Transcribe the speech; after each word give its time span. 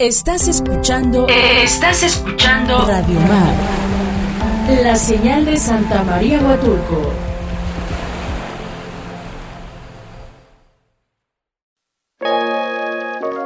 Estás 0.00 0.48
escuchando. 0.48 1.28
Estás 1.28 2.02
escuchando. 2.02 2.84
Radio 2.84 3.20
Mar. 3.20 3.54
La 4.82 4.96
señal 4.96 5.44
de 5.44 5.56
Santa 5.56 6.02
María 6.02 6.40
Huatulco. 6.40 7.12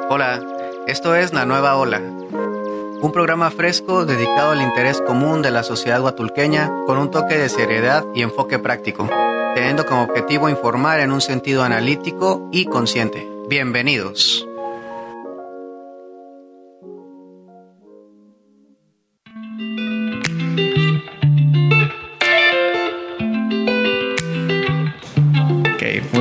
Hola, 0.09 0.41
esto 0.87 1.15
es 1.15 1.35
La 1.35 1.45
Nueva 1.45 1.77
Ola, 1.77 2.01
un 2.01 3.11
programa 3.13 3.51
fresco 3.51 4.07
dedicado 4.07 4.53
al 4.53 4.63
interés 4.63 5.03
común 5.03 5.43
de 5.43 5.51
la 5.51 5.63
sociedad 5.63 6.03
huatulqueña 6.03 6.73
con 6.87 6.97
un 6.97 7.11
toque 7.11 7.37
de 7.37 7.51
seriedad 7.51 8.07
y 8.15 8.23
enfoque 8.23 8.59
práctico, 8.59 9.07
teniendo 9.55 9.85
como 9.85 10.05
objetivo 10.05 10.49
informar 10.49 11.01
en 11.01 11.13
un 11.13 11.21
sentido 11.21 11.63
analítico 11.63 12.49
y 12.51 12.65
consciente. 12.65 13.29
Bienvenidos. 13.51 14.48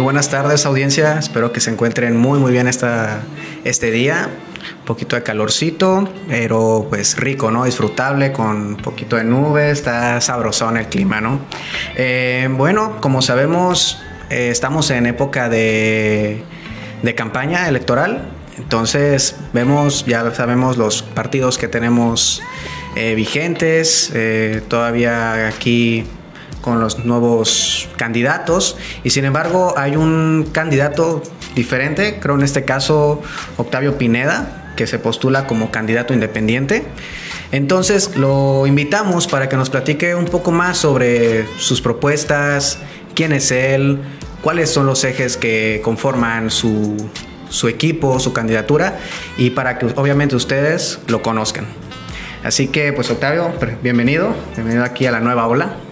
Buenas 0.07 0.29
tardes 0.29 0.65
audiencia, 0.65 1.19
espero 1.19 1.51
que 1.51 1.59
se 1.59 1.69
encuentren 1.69 2.15
muy 2.15 2.39
muy 2.39 2.53
bien 2.53 2.69
esta, 2.69 3.23
este 3.65 3.91
día. 3.91 4.29
Un 4.79 4.85
poquito 4.85 5.17
de 5.17 5.23
calorcito, 5.23 6.07
pero 6.29 6.87
pues 6.89 7.17
rico, 7.17 7.51
¿no? 7.51 7.65
Disfrutable, 7.65 8.31
con 8.31 8.67
un 8.67 8.77
poquito 8.77 9.17
de 9.17 9.25
nubes, 9.25 9.79
está 9.79 10.21
sabrosón 10.21 10.77
el 10.77 10.87
clima, 10.87 11.19
¿no? 11.19 11.41
Eh, 11.97 12.47
bueno, 12.49 13.01
como 13.01 13.21
sabemos, 13.21 14.01
eh, 14.29 14.47
estamos 14.49 14.91
en 14.91 15.07
época 15.07 15.49
de, 15.49 16.41
de 17.03 17.15
campaña 17.15 17.67
electoral, 17.67 18.29
entonces 18.57 19.35
vemos, 19.51 20.05
ya 20.05 20.33
sabemos 20.33 20.77
los 20.77 21.03
partidos 21.03 21.57
que 21.57 21.67
tenemos 21.67 22.41
eh, 22.95 23.13
vigentes, 23.13 24.13
todavía 24.69 25.49
aquí 25.49 26.05
con 26.67 26.81
los 26.81 27.05
nuevos 27.05 27.87
candidatos 27.95 28.75
y 29.01 29.11
sin 29.11 29.23
embargo 29.23 29.75
hay 29.77 29.95
un 29.95 30.49
candidato 30.51 31.23
diferente, 31.55 32.19
creo 32.19 32.35
en 32.35 32.43
este 32.43 32.65
caso 32.65 33.21
Octavio 33.55 33.97
Pineda, 33.97 34.73
que 34.75 34.85
se 34.85 34.99
postula 34.99 35.47
como 35.47 35.71
candidato 35.71 36.13
independiente. 36.13 36.83
Entonces 37.53 38.17
lo 38.17 38.67
invitamos 38.67 39.27
para 39.27 39.47
que 39.47 39.55
nos 39.55 39.69
platique 39.69 40.13
un 40.13 40.25
poco 40.25 40.51
más 40.51 40.77
sobre 40.77 41.47
sus 41.57 41.79
propuestas, 41.79 42.79
quién 43.15 43.31
es 43.31 43.49
él, 43.51 44.01
cuáles 44.41 44.69
son 44.69 44.87
los 44.87 45.05
ejes 45.05 45.37
que 45.37 45.79
conforman 45.85 46.51
su, 46.51 46.97
su 47.47 47.69
equipo, 47.69 48.19
su 48.19 48.33
candidatura 48.33 48.99
y 49.37 49.51
para 49.51 49.79
que 49.79 49.85
obviamente 49.95 50.35
ustedes 50.35 50.99
lo 51.07 51.21
conozcan. 51.21 51.65
Así 52.43 52.67
que 52.67 52.91
pues 52.91 53.09
Octavio, 53.09 53.53
bienvenido, 53.81 54.35
bienvenido 54.53 54.83
aquí 54.83 55.05
a 55.05 55.11
la 55.11 55.21
nueva 55.21 55.47
ola. 55.47 55.86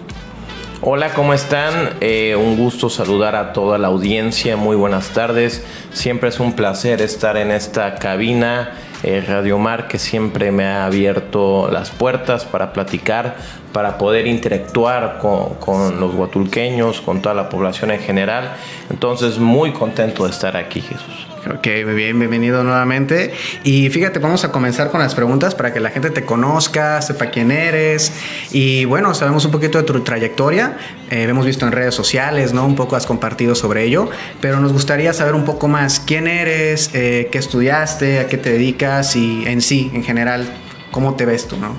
Hola, 0.82 1.14
¿cómo 1.14 1.32
están? 1.32 1.96
Eh, 2.02 2.36
un 2.36 2.58
gusto 2.58 2.90
saludar 2.90 3.34
a 3.34 3.54
toda 3.54 3.78
la 3.78 3.88
audiencia. 3.88 4.58
Muy 4.58 4.76
buenas 4.76 5.08
tardes. 5.08 5.64
Siempre 5.92 6.28
es 6.28 6.38
un 6.38 6.52
placer 6.52 7.00
estar 7.00 7.38
en 7.38 7.50
esta 7.50 7.94
cabina 7.94 8.74
eh, 9.02 9.24
Radio 9.26 9.56
Mar 9.58 9.88
que 9.88 9.98
siempre 9.98 10.52
me 10.52 10.66
ha 10.66 10.84
abierto 10.84 11.70
las 11.72 11.90
puertas 11.90 12.44
para 12.44 12.74
platicar, 12.74 13.36
para 13.72 13.96
poder 13.96 14.26
interactuar 14.26 15.18
con, 15.18 15.54
con 15.54 15.98
los 15.98 16.14
guatulqueños, 16.14 17.00
con 17.00 17.22
toda 17.22 17.34
la 17.34 17.48
población 17.48 17.90
en 17.90 18.00
general. 18.00 18.52
Entonces, 18.90 19.38
muy 19.38 19.72
contento 19.72 20.24
de 20.24 20.30
estar 20.30 20.58
aquí, 20.58 20.82
Jesús. 20.82 21.25
Ok, 21.48 21.62
bien, 21.62 22.18
bienvenido 22.18 22.64
nuevamente. 22.64 23.32
Y 23.62 23.88
fíjate, 23.90 24.18
vamos 24.18 24.44
a 24.44 24.50
comenzar 24.50 24.90
con 24.90 25.00
las 25.00 25.14
preguntas 25.14 25.54
para 25.54 25.72
que 25.72 25.78
la 25.78 25.90
gente 25.90 26.10
te 26.10 26.24
conozca, 26.24 27.00
sepa 27.02 27.26
quién 27.26 27.52
eres. 27.52 28.12
Y 28.50 28.84
bueno, 28.84 29.14
sabemos 29.14 29.44
un 29.44 29.52
poquito 29.52 29.78
de 29.78 29.84
tu 29.84 30.00
trayectoria. 30.00 30.76
Eh, 31.08 31.22
hemos 31.22 31.46
visto 31.46 31.64
en 31.64 31.70
redes 31.70 31.94
sociales, 31.94 32.52
¿no? 32.52 32.66
Un 32.66 32.74
poco 32.74 32.96
has 32.96 33.06
compartido 33.06 33.54
sobre 33.54 33.84
ello. 33.84 34.10
Pero 34.40 34.58
nos 34.58 34.72
gustaría 34.72 35.12
saber 35.12 35.34
un 35.36 35.44
poco 35.44 35.68
más 35.68 36.00
quién 36.00 36.26
eres, 36.26 36.90
eh, 36.94 37.28
qué 37.30 37.38
estudiaste, 37.38 38.18
a 38.18 38.26
qué 38.26 38.38
te 38.38 38.50
dedicas 38.50 39.14
y 39.14 39.44
en 39.46 39.60
sí, 39.60 39.92
en 39.94 40.02
general, 40.02 40.52
cómo 40.90 41.14
te 41.14 41.26
ves 41.26 41.46
tú, 41.46 41.56
¿no? 41.58 41.76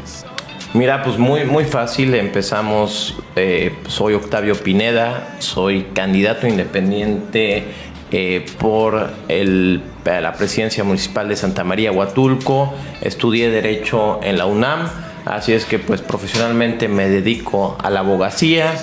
Mira, 0.74 1.04
pues 1.04 1.18
muy, 1.18 1.44
muy 1.44 1.66
fácil. 1.66 2.14
Empezamos. 2.14 3.20
Eh, 3.36 3.76
soy 3.88 4.14
Octavio 4.14 4.56
Pineda, 4.56 5.36
soy 5.40 5.88
candidato 5.94 6.48
independiente 6.48 7.66
eh, 8.12 8.46
por 8.60 9.10
el, 9.28 9.82
la 10.06 10.34
presidencia 10.34 10.84
municipal 10.84 11.28
de 11.28 11.36
Santa 11.36 11.64
María 11.64 11.92
Huatulco, 11.92 12.74
estudié 13.02 13.50
Derecho 13.50 14.20
en 14.24 14.38
la 14.38 14.46
UNAM, 14.46 14.90
así 15.26 15.54
es 15.54 15.66
que 15.66 15.80
pues 15.80 16.02
profesionalmente 16.02 16.88
me 16.88 17.10
dedico 17.10 17.78
a 17.84 17.90
la 17.90 18.00
abogacía. 18.00 18.74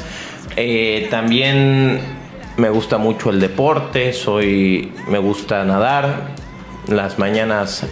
Eh, 0.57 1.09
también 1.11 2.01
me 2.57 2.69
gusta 2.69 2.99
mucho 2.99 3.31
el 3.31 3.41
deporte, 3.41 4.13
soy, 4.13 4.93
me 5.09 5.19
gusta 5.19 5.65
nadar, 5.65 6.29
las 6.89 7.19
mañanas, 7.19 7.87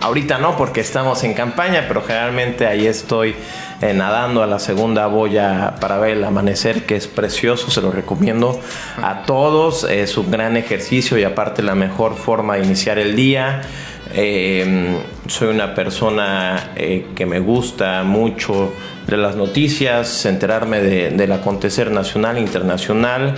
ahorita 0.00 0.38
no 0.38 0.56
porque 0.56 0.80
estamos 0.80 1.24
en 1.24 1.34
campaña, 1.34 1.84
pero 1.88 2.02
generalmente 2.02 2.66
ahí 2.66 2.86
estoy 2.86 3.34
eh, 3.82 3.92
nadando 3.92 4.42
a 4.42 4.46
la 4.46 4.58
segunda 4.58 5.06
boya 5.06 5.74
para 5.80 5.98
ver 5.98 6.16
el 6.16 6.24
amanecer, 6.24 6.86
que 6.86 6.96
es 6.96 7.06
precioso, 7.06 7.70
se 7.70 7.82
lo 7.82 7.92
recomiendo 7.92 8.58
a 9.02 9.24
todos, 9.24 9.84
es 9.84 10.16
un 10.16 10.30
gran 10.30 10.56
ejercicio 10.56 11.18
y 11.18 11.24
aparte 11.24 11.62
la 11.62 11.74
mejor 11.74 12.14
forma 12.14 12.56
de 12.56 12.64
iniciar 12.64 12.98
el 12.98 13.14
día. 13.14 13.60
Em, 14.14 14.96
soy 15.26 15.48
una 15.48 15.74
persona 15.74 16.70
eh, 16.74 17.08
que 17.14 17.26
me 17.26 17.38
gusta 17.38 18.02
mucho 18.02 18.72
de 19.06 19.18
las 19.18 19.36
noticias, 19.36 20.24
enterarme 20.24 20.80
del 20.80 21.32
acontecer 21.32 21.90
nacional 21.90 22.38
e 22.38 22.40
internacional. 22.40 23.34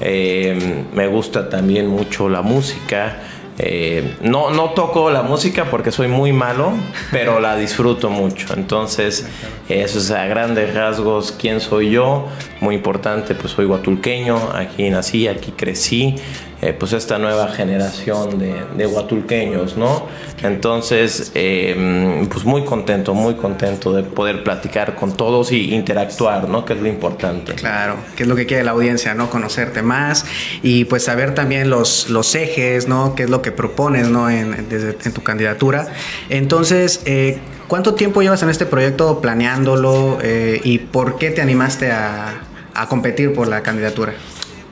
Em, 0.00 0.86
me 0.94 1.06
gusta 1.06 1.50
también 1.50 1.86
mucho 1.86 2.30
la 2.30 2.40
música. 2.40 3.18
Eh, 3.64 4.16
no, 4.22 4.50
no 4.50 4.70
toco 4.70 5.08
la 5.12 5.22
música 5.22 5.66
porque 5.70 5.92
soy 5.92 6.08
muy 6.08 6.32
malo, 6.32 6.72
pero 7.12 7.38
la 7.38 7.56
disfruto 7.56 8.10
mucho. 8.10 8.54
Entonces, 8.54 9.28
eso 9.68 9.98
es 10.00 10.10
a 10.10 10.26
grandes 10.26 10.74
rasgos 10.74 11.30
quién 11.30 11.60
soy 11.60 11.90
yo. 11.90 12.26
Muy 12.60 12.74
importante, 12.74 13.36
pues 13.36 13.52
soy 13.52 13.66
guatulqueño, 13.66 14.50
aquí 14.52 14.90
nací, 14.90 15.28
aquí 15.28 15.52
crecí. 15.52 16.16
Eh, 16.64 16.72
pues 16.72 16.92
esta 16.92 17.18
nueva 17.18 17.48
generación 17.48 18.38
de, 18.38 18.54
de 18.76 18.86
guatulqueños, 18.86 19.76
¿no? 19.76 20.06
Entonces, 20.44 21.32
eh, 21.34 22.24
pues 22.30 22.44
muy 22.44 22.64
contento, 22.64 23.14
muy 23.14 23.34
contento 23.34 23.92
de 23.92 24.04
poder 24.04 24.44
platicar 24.44 24.94
con 24.94 25.16
todos 25.16 25.50
y 25.50 25.74
interactuar, 25.74 26.48
¿no? 26.48 26.64
Que 26.64 26.74
es 26.74 26.80
lo 26.80 26.86
importante. 26.86 27.54
Claro, 27.54 27.96
que 28.14 28.22
es 28.22 28.28
lo 28.28 28.36
que 28.36 28.46
quiere 28.46 28.62
la 28.62 28.70
audiencia, 28.70 29.12
¿no? 29.12 29.28
Conocerte 29.28 29.82
más 29.82 30.24
y 30.62 30.84
pues 30.84 31.02
saber 31.02 31.34
también 31.34 31.68
los, 31.68 32.08
los 32.10 32.32
ejes, 32.36 32.86
¿no? 32.86 33.16
Qué 33.16 33.24
es 33.24 33.30
lo 33.30 33.42
que 33.42 33.50
propones, 33.50 34.06
¿no? 34.06 34.30
En, 34.30 34.54
en 34.54 35.12
tu 35.12 35.22
candidatura. 35.24 35.88
Entonces, 36.28 37.00
eh, 37.06 37.40
¿cuánto 37.66 37.94
tiempo 37.94 38.22
llevas 38.22 38.40
en 38.44 38.50
este 38.50 38.66
proyecto 38.66 39.20
planeándolo 39.20 40.18
y 40.62 40.78
por 40.78 41.18
qué 41.18 41.32
te 41.32 41.42
animaste 41.42 41.90
a, 41.90 42.34
a 42.72 42.86
competir 42.86 43.34
por 43.34 43.48
la 43.48 43.62
candidatura? 43.62 44.12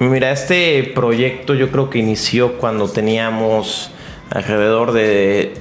Mira, 0.01 0.31
este 0.31 0.91
proyecto 0.95 1.53
yo 1.53 1.71
creo 1.71 1.91
que 1.91 1.99
inició 1.99 2.55
cuando 2.55 2.89
teníamos 2.89 3.91
alrededor 4.31 4.93
de 4.93 5.53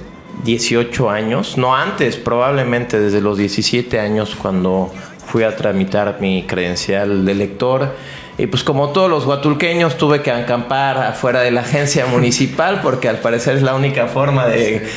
18 0.44 1.10
años, 1.10 1.58
no 1.58 1.76
antes, 1.76 2.16
probablemente 2.16 2.98
desde 2.98 3.20
los 3.20 3.36
17 3.36 4.00
años 4.00 4.34
cuando 4.40 4.90
fui 5.26 5.42
a 5.42 5.54
tramitar 5.56 6.16
mi 6.22 6.44
credencial 6.44 7.26
de 7.26 7.34
lector. 7.34 7.94
Y 8.38 8.46
pues 8.46 8.64
como 8.64 8.88
todos 8.94 9.10
los 9.10 9.26
guatulqueños 9.26 9.98
tuve 9.98 10.22
que 10.22 10.30
acampar 10.30 10.96
afuera 10.96 11.42
de 11.42 11.50
la 11.50 11.60
agencia 11.60 12.06
municipal 12.10 12.80
porque 12.82 13.10
al 13.10 13.18
parecer 13.18 13.58
es 13.58 13.62
la 13.62 13.74
única 13.74 14.06
forma 14.06 14.46
de, 14.46 14.88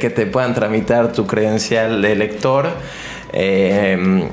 que 0.00 0.10
te 0.10 0.26
puedan 0.26 0.54
tramitar 0.54 1.12
tu 1.12 1.24
credencial 1.24 2.02
de 2.02 2.16
lector. 2.16 2.70
Eh, 3.32 4.28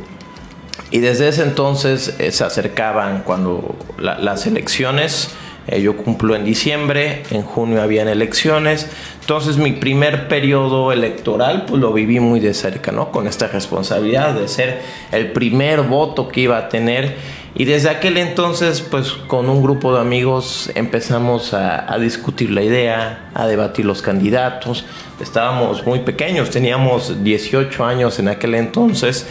y 0.91 0.99
desde 0.99 1.27
ese 1.27 1.43
entonces 1.43 2.15
eh, 2.19 2.31
se 2.31 2.43
acercaban 2.43 3.23
cuando 3.23 3.75
las 3.97 4.45
elecciones. 4.45 5.29
Eh, 5.67 5.81
yo 5.81 5.97
cumplo 5.97 6.35
en 6.35 6.45
diciembre, 6.45 7.23
en 7.31 7.41
junio 7.41 7.81
habían 7.81 8.07
elecciones. 8.07 8.87
Entonces 9.21 9.57
mi 9.57 9.71
primer 9.71 10.27
periodo 10.27 10.91
electoral 10.91 11.65
pues 11.67 11.81
lo 11.81 11.91
viví 11.91 12.19
muy 12.19 12.39
de 12.39 12.53
cerca, 12.53 12.91
¿no? 12.91 13.11
Con 13.11 13.27
esta 13.27 13.47
responsabilidad 13.47 14.35
de 14.35 14.47
ser 14.47 14.81
el 15.11 15.31
primer 15.31 15.81
voto 15.81 16.27
que 16.27 16.41
iba 16.41 16.57
a 16.57 16.69
tener. 16.69 17.15
Y 17.55 17.65
desde 17.65 17.89
aquel 17.89 18.17
entonces 18.17 18.81
pues 18.81 19.11
con 19.13 19.49
un 19.49 19.63
grupo 19.63 19.91
de 19.95 20.01
amigos 20.01 20.69
empezamos 20.75 21.55
a, 21.55 21.91
a 21.91 21.97
discutir 21.97 22.51
la 22.51 22.61
idea, 22.61 23.31
a 23.33 23.47
debatir 23.47 23.85
los 23.85 24.03
candidatos. 24.03 24.85
Estábamos 25.19 25.83
muy 25.87 26.01
pequeños, 26.01 26.51
teníamos 26.51 27.23
18 27.23 27.83
años 27.83 28.19
en 28.19 28.27
aquel 28.27 28.53
entonces, 28.53 29.25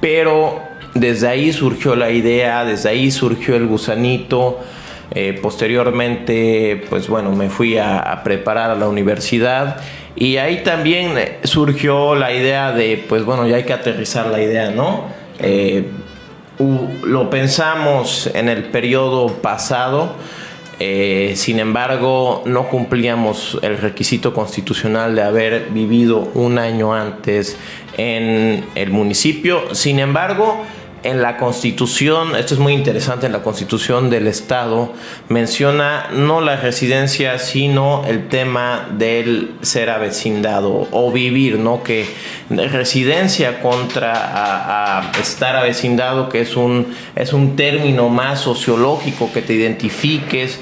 pero 0.00 0.71
desde 0.94 1.28
ahí 1.28 1.52
surgió 1.52 1.96
la 1.96 2.10
idea, 2.10 2.64
desde 2.64 2.90
ahí 2.90 3.10
surgió 3.10 3.56
el 3.56 3.66
gusanito. 3.66 4.60
Eh, 5.14 5.38
posteriormente, 5.42 6.84
pues 6.88 7.06
bueno, 7.06 7.32
me 7.32 7.50
fui 7.50 7.76
a, 7.76 8.22
preparar 8.24 8.70
a 8.70 8.74
la 8.74 8.88
universidad 8.88 9.76
Y 10.16 10.38
ahí 10.38 10.62
también 10.62 11.18
eh, 11.18 11.38
surgió 11.44 12.14
la 12.14 12.32
idea 12.32 12.72
de, 12.72 13.04
pues 13.08 13.22
bueno, 13.22 13.46
ya 13.46 13.56
hay 13.56 13.64
que 13.64 13.74
aterrizar 13.74 14.28
la 14.28 14.40
idea, 14.40 14.70
¿no? 14.70 15.04
Eh, 15.38 15.84
lo 17.04 17.28
pensamos 17.28 18.30
en 18.34 18.48
el 18.48 18.64
periodo 18.64 19.26
pasado, 19.42 20.14
sin 20.78 21.58
embargo 21.58 22.42
no 22.44 22.68
cumplíamos 22.68 23.58
el 23.62 23.78
requisito 23.78 24.32
constitucional 24.32 25.14
de 25.14 25.22
haber 25.22 25.68
vivido 25.70 26.30
un 26.34 26.58
año 26.58 26.94
antes 26.94 27.56
en 27.96 28.64
el 28.74 28.90
municipio. 28.90 29.74
Sin 29.74 29.98
embargo, 29.98 30.64
en 31.02 31.20
la 31.20 31.36
constitución, 31.36 32.36
esto 32.36 32.54
es 32.54 32.60
muy 32.60 32.72
interesante, 32.72 33.26
en 33.26 33.32
la 33.32 33.42
constitución 33.42 34.08
del 34.10 34.26
Estado 34.26 34.92
menciona 35.28 36.08
no 36.12 36.40
la 36.40 36.56
residencia, 36.56 37.38
sino 37.38 38.04
el 38.06 38.28
tema 38.28 38.88
del 38.92 39.54
ser 39.62 39.90
avecindado 39.90 40.88
o 40.90 41.10
vivir, 41.10 41.58
¿no? 41.58 41.82
Que 41.82 42.06
residencia 42.50 43.60
contra 43.60 44.98
a, 44.98 45.12
estar 45.20 45.56
avecindado, 45.56 46.28
que 46.28 46.40
es 46.40 46.56
un, 46.56 46.94
es 47.16 47.32
un 47.32 47.56
término 47.56 48.08
más 48.08 48.40
sociológico 48.40 49.32
que 49.32 49.42
te 49.42 49.54
identifiques. 49.54 50.60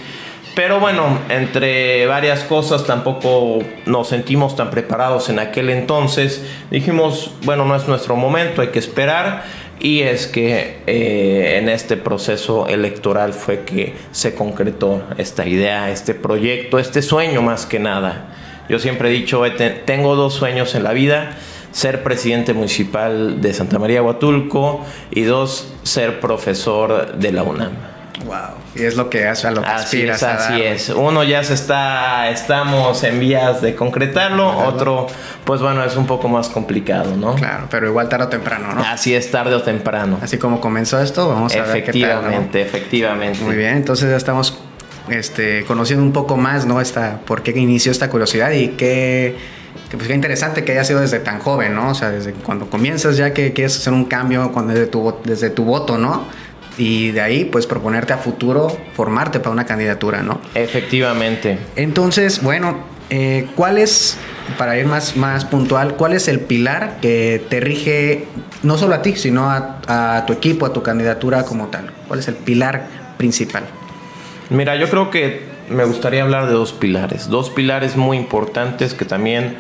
Pero 0.55 0.81
bueno, 0.81 1.21
entre 1.29 2.07
varias 2.07 2.41
cosas 2.41 2.85
tampoco 2.85 3.61
nos 3.87 4.09
sentimos 4.09 4.57
tan 4.57 4.71
preparados 4.71 5.29
en 5.29 5.39
aquel 5.39 5.71
entonces. 5.71 6.45
Dijimos, 6.71 7.31
bueno, 7.45 7.65
no 7.65 7.77
es 7.77 7.87
nuestro 7.87 8.17
momento, 8.17 8.61
hay 8.61 8.69
que 8.69 8.81
esperar 8.81 9.45
y 9.81 10.01
es 10.01 10.27
que 10.27 10.79
eh, 10.87 11.59
en 11.59 11.69
este 11.69 11.97
proceso 11.97 12.69
electoral 12.69 13.33
fue 13.33 13.65
que 13.65 13.95
se 14.13 14.35
concretó 14.35 15.03
esta 15.17 15.47
idea, 15.47 15.91
este 15.91 16.15
proyecto, 16.15 16.79
este 16.79 17.01
sueño 17.03 17.43
más 17.43 17.67
que 17.67 17.79
nada. 17.79 18.35
Yo 18.69 18.79
siempre 18.79 19.09
he 19.09 19.13
dicho, 19.13 19.43
tengo 19.87 20.15
dos 20.15 20.35
sueños 20.35 20.75
en 20.75 20.85
la 20.85 20.93
vida, 20.93 21.37
ser 21.73 22.03
presidente 22.03 22.53
municipal 22.53 23.41
de 23.41 23.55
Santa 23.55 23.79
María 23.79 24.03
Huatulco 24.03 24.85
y 25.11 25.23
dos, 25.23 25.73
ser 25.83 26.21
profesor 26.21 27.17
de 27.17 27.33
la 27.33 27.43
UNAM. 27.43 28.00
Wow. 28.25 28.37
Y 28.75 28.85
es 28.85 28.97
lo 28.97 29.11
que 29.11 29.27
hace 29.27 29.47
a 29.47 29.51
lo 29.51 29.63
que 29.63 29.69
así 29.69 30.03
Es, 30.03 30.23
así 30.23 30.63
es. 30.63 30.89
Uno 30.91 31.25
ya 31.25 31.43
se 31.43 31.55
está, 31.55 32.29
estamos 32.31 33.03
en 33.03 33.19
vías 33.21 33.61
de 33.63 33.75
concretarlo, 33.75 34.49
otro, 34.67 35.07
pues 35.45 35.61
bueno, 35.61 35.83
es 35.85 35.97
un 35.97 36.07
poco 36.07 36.29
más 36.29 36.49
complicado, 36.49 37.17
¿no? 37.17 37.35
Claro, 37.35 37.67
pero 37.71 37.89
igual 37.89 38.09
tarde 38.09 38.27
o 38.27 38.29
temprano, 38.29 38.75
¿no? 38.75 38.83
Así 38.83 39.15
es, 39.15 39.31
tarde 39.31 39.55
o 39.55 39.63
temprano. 39.63 40.19
Así 40.23 40.39
como 40.39 40.61
comenzó 40.61 41.01
esto, 41.01 41.29
vamos 41.29 41.55
a 41.55 41.63
ver 41.63 41.85
qué 41.85 41.93
tal. 41.93 42.01
Efectivamente, 42.01 42.63
efectivamente. 42.63 43.41
Muy 43.43 43.57
bien, 43.57 43.77
entonces 43.77 44.11
ya 44.11 44.17
estamos 44.17 44.59
este, 45.09 45.65
conociendo 45.65 46.05
un 46.05 46.13
poco 46.13 46.37
más, 46.37 46.67
¿no? 46.67 46.81
Esta, 46.81 47.21
por 47.25 47.43
qué 47.43 47.51
inició 47.59 47.91
esta 47.93 48.11
curiosidad 48.11 48.53
y 48.53 48.69
qué, 48.69 49.37
pues, 49.91 50.07
qué 50.07 50.15
interesante 50.15 50.65
que 50.65 50.73
haya 50.73 50.85
sido 50.85 51.01
desde 51.01 51.19
tan 51.21 51.41
joven, 51.41 51.75
¿no? 51.75 51.91
O 51.91 51.95
sea, 51.95 52.11
desde 52.11 52.33
cuando 52.33 52.69
comienzas 52.69 53.17
ya 53.17 53.33
que 53.33 53.53
quieres 53.53 53.77
hacer 53.77 53.93
un 53.93 54.05
cambio 54.05 54.53
con, 54.53 54.69
desde, 54.69 54.87
tu, 54.87 55.15
desde 55.25 55.51
tu 55.51 55.65
voto, 55.65 55.99
¿no? 55.99 56.27
Y 56.81 57.11
de 57.11 57.21
ahí 57.21 57.45
pues 57.45 57.67
proponerte 57.67 58.15
a 58.15 58.17
futuro 58.17 58.75
formarte 58.95 59.39
para 59.39 59.51
una 59.51 59.67
candidatura, 59.67 60.23
¿no? 60.23 60.41
Efectivamente. 60.55 61.59
Entonces, 61.77 62.43
bueno, 62.43 62.79
eh, 63.11 63.49
¿cuál 63.55 63.77
es, 63.77 64.17
para 64.57 64.79
ir 64.79 64.87
más, 64.87 65.15
más 65.15 65.45
puntual, 65.45 65.97
cuál 65.97 66.15
es 66.15 66.27
el 66.27 66.41
pilar 66.41 66.97
que 67.03 67.45
te 67.51 67.61
rige 67.61 68.25
no 68.63 68.79
solo 68.79 68.95
a 68.95 69.03
ti, 69.03 69.15
sino 69.17 69.51
a, 69.51 70.25
tu 70.27 70.33
equipo, 70.33 70.65
a 70.65 70.73
tu 70.73 70.83
candidatura 70.83 71.45
como 71.45 71.67
tal? 71.67 71.93
¿Cuál 72.09 72.21
es 72.21 72.29
el 72.29 72.37
pilar 72.37 72.87
principal? 73.19 73.65
Mira, 74.49 74.75
yo 74.77 74.89
creo 74.89 75.11
que 75.11 75.43
me 75.69 75.85
gustaría 75.85 76.23
hablar 76.23 76.47
de 76.47 76.55
dos 76.55 76.73
pilares, 76.73 77.29
dos 77.29 77.51
pilares 77.51 77.95
muy 77.95 78.17
importantes 78.17 78.95
que 78.95 79.05
también 79.05 79.55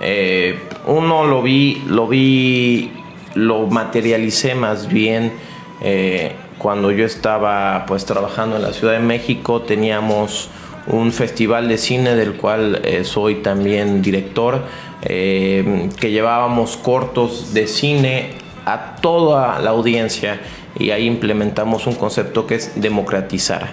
eh, 0.00 0.58
uno 0.86 1.24
lo 1.24 1.40
vi, 1.40 1.84
lo 1.86 2.08
vi, 2.08 2.90
lo 3.34 3.68
materialicé 3.68 4.56
más 4.56 4.88
bien 4.88 5.32
eh, 5.80 6.34
cuando 6.58 6.90
yo 6.90 7.04
estaba 7.04 7.84
pues 7.86 8.04
trabajando 8.04 8.56
en 8.56 8.62
la 8.62 8.72
Ciudad 8.72 8.94
de 8.94 9.00
México 9.00 9.62
teníamos 9.62 10.48
un 10.86 11.12
festival 11.12 11.68
de 11.68 11.78
cine 11.78 12.14
del 12.14 12.34
cual 12.34 12.80
eh, 12.84 13.04
soy 13.04 13.36
también 13.36 14.02
director, 14.02 14.62
eh, 15.02 15.88
que 15.98 16.10
llevábamos 16.10 16.76
cortos 16.76 17.54
de 17.54 17.66
cine 17.66 18.30
a 18.66 18.96
toda 18.96 19.58
la 19.60 19.70
audiencia 19.70 20.40
y 20.78 20.90
ahí 20.90 21.06
implementamos 21.06 21.86
un 21.86 21.94
concepto 21.94 22.46
que 22.46 22.56
es 22.56 22.80
democratizar. 22.80 23.72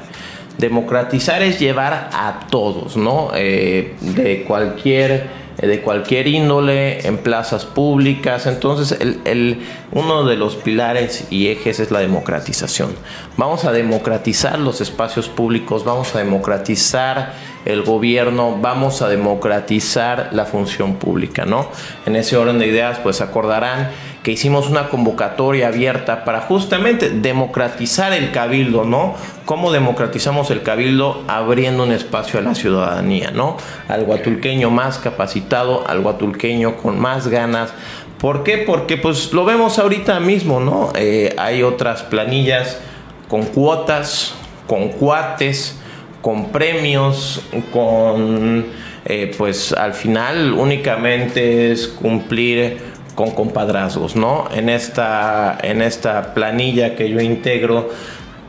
Democratizar 0.57 1.41
es 1.41 1.59
llevar 1.59 2.09
a 2.13 2.47
todos, 2.49 2.95
¿no? 2.97 3.31
Eh, 3.35 3.95
de 4.01 4.43
cualquier 4.43 5.40
de 5.67 5.81
cualquier 5.81 6.27
índole, 6.27 7.05
en 7.07 7.17
plazas 7.17 7.65
públicas. 7.65 8.47
Entonces, 8.47 8.97
el, 8.99 9.61
uno 9.91 10.25
de 10.25 10.35
los 10.35 10.55
pilares 10.55 11.27
y 11.29 11.47
ejes 11.47 11.79
es 11.79 11.91
la 11.91 11.99
democratización. 11.99 12.95
Vamos 13.37 13.65
a 13.65 13.71
democratizar 13.71 14.59
los 14.59 14.81
espacios 14.81 15.29
públicos, 15.29 15.85
vamos 15.85 16.15
a 16.15 16.19
democratizar 16.19 17.33
el 17.65 17.83
gobierno, 17.83 18.57
vamos 18.59 19.01
a 19.01 19.09
democratizar 19.09 20.29
la 20.31 20.45
función 20.45 20.95
pública, 20.95 21.45
¿no? 21.45 21.67
En 22.05 22.15
ese 22.15 22.37
orden 22.37 22.57
de 22.57 22.67
ideas, 22.67 22.99
pues 22.99 23.21
acordarán 23.21 23.91
que 24.23 24.31
hicimos 24.31 24.69
una 24.69 24.89
convocatoria 24.89 25.69
abierta 25.69 26.23
para 26.23 26.41
justamente 26.41 27.09
democratizar 27.09 28.13
el 28.13 28.31
cabildo, 28.31 28.83
¿no? 28.83 29.15
¿Cómo 29.45 29.71
democratizamos 29.71 30.51
el 30.51 30.62
cabildo? 30.62 31.23
Abriendo 31.27 31.83
un 31.83 31.91
espacio 31.91 32.39
a 32.39 32.44
la 32.44 32.53
ciudadanía, 32.53 33.31
¿no? 33.31 33.57
Al 33.88 34.03
guatulqueño 34.06 34.69
más 34.69 35.00
capacitado, 35.00 35.88
al 35.88 36.01
guatulqueño 36.01 36.77
con 36.77 37.00
más 37.00 37.29
ganas. 37.29 37.73
¿Por 38.19 38.44
qué? 38.44 38.59
Porque 38.59 38.97
pues 38.97 39.33
lo 39.33 39.44
vemos 39.44 39.79
ahorita 39.79 40.19
mismo, 40.19 40.59
¿no? 40.59 40.94
Eh, 40.95 41.33
hay 41.39 41.63
otras 41.63 42.03
planillas 42.03 42.79
con 43.27 43.45
cuotas, 43.45 44.35
con 44.67 44.89
cuates, 44.89 45.79
con 46.21 46.51
premios, 46.51 47.41
con... 47.74 48.91
Eh, 49.03 49.33
pues 49.35 49.74
al 49.74 49.95
final 49.95 50.53
únicamente 50.53 51.71
es 51.71 51.88
cumplir 51.88 52.90
con 53.21 53.31
compadrazgos, 53.31 54.15
¿no? 54.15 54.47
En 54.51 54.68
esta, 54.68 55.56
en 55.62 55.83
esta 55.83 56.33
planilla 56.33 56.95
que 56.95 57.07
yo 57.07 57.21
integro, 57.21 57.89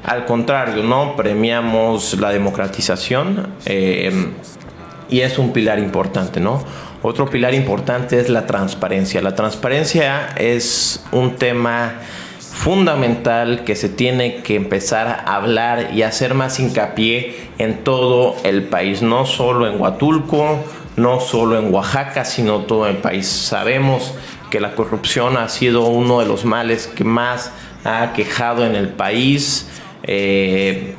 al 0.03 0.25
contrario, 0.25 0.83
¿no? 0.83 1.15
Premiamos 1.15 2.19
la 2.19 2.31
democratización 2.31 3.49
eh, 3.67 4.31
y 5.11 5.21
es 5.21 5.39
un 5.39 5.53
pilar 5.53 5.79
importante, 5.79 6.41
¿no? 6.41 6.65
Otro 7.03 7.29
pilar 7.29 7.53
importante 7.53 8.19
es 8.19 8.31
la 8.31 8.47
transparencia. 8.47 9.21
La 9.21 9.35
transparencia 9.35 10.31
es 10.39 11.05
un 11.13 11.37
tema 11.37 12.01
fundamental 12.39 13.65
que 13.65 13.77
se 13.77 13.91
tiene 13.91 14.37
que 14.37 14.55
empezar 14.55 15.25
a 15.27 15.37
hablar 15.37 15.91
y 15.93 16.03
hacer 16.03 16.33
más 16.33 16.61
hincapié 16.61 17.51
en 17.59 17.85
todo 17.85 18.37
el 18.45 18.63
país, 18.63 19.03
no 19.03 19.27
solo 19.27 19.67
en 19.67 19.79
Huatulco, 19.79 20.65
no 20.97 21.21
solo 21.21 21.59
en 21.59 21.73
Oaxaca, 21.73 22.25
sino 22.25 22.61
todo 22.61 22.87
el 22.87 22.97
país. 22.99 23.27
Sabemos 23.27 24.15
que 24.53 24.61
la 24.61 24.75
corrupción 24.75 25.39
ha 25.39 25.49
sido 25.49 25.87
uno 25.87 26.21
de 26.21 26.27
los 26.27 26.45
males 26.45 26.87
que 26.87 27.05
más 27.05 27.51
ha 27.85 28.13
quejado 28.13 28.67
en 28.67 28.77
el 28.77 28.91
país. 28.91 29.67
Eh, 30.03 30.95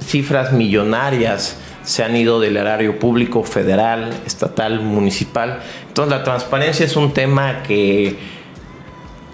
cifras 0.00 0.52
millonarias 0.52 1.58
se 1.82 2.02
han 2.02 2.16
ido 2.16 2.40
del 2.40 2.56
erario 2.56 2.98
público 2.98 3.44
federal, 3.44 4.10
estatal, 4.24 4.80
municipal. 4.80 5.60
Entonces 5.86 6.16
la 6.16 6.24
transparencia 6.24 6.86
es 6.86 6.96
un 6.96 7.12
tema 7.12 7.62
que 7.62 8.16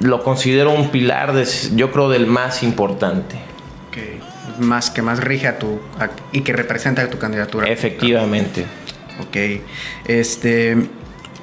lo 0.00 0.24
considero 0.24 0.72
un 0.72 0.88
pilar, 0.88 1.32
de, 1.32 1.46
yo 1.76 1.92
creo, 1.92 2.08
del 2.08 2.26
más 2.26 2.64
importante. 2.64 3.36
Que 3.92 4.18
más 4.58 4.90
que 4.90 5.00
más 5.00 5.20
rige 5.20 5.46
a 5.46 5.60
tu 5.60 5.78
y 6.32 6.40
que 6.40 6.52
representa 6.52 7.02
a 7.02 7.08
tu 7.08 7.18
candidatura. 7.18 7.68
Efectivamente. 7.68 8.66
Ok. 9.20 9.62
Este 10.08 10.76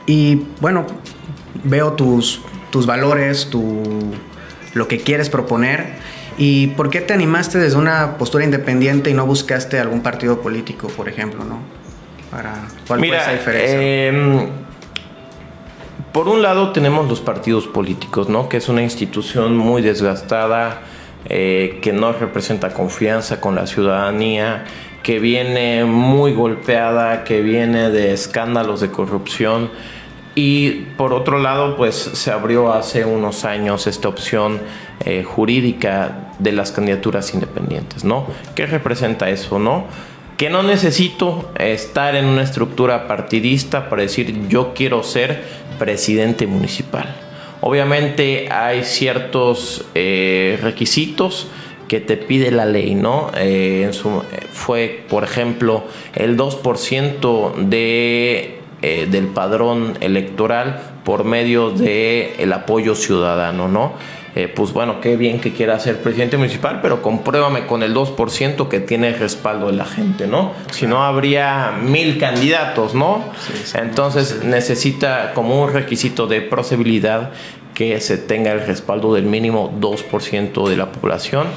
y 0.06 0.44
bueno, 0.60 0.86
veo 1.64 1.94
tus, 1.94 2.42
tus 2.72 2.86
valores, 2.86 3.50
tu, 3.50 3.84
lo 4.74 4.88
que 4.88 5.00
quieres 5.00 5.30
proponer. 5.30 5.98
¿Y 6.38 6.68
por 6.68 6.90
qué 6.90 7.02
te 7.02 7.14
animaste 7.14 7.58
desde 7.58 7.78
una 7.78 8.18
postura 8.18 8.46
independiente 8.46 9.10
y 9.10 9.14
no 9.14 9.26
buscaste 9.26 9.80
algún 9.80 10.02
partido 10.02 10.42
político, 10.42 10.88
por 10.88 11.10
ejemplo, 11.10 11.44
no? 11.44 11.60
Para, 12.32 12.68
¿Cuál 12.88 13.02
Mira, 13.02 13.22
esa 13.22 13.32
diferencia? 13.34 13.82
Em, 13.82 14.48
por 16.14 16.28
un 16.28 16.42
lado 16.42 16.72
tenemos 16.72 17.10
los 17.10 17.20
partidos 17.20 17.68
políticos, 17.68 18.30
¿no? 18.30 18.48
Que 18.48 18.58
es 18.58 18.70
una 18.70 18.82
institución 18.82 19.58
muy 19.58 19.82
desgastada, 19.82 20.82
eh, 21.26 21.80
que 21.82 21.92
no 21.92 22.14
representa 22.14 22.74
confianza 22.74 23.42
con 23.42 23.56
la 23.56 23.68
ciudadanía, 23.68 24.64
que 25.04 25.20
viene 25.20 25.84
muy 25.84 26.34
golpeada, 26.34 27.24
que 27.26 27.42
viene 27.42 27.90
de 27.90 28.14
escándalos 28.14 28.80
de 28.80 28.92
corrupción 28.92 29.72
y 30.36 30.72
por 30.98 31.14
otro 31.14 31.40
lado, 31.40 31.76
pues 31.76 31.96
se 31.96 32.32
abrió 32.32 32.74
hace 32.74 33.06
unos 33.06 33.46
años 33.46 33.88
esta 33.88 34.08
opción 34.08 34.62
eh, 35.06 35.24
jurídica 35.24 36.34
de 36.40 36.52
las 36.52 36.72
candidaturas 36.72 37.34
independientes, 37.34 38.04
¿no? 38.04 38.28
¿Qué 38.56 38.66
representa 38.66 39.30
eso, 39.30 39.60
no? 39.60 39.86
que 40.40 40.50
no 40.50 40.64
necesito 40.64 41.52
estar 41.60 42.16
en 42.16 42.24
una 42.24 42.44
estructura 42.44 43.10
partidista 43.10 43.90
para 43.90 44.04
decir 44.04 44.48
yo 44.48 44.74
quiero 44.74 45.04
ser 45.04 45.44
presidente 45.78 46.48
municipal. 46.48 47.14
Obviamente 47.60 48.50
hay 48.50 48.86
ciertos 48.86 49.84
eh, 49.96 50.58
requisitos 50.62 51.48
que 51.90 52.00
te 52.00 52.16
pide 52.16 52.52
la 52.52 52.66
ley, 52.66 52.96
¿no? 52.96 53.32
Eh, 53.36 53.92
fue, 54.54 55.04
por 55.10 55.26
ejemplo, 55.26 55.84
el 56.16 56.38
2% 56.38 57.56
de, 57.56 58.59
eh, 58.82 59.08
del 59.10 59.28
padrón 59.28 59.98
electoral 60.00 60.80
por 61.04 61.24
medio 61.24 61.72
del 61.72 62.32
el 62.38 62.54
apoyo 62.54 62.96
ciudadano, 62.96 63.68
¿no? 63.68 63.94
Eh, 64.36 64.48
pues 64.48 64.74
bueno, 64.74 65.02
qué 65.02 65.18
bien 65.18 65.42
que 65.42 65.54
quiera 65.54 65.80
ser 65.80 66.02
presidente 66.02 66.38
municipal, 66.38 66.80
pero 66.82 67.02
compruébame 67.02 67.66
con 67.66 67.82
el 67.82 67.96
2% 67.96 68.68
que 68.68 68.80
tiene 68.80 69.12
respaldo 69.14 69.68
de 69.68 69.74
la 69.74 69.86
gente, 69.86 70.28
¿no? 70.28 70.54
Si 70.72 70.86
no, 70.86 71.04
habría 71.04 71.74
mil 71.82 72.20
candidatos, 72.20 72.94
¿no? 72.94 73.24
Entonces 73.74 74.44
necesita 74.44 75.34
como 75.34 75.62
un 75.62 75.74
requisito 75.74 76.28
de 76.28 76.42
procedibilidad 76.42 77.32
que 77.74 78.00
se 78.02 78.18
tenga 78.18 78.52
el 78.52 78.66
respaldo 78.66 79.14
del 79.14 79.26
mínimo 79.26 79.74
2% 79.80 80.70
de 80.70 80.78
la 80.78 80.92
población. 80.92 81.48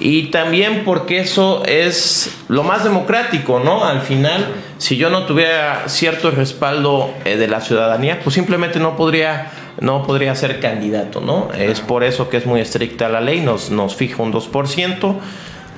Y 0.00 0.24
también 0.30 0.82
porque 0.84 1.20
eso 1.20 1.64
es 1.64 2.30
lo 2.48 2.62
más 2.62 2.84
democrático, 2.84 3.60
¿no? 3.60 3.84
Al 3.84 4.00
final, 4.00 4.46
si 4.78 4.96
yo 4.96 5.10
no 5.10 5.26
tuviera 5.26 5.84
cierto 5.88 6.30
respaldo 6.30 7.12
eh, 7.24 7.36
de 7.36 7.48
la 7.48 7.60
ciudadanía, 7.60 8.20
pues 8.22 8.34
simplemente 8.34 8.78
no 8.78 8.96
podría 8.96 9.52
no 9.80 10.02
podría 10.02 10.34
ser 10.34 10.60
candidato, 10.60 11.20
¿no? 11.20 11.48
Es 11.52 11.80
por 11.80 12.04
eso 12.04 12.28
que 12.28 12.36
es 12.36 12.46
muy 12.46 12.60
estricta 12.60 13.08
la 13.08 13.20
ley, 13.20 13.40
nos, 13.40 13.70
nos 13.70 13.96
fija 13.96 14.22
un 14.22 14.32
2%. 14.32 15.16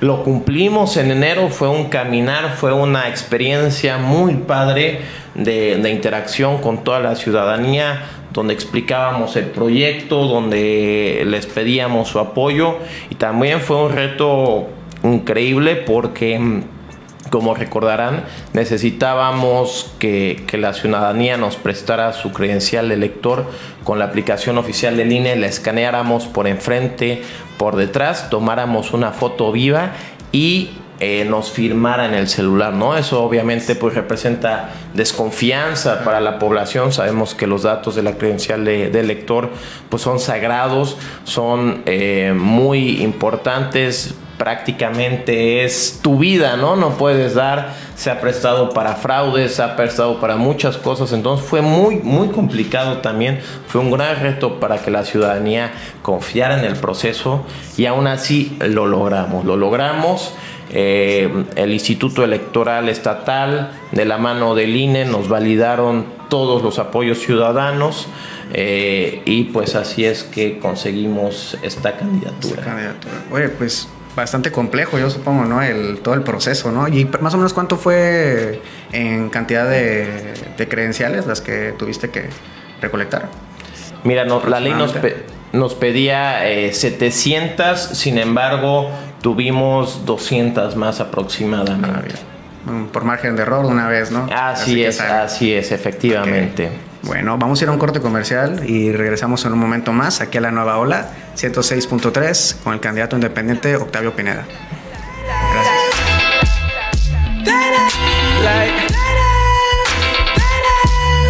Lo 0.01 0.23
cumplimos 0.23 0.97
en 0.97 1.11
enero, 1.11 1.49
fue 1.49 1.69
un 1.69 1.85
caminar, 1.85 2.55
fue 2.57 2.73
una 2.73 3.07
experiencia 3.07 3.97
muy 3.97 4.35
padre 4.35 4.99
de, 5.33 5.77
de 5.77 5.89
interacción 5.89 6.61
con 6.61 6.83
toda 6.83 6.99
la 6.99 7.15
ciudadanía, 7.15 8.03
donde 8.35 8.53
explicábamos 8.53 9.37
el 9.37 9.45
proyecto, 9.45 10.27
donde 10.27 11.23
les 11.25 11.47
pedíamos 11.47 12.09
su 12.09 12.19
apoyo. 12.19 12.75
Y 13.09 13.15
también 13.15 13.61
fue 13.61 13.77
un 13.77 13.93
reto 13.93 14.67
increíble 15.03 15.77
porque 15.77 16.61
como 17.29 17.55
recordarán, 17.55 18.23
necesitábamos 18.53 19.91
que, 19.99 20.45
la 20.53 20.73
ciudadanía 20.73 21.37
nos 21.37 21.55
prestara 21.55 22.13
su 22.13 22.31
credencial 22.31 22.89
de 22.89 22.95
elector 22.95 23.45
con 23.83 23.99
la 23.99 24.05
aplicación 24.05 24.57
oficial 24.57 24.95
del 24.95 25.11
INE, 25.11 25.35
la 25.35 25.47
escaneáramos 25.47 26.27
por 26.27 26.47
enfrente, 26.47 27.23
por 27.57 27.75
detrás, 27.75 28.29
tomáramos 28.29 28.93
una 28.93 29.11
foto 29.11 29.51
viva 29.51 29.93
y 30.31 30.69
eh, 30.99 31.25
nos 31.29 31.51
firmara 31.51 32.05
en 32.05 32.13
el 32.13 32.27
celular, 32.27 32.73
¿no? 32.73 32.95
Eso 32.97 33.23
obviamente 33.23 33.75
pues 33.75 33.95
representa 33.95 34.69
desconfianza 34.93 36.03
para 36.03 36.21
la 36.21 36.39
población. 36.39 36.93
Sabemos 36.93 37.35
que 37.35 37.47
los 37.47 37.63
datos 37.63 37.95
de 37.95 38.03
la 38.03 38.13
credencial 38.13 38.63
de, 38.63 38.87
elector 38.99 39.49
pues 39.89 40.01
son 40.01 40.19
sagrados, 40.19 40.97
son 41.23 41.83
eh, 41.85 42.33
muy 42.35 43.01
importantes 43.01 44.15
prácticamente 44.37 45.63
es 45.63 45.99
tu 46.01 46.17
vida, 46.17 46.57
¿no? 46.57 46.75
No 46.75 46.97
puedes 46.97 47.35
dar, 47.35 47.73
se 47.95 48.11
ha 48.11 48.19
prestado 48.19 48.69
para 48.69 48.95
fraudes, 48.95 49.55
se 49.55 49.63
ha 49.63 49.75
prestado 49.75 50.19
para 50.19 50.35
muchas 50.35 50.77
cosas, 50.77 51.13
entonces 51.13 51.45
fue 51.45 51.61
muy, 51.61 51.97
muy 51.97 52.29
complicado 52.29 52.97
también, 52.97 53.39
fue 53.67 53.81
un 53.81 53.91
gran 53.91 54.19
reto 54.21 54.59
para 54.59 54.79
que 54.79 54.91
la 54.91 55.05
ciudadanía 55.05 55.71
confiara 56.01 56.59
en 56.59 56.65
el 56.65 56.75
proceso 56.75 57.45
y 57.77 57.85
aún 57.85 58.07
así 58.07 58.57
lo 58.59 58.87
logramos, 58.87 59.45
lo 59.45 59.55
logramos. 59.55 60.33
Eh, 60.71 61.45
el 61.55 61.73
Instituto 61.73 62.23
Electoral 62.23 62.89
Estatal, 62.89 63.71
de 63.91 64.05
la 64.05 64.17
mano 64.17 64.55
del 64.55 64.75
INE, 64.75 65.05
nos 65.05 65.29
validaron 65.29 66.05
todos 66.29 66.61
los 66.63 66.79
apoyos 66.79 67.19
ciudadanos. 67.19 68.07
Eh, 68.53 69.21
y 69.25 69.45
pues 69.45 69.75
así 69.75 70.05
es 70.05 70.23
que 70.23 70.59
conseguimos 70.59 71.57
esta 71.63 71.97
candidatura. 71.97 72.59
Esta 72.59 72.63
candidatura. 72.63 73.13
Oye, 73.31 73.49
pues 73.49 73.87
bastante 74.15 74.51
complejo, 74.51 74.97
yo 74.97 75.09
supongo, 75.09 75.45
¿no? 75.45 75.61
El, 75.61 75.99
todo 75.99 76.13
el 76.13 76.21
proceso, 76.21 76.71
¿no? 76.71 76.87
Y 76.87 77.05
más 77.19 77.33
o 77.33 77.37
menos 77.37 77.53
cuánto 77.53 77.77
fue 77.77 78.61
en 78.91 79.29
cantidad 79.29 79.69
de, 79.69 80.33
credenciales 80.69 81.25
las 81.25 81.41
que 81.41 81.73
tuviste 81.77 82.09
que 82.09 82.29
recolectar. 82.81 83.29
Mira, 84.03 84.23
no, 84.23 84.41
la 84.45 84.59
ley 84.59 84.73
nos, 84.73 84.93
nos 85.51 85.73
pedía 85.73 86.39
700, 86.71 87.91
eh, 87.91 87.95
sin 87.95 88.17
embargo, 88.17 88.89
tuvimos 89.25 90.05
200 90.05 90.75
más 90.75 90.99
aproximadamente. 90.99 92.13
Ah, 92.67 92.85
Por 92.93 93.05
margen 93.05 93.35
de 93.35 93.41
error 93.41 93.65
una 93.65 93.87
vez, 93.87 94.11
¿no? 94.11 94.27
Así, 94.31 94.83
es, 94.83 95.01
así 95.01 95.51
es, 95.51 95.71
efectivamente. 95.71 96.69
Bueno, 97.01 97.35
vamos 97.35 97.59
a 97.59 97.63
ir 97.63 97.69
a 97.69 97.71
un 97.71 97.79
corte 97.79 98.01
comercial 98.01 98.69
y 98.69 98.91
regresamos 98.91 99.43
en 99.45 99.53
un 99.53 99.57
momento 99.57 99.93
más 99.93 100.21
aquí 100.21 100.37
a 100.37 100.41
la 100.41 100.51
nueva 100.51 100.77
ola 100.77 101.09
106.3 101.35 102.61
con 102.63 102.75
el 102.75 102.79
candidato 102.79 103.15
independiente 103.15 103.75
Octavio 103.75 104.15
Pineda. 104.15 104.45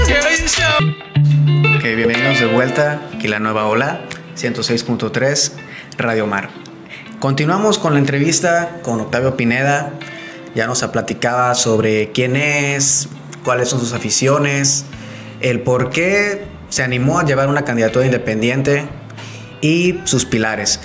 Gracias. 0.05 0.61
Ok, 1.77 1.83
bienvenidos 1.95 2.41
de 2.41 2.47
vuelta 2.47 2.99
aquí 3.15 3.27
a 3.27 3.29
la 3.29 3.39
nueva 3.39 3.67
ola 3.67 4.01
106.3 4.35 5.53
Radio 5.97 6.27
Mar. 6.27 6.64
Continuamos 7.25 7.79
con 7.79 7.93
la 7.93 7.99
entrevista 7.99 8.81
con 8.83 9.01
Octavio 9.01 9.35
Pineda. 9.35 9.93
Ya 10.53 10.67
nos 10.67 10.83
platicaba 10.83 11.55
sobre 11.55 12.11
quién 12.11 12.35
es, 12.35 13.09
cuáles 13.43 13.67
son 13.67 13.79
sus 13.79 13.93
aficiones, 13.93 14.85
el 15.41 15.61
por 15.61 15.89
qué 15.89 16.45
se 16.69 16.83
animó 16.83 17.17
a 17.17 17.25
llevar 17.25 17.49
una 17.49 17.65
candidatura 17.65 18.05
independiente 18.05 18.85
y 19.59 20.01
sus 20.03 20.23
pilares. 20.23 20.81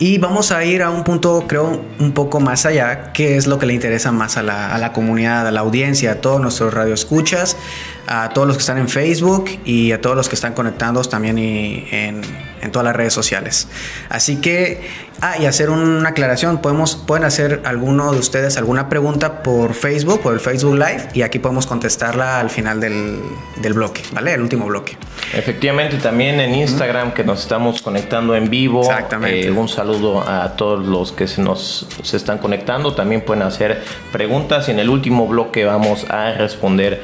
Y 0.00 0.18
vamos 0.18 0.50
a 0.50 0.64
ir 0.64 0.82
a 0.82 0.90
un 0.90 1.04
punto, 1.04 1.44
creo, 1.46 1.80
un 2.00 2.10
poco 2.10 2.40
más 2.40 2.66
allá, 2.66 3.12
que 3.12 3.36
es 3.36 3.46
lo 3.46 3.60
que 3.60 3.66
le 3.66 3.72
interesa 3.72 4.10
más 4.10 4.36
a 4.36 4.42
la, 4.42 4.74
a 4.74 4.78
la 4.78 4.92
comunidad, 4.92 5.46
a 5.46 5.52
la 5.52 5.60
audiencia, 5.60 6.10
a 6.10 6.14
todos 6.16 6.40
nuestros 6.40 6.74
radioescuchas, 6.74 7.56
a 8.06 8.30
todos 8.30 8.46
los 8.46 8.56
que 8.56 8.60
están 8.60 8.78
en 8.78 8.88
Facebook 8.88 9.50
y 9.64 9.92
a 9.92 10.00
todos 10.00 10.16
los 10.16 10.28
que 10.28 10.34
están 10.34 10.54
conectados 10.54 11.08
también 11.08 11.38
en, 11.38 12.22
en 12.60 12.72
todas 12.72 12.84
las 12.84 12.96
redes 12.96 13.12
sociales. 13.12 13.68
Así 14.08 14.36
que 14.36 15.06
Ah, 15.22 15.36
y 15.40 15.46
hacer 15.46 15.70
una 15.70 16.10
aclaración, 16.10 16.58
podemos, 16.58 16.94
pueden 16.94 17.24
hacer 17.24 17.62
alguno 17.64 18.12
de 18.12 18.18
ustedes 18.18 18.58
alguna 18.58 18.90
pregunta 18.90 19.42
por 19.42 19.72
Facebook, 19.72 20.20
por 20.20 20.34
el 20.34 20.40
Facebook 20.40 20.74
Live, 20.74 21.08
y 21.14 21.22
aquí 21.22 21.38
podemos 21.38 21.66
contestarla 21.66 22.38
al 22.38 22.50
final 22.50 22.80
del, 22.80 23.20
del 23.56 23.72
bloque, 23.72 24.02
¿vale? 24.12 24.34
El 24.34 24.42
último 24.42 24.66
bloque. 24.66 24.94
Efectivamente, 25.32 25.96
también 25.96 26.38
en 26.38 26.54
Instagram, 26.54 27.12
que 27.12 27.24
nos 27.24 27.40
estamos 27.40 27.80
conectando 27.80 28.34
en 28.36 28.50
vivo. 28.50 28.82
Exactamente. 28.82 29.46
Eh, 29.46 29.50
un 29.50 29.68
saludo 29.68 30.20
a 30.20 30.54
todos 30.54 30.84
los 30.84 31.12
que 31.12 31.26
se 31.26 31.40
nos 31.40 31.88
se 32.02 32.18
están 32.18 32.36
conectando. 32.36 32.94
También 32.94 33.22
pueden 33.22 33.42
hacer 33.42 33.82
preguntas 34.12 34.68
y 34.68 34.72
en 34.72 34.80
el 34.80 34.90
último 34.90 35.26
bloque 35.26 35.64
vamos 35.64 36.04
a 36.10 36.32
responder 36.32 37.02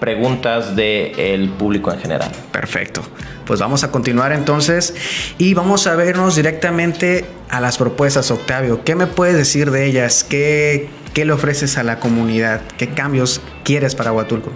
preguntas 0.00 0.74
del 0.74 1.50
público 1.50 1.92
en 1.92 2.00
general. 2.00 2.30
Perfecto. 2.50 3.02
Pues 3.44 3.60
vamos 3.60 3.84
a 3.84 3.90
continuar 3.90 4.32
entonces 4.32 4.94
y 5.38 5.54
vamos 5.54 5.86
a 5.86 5.94
vernos 5.94 6.36
directamente 6.36 7.24
a 7.48 7.60
las 7.60 7.78
propuestas, 7.78 8.30
Octavio. 8.30 8.82
¿Qué 8.84 8.94
me 8.94 9.06
puedes 9.06 9.36
decir 9.36 9.70
de 9.70 9.86
ellas? 9.86 10.24
¿Qué, 10.24 10.88
qué 11.14 11.24
le 11.24 11.32
ofreces 11.32 11.76
a 11.76 11.82
la 11.82 12.00
comunidad? 12.00 12.62
¿Qué 12.78 12.88
cambios 12.88 13.40
quieres 13.64 13.94
para 13.94 14.12
Huatulco? 14.12 14.50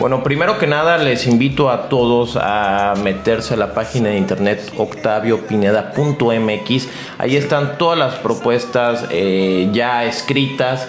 Bueno, 0.00 0.22
primero 0.22 0.58
que 0.58 0.66
nada 0.66 0.96
les 0.96 1.26
invito 1.26 1.70
a 1.70 1.90
todos 1.90 2.38
a 2.40 2.94
meterse 3.02 3.52
a 3.52 3.58
la 3.58 3.74
página 3.74 4.08
de 4.08 4.16
internet 4.16 4.72
octaviopineda.mx. 4.78 6.88
Ahí 7.18 7.36
están 7.36 7.76
todas 7.76 7.98
las 7.98 8.14
propuestas 8.14 9.04
eh, 9.10 9.68
ya 9.72 10.04
escritas 10.04 10.88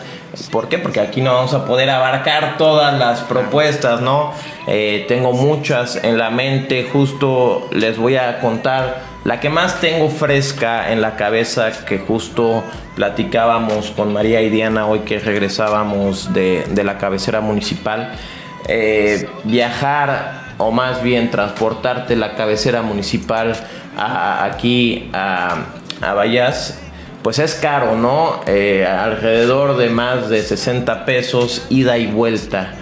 ¿Por 0.51 0.69
qué? 0.69 0.77
Porque 0.77 1.01
aquí 1.01 1.21
no 1.21 1.33
vamos 1.33 1.53
a 1.53 1.65
poder 1.65 1.89
abarcar 1.89 2.57
todas 2.57 2.97
las 2.97 3.19
propuestas, 3.21 3.99
¿no? 4.01 4.33
Eh, 4.67 5.05
tengo 5.07 5.33
muchas 5.33 6.01
en 6.03 6.17
la 6.17 6.29
mente, 6.29 6.87
justo 6.91 7.67
les 7.71 7.97
voy 7.97 8.15
a 8.15 8.39
contar 8.39 9.01
la 9.25 9.39
que 9.39 9.49
más 9.49 9.81
tengo 9.81 10.09
fresca 10.09 10.91
en 10.91 11.01
la 11.01 11.17
cabeza, 11.17 11.85
que 11.85 11.99
justo 11.99 12.63
platicábamos 12.95 13.91
con 13.91 14.13
María 14.13 14.41
y 14.41 14.49
Diana 14.49 14.87
hoy 14.87 14.99
que 14.99 15.19
regresábamos 15.19 16.33
de, 16.33 16.65
la 16.83 16.97
cabecera 16.97 17.41
municipal. 17.41 18.13
Eh, 18.67 19.27
viajar 19.43 20.53
o 20.57 20.71
más 20.71 21.03
bien 21.03 21.29
transportarte 21.29 22.15
la 22.15 22.35
cabecera 22.35 22.81
municipal 22.81 23.53
aquí 23.97 25.09
a, 25.13 25.65
a 26.01 26.13
Vallas 26.13 26.79
pues 27.21 27.39
es 27.39 27.55
caro, 27.55 27.95
¿no? 27.95 28.41
Eh, 28.47 28.85
alrededor 28.85 29.77
de 29.77 29.89
más 29.89 30.29
de 30.29 30.41
60 30.41 31.05
pesos 31.05 31.65
ida 31.69 31.97
y 31.97 32.07
vuelta. 32.07 32.73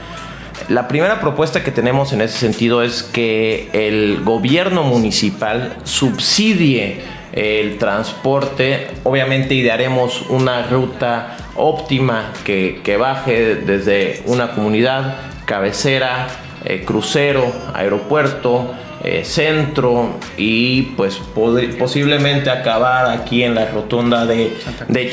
La 0.69 0.88
primera 0.88 1.19
propuesta 1.19 1.63
que 1.63 1.72
tenemos 1.72 2.13
en 2.13 2.22
ese 2.22 2.38
sentido 2.38 2.84
es 2.84 3.03
que 3.03 3.69
el 3.74 4.24
gobierno 4.24 4.84
municipal 4.84 5.75
subsidie 5.84 7.01
el 7.34 7.77
transporte. 7.77 8.88
Obviamente 9.03 9.55
idearemos 9.55 10.24
una 10.29 10.67
ruta 10.67 11.38
óptima 11.55 12.31
que, 12.43 12.81
que 12.84 12.98
baje 12.98 13.55
desde 13.55 14.22
una 14.25 14.51
comunidad 14.51 15.17
cabecera, 15.46 16.27
eh, 16.65 16.84
crucero, 16.86 17.51
aeropuerto, 17.74 18.74
eh, 19.03 19.24
centro 19.24 20.18
y 20.38 20.82
pues 20.98 21.22
posiblemente 21.77 22.50
acabar 22.50 23.10
aquí 23.10 23.44
en 23.44 23.56
la 23.56 23.68
rotonda 23.68 24.25
de, 24.25 24.58
de 24.89 25.12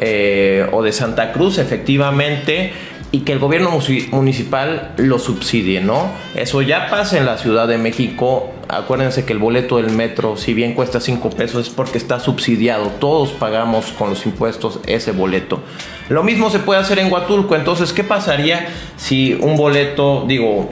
eh, 0.00 0.66
o 0.72 0.82
de 0.82 0.92
Santa 0.92 1.32
Cruz 1.32 1.58
efectivamente 1.58 2.72
y 3.14 3.20
que 3.20 3.32
el 3.32 3.38
gobierno 3.38 3.70
municipal 4.10 4.92
lo 4.96 5.18
subsidie, 5.18 5.82
¿no? 5.82 6.10
Eso 6.34 6.62
ya 6.62 6.88
pasa 6.88 7.18
en 7.18 7.26
la 7.26 7.36
Ciudad 7.36 7.68
de 7.68 7.76
México. 7.76 8.50
Acuérdense 8.68 9.26
que 9.26 9.34
el 9.34 9.38
boleto 9.38 9.76
del 9.76 9.90
metro, 9.90 10.38
si 10.38 10.54
bien 10.54 10.72
cuesta 10.72 10.98
5 10.98 11.28
pesos, 11.28 11.68
es 11.68 11.72
porque 11.72 11.98
está 11.98 12.20
subsidiado. 12.20 12.86
Todos 13.00 13.32
pagamos 13.32 13.92
con 13.92 14.08
los 14.08 14.24
impuestos 14.24 14.80
ese 14.86 15.12
boleto. 15.12 15.60
Lo 16.08 16.22
mismo 16.22 16.48
se 16.48 16.58
puede 16.58 16.80
hacer 16.80 16.98
en 17.00 17.12
Huatulco. 17.12 17.54
Entonces, 17.54 17.92
¿qué 17.92 18.02
pasaría 18.02 18.68
si 18.96 19.34
un 19.34 19.58
boleto, 19.58 20.24
digo, 20.26 20.70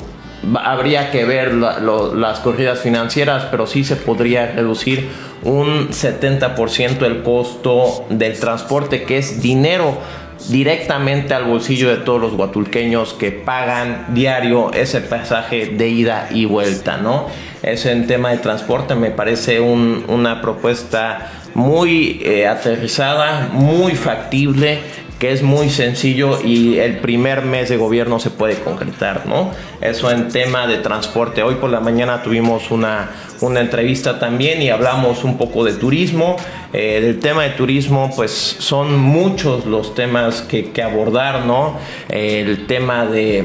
habría 0.62 1.10
que 1.10 1.24
ver 1.24 1.54
las 1.54 2.40
corridas 2.40 2.80
financieras, 2.80 3.46
pero 3.50 3.66
sí 3.66 3.84
se 3.84 3.96
podría 3.96 4.52
reducir 4.52 5.08
un 5.42 5.88
70% 5.88 7.02
el 7.02 7.22
costo 7.22 8.04
del 8.10 8.38
transporte, 8.38 9.04
que 9.04 9.18
es 9.18 9.42
dinero 9.42 9.98
directamente 10.48 11.34
al 11.34 11.44
bolsillo 11.44 11.90
de 11.90 11.98
todos 11.98 12.20
los 12.20 12.34
guatulqueños 12.34 13.12
que 13.12 13.30
pagan 13.30 14.06
diario 14.14 14.72
ese 14.72 15.00
pasaje 15.02 15.66
de 15.66 15.88
ida 15.88 16.28
y 16.30 16.46
vuelta, 16.46 16.96
¿no? 16.96 17.26
Eso 17.62 17.90
en 17.90 18.06
tema 18.06 18.30
de 18.30 18.38
transporte 18.38 18.94
me 18.94 19.10
parece 19.10 19.60
una 19.60 20.40
propuesta 20.40 21.30
muy 21.52 22.22
eh, 22.24 22.46
aterrizada, 22.46 23.50
muy 23.52 23.94
factible 23.94 24.78
que 25.20 25.32
es 25.32 25.42
muy 25.42 25.68
sencillo 25.68 26.40
y 26.42 26.78
el 26.78 26.96
primer 26.96 27.42
mes 27.42 27.68
de 27.68 27.76
gobierno 27.76 28.18
se 28.18 28.30
puede 28.30 28.54
concretar, 28.54 29.26
¿no? 29.26 29.50
Eso 29.82 30.10
en 30.10 30.30
tema 30.30 30.66
de 30.66 30.78
transporte. 30.78 31.42
Hoy 31.42 31.56
por 31.56 31.68
la 31.68 31.80
mañana 31.80 32.22
tuvimos 32.22 32.70
una, 32.70 33.10
una 33.42 33.60
entrevista 33.60 34.18
también 34.18 34.62
y 34.62 34.70
hablamos 34.70 35.22
un 35.22 35.36
poco 35.36 35.62
de 35.62 35.74
turismo. 35.74 36.36
Eh, 36.72 37.00
del 37.02 37.20
tema 37.20 37.42
de 37.42 37.50
turismo, 37.50 38.10
pues 38.16 38.30
son 38.32 38.98
muchos 38.98 39.66
los 39.66 39.94
temas 39.94 40.40
que, 40.40 40.70
que 40.70 40.82
abordar, 40.82 41.44
¿no? 41.44 41.76
el 42.08 42.66
tema 42.66 43.04
de, 43.04 43.44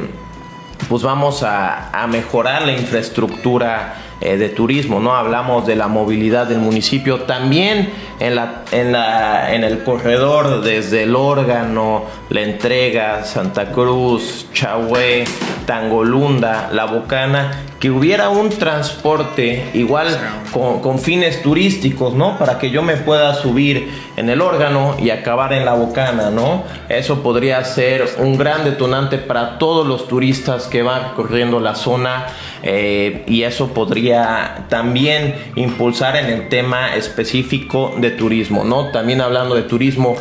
pues 0.87 1.03
vamos 1.03 1.43
a, 1.43 1.89
a 1.89 2.07
mejorar 2.07 2.65
la 2.65 2.71
infraestructura 2.71 3.95
eh, 4.21 4.37
de 4.37 4.49
turismo, 4.49 4.99
¿no? 4.99 5.15
Hablamos 5.15 5.67
de 5.67 5.75
la 5.75 5.87
movilidad 5.87 6.47
del 6.47 6.59
municipio, 6.59 7.21
también 7.21 7.91
en, 8.19 8.35
la, 8.35 8.63
en, 8.71 8.91
la, 8.91 9.53
en 9.53 9.63
el 9.63 9.83
corredor 9.83 10.61
desde 10.61 11.03
el 11.03 11.15
órgano, 11.15 12.05
la 12.29 12.41
entrega, 12.41 13.23
Santa 13.23 13.71
Cruz, 13.71 14.47
Chahué, 14.53 15.25
Tangolunda, 15.65 16.69
La 16.71 16.85
Bocana, 16.85 17.63
que 17.79 17.91
hubiera 17.91 18.29
un 18.29 18.49
transporte 18.49 19.69
igual 19.73 20.07
con, 20.51 20.79
con, 20.79 20.97
fines 20.99 21.41
turísticos, 21.41 22.13
¿no? 22.13 22.37
Para 22.37 22.57
que 22.57 22.71
yo 22.71 22.81
me 22.81 22.95
pueda 22.97 23.35
subir 23.35 23.89
en 24.17 24.29
el 24.29 24.41
órgano 24.41 24.95
y 24.99 25.09
acabar 25.09 25.53
en 25.53 25.65
la 25.65 25.73
bocana, 25.73 26.29
¿no? 26.29 26.63
Eso 26.89 27.21
podría 27.21 27.63
ser 27.63 28.07
un 28.17 28.37
gran 28.37 28.63
detonante 28.63 29.17
para 29.17 29.57
todos 29.57 29.85
los 29.85 30.07
turistas 30.07 30.67
que 30.67 30.81
van 30.81 31.13
corriendo 31.15 31.59
la 31.59 31.75
zona 31.75 32.27
eh, 32.63 33.23
y 33.27 33.43
eso 33.43 33.73
podría 33.73 34.65
también 34.69 35.35
impulsar 35.55 36.15
en 36.15 36.25
el 36.25 36.47
tema 36.49 36.95
específico 36.95 37.93
de 37.97 38.11
turismo, 38.11 38.63
¿no? 38.63 38.89
También 38.91 39.21
hablando 39.21 39.53
de 39.53 39.63
turismo, 39.63 40.15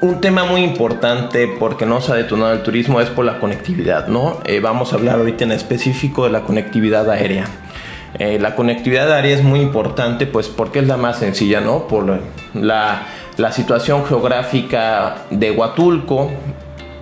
un 0.00 0.20
tema 0.20 0.44
muy 0.44 0.62
importante 0.62 1.48
porque 1.58 1.86
no 1.86 2.00
se 2.00 2.12
ha 2.12 2.14
detonado 2.16 2.52
el 2.52 2.62
turismo 2.62 3.00
es 3.00 3.08
por 3.10 3.24
la 3.24 3.38
conectividad, 3.38 4.08
¿no? 4.08 4.38
Eh, 4.44 4.60
vamos 4.60 4.92
a 4.92 4.96
hablar 4.96 5.18
ahorita 5.18 5.44
en 5.44 5.52
específico 5.52 6.24
de 6.24 6.30
la 6.30 6.42
conectividad 6.42 7.08
aérea. 7.10 7.46
Eh, 8.18 8.38
la 8.40 8.54
conectividad 8.54 9.12
aérea 9.12 9.36
es 9.36 9.42
muy 9.42 9.60
importante 9.60 10.26
pues 10.26 10.48
porque 10.48 10.80
es 10.80 10.86
la 10.86 10.96
más 10.96 11.18
sencilla, 11.18 11.60
¿no? 11.60 11.86
Por 11.86 12.20
la, 12.54 13.06
situación 13.52 14.04
geográfica 14.06 15.18
de 15.30 15.52
Huatulco, 15.52 16.30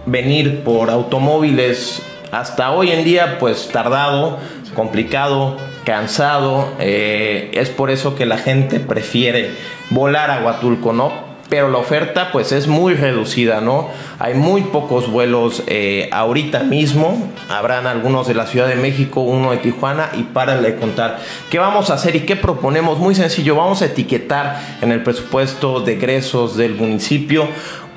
venir 0.05 0.63
por 0.63 0.91
automóviles 0.91 2.03
hasta 2.31 2.73
hoy 2.73 2.91
en 2.91 3.05
día 3.05 3.39
pues 3.39 3.69
tardado, 3.73 4.39
complicado, 4.75 5.57
cansado. 5.85 6.69
Eh, 6.79 7.51
es 7.55 7.71
por 7.71 7.91
eso 7.91 8.15
que 8.15 8.27
la 8.27 8.37
gente 8.37 8.81
prefiere 8.81 9.53
volar 9.91 10.31
a 10.31 10.45
Huatulco, 10.45 10.93
¿no? 10.93 11.26
Pero 11.49 11.69
la 11.69 11.79
oferta 11.79 12.33
pues 12.33 12.51
es 12.51 12.67
muy 12.67 12.95
reducida, 12.95 13.61
¿no? 13.61 13.89
Hay 14.19 14.35
muy 14.35 14.63
pocos 14.63 15.11
vuelos 15.11 15.63
eh, 15.69 16.09
ahorita 16.13 16.65
mismo. 16.65 17.31
Habrán 17.49 17.87
algunos 17.87 18.27
de 18.27 18.35
la 18.35 18.47
Ciudad 18.47 18.67
de 18.67 18.75
México, 18.75 19.21
uno 19.21 19.53
de 19.53 19.59
Tijuana 19.59 20.11
y 20.15 20.25
para 20.25 20.61
de 20.61 20.75
contar. 20.77 21.19
¿Qué 21.49 21.59
vamos 21.59 21.91
a 21.91 21.95
hacer 21.95 22.17
y 22.17 22.21
qué 22.21 22.35
proponemos? 22.35 22.99
Muy 22.99 23.15
sencillo, 23.15 23.55
vamos 23.55 23.83
a 23.83 23.87
etiquetar 23.87 24.61
en 24.81 24.91
el 24.91 25.03
presupuesto 25.03 25.81
de 25.81 25.93
egresos 25.93 26.57
del 26.57 26.75
municipio 26.75 27.47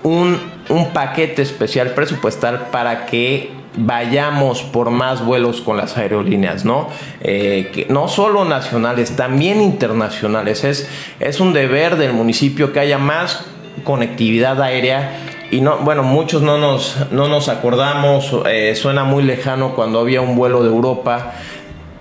un, 0.03 0.39
un 0.69 0.93
paquete 0.93 1.41
especial 1.41 1.93
presupuestal 1.93 2.67
para 2.71 3.05
que 3.05 3.58
vayamos 3.75 4.63
por 4.63 4.89
más 4.89 5.23
vuelos 5.23 5.62
con 5.62 5.77
las 5.77 5.97
aerolíneas, 5.97 6.65
¿no? 6.65 6.88
Eh, 7.21 7.69
que 7.73 7.86
no 7.89 8.08
solo 8.08 8.45
nacionales, 8.45 9.15
también 9.15 9.62
internacionales. 9.62 10.63
Es, 10.63 10.89
es 11.19 11.39
un 11.39 11.53
deber 11.53 11.97
del 11.97 12.13
municipio 12.13 12.73
que 12.73 12.79
haya 12.79 12.97
más 12.97 13.45
conectividad 13.84 14.62
aérea 14.62 15.19
y 15.51 15.62
no, 15.62 15.77
bueno, 15.77 16.03
muchos 16.03 16.41
no 16.41 16.58
nos, 16.58 16.97
no 17.12 17.27
nos 17.27 17.49
acordamos, 17.49 18.36
eh, 18.47 18.75
suena 18.75 19.03
muy 19.03 19.23
lejano 19.23 19.73
cuando 19.73 19.99
había 19.99 20.21
un 20.21 20.36
vuelo 20.36 20.62
de 20.62 20.69
Europa. 20.69 21.34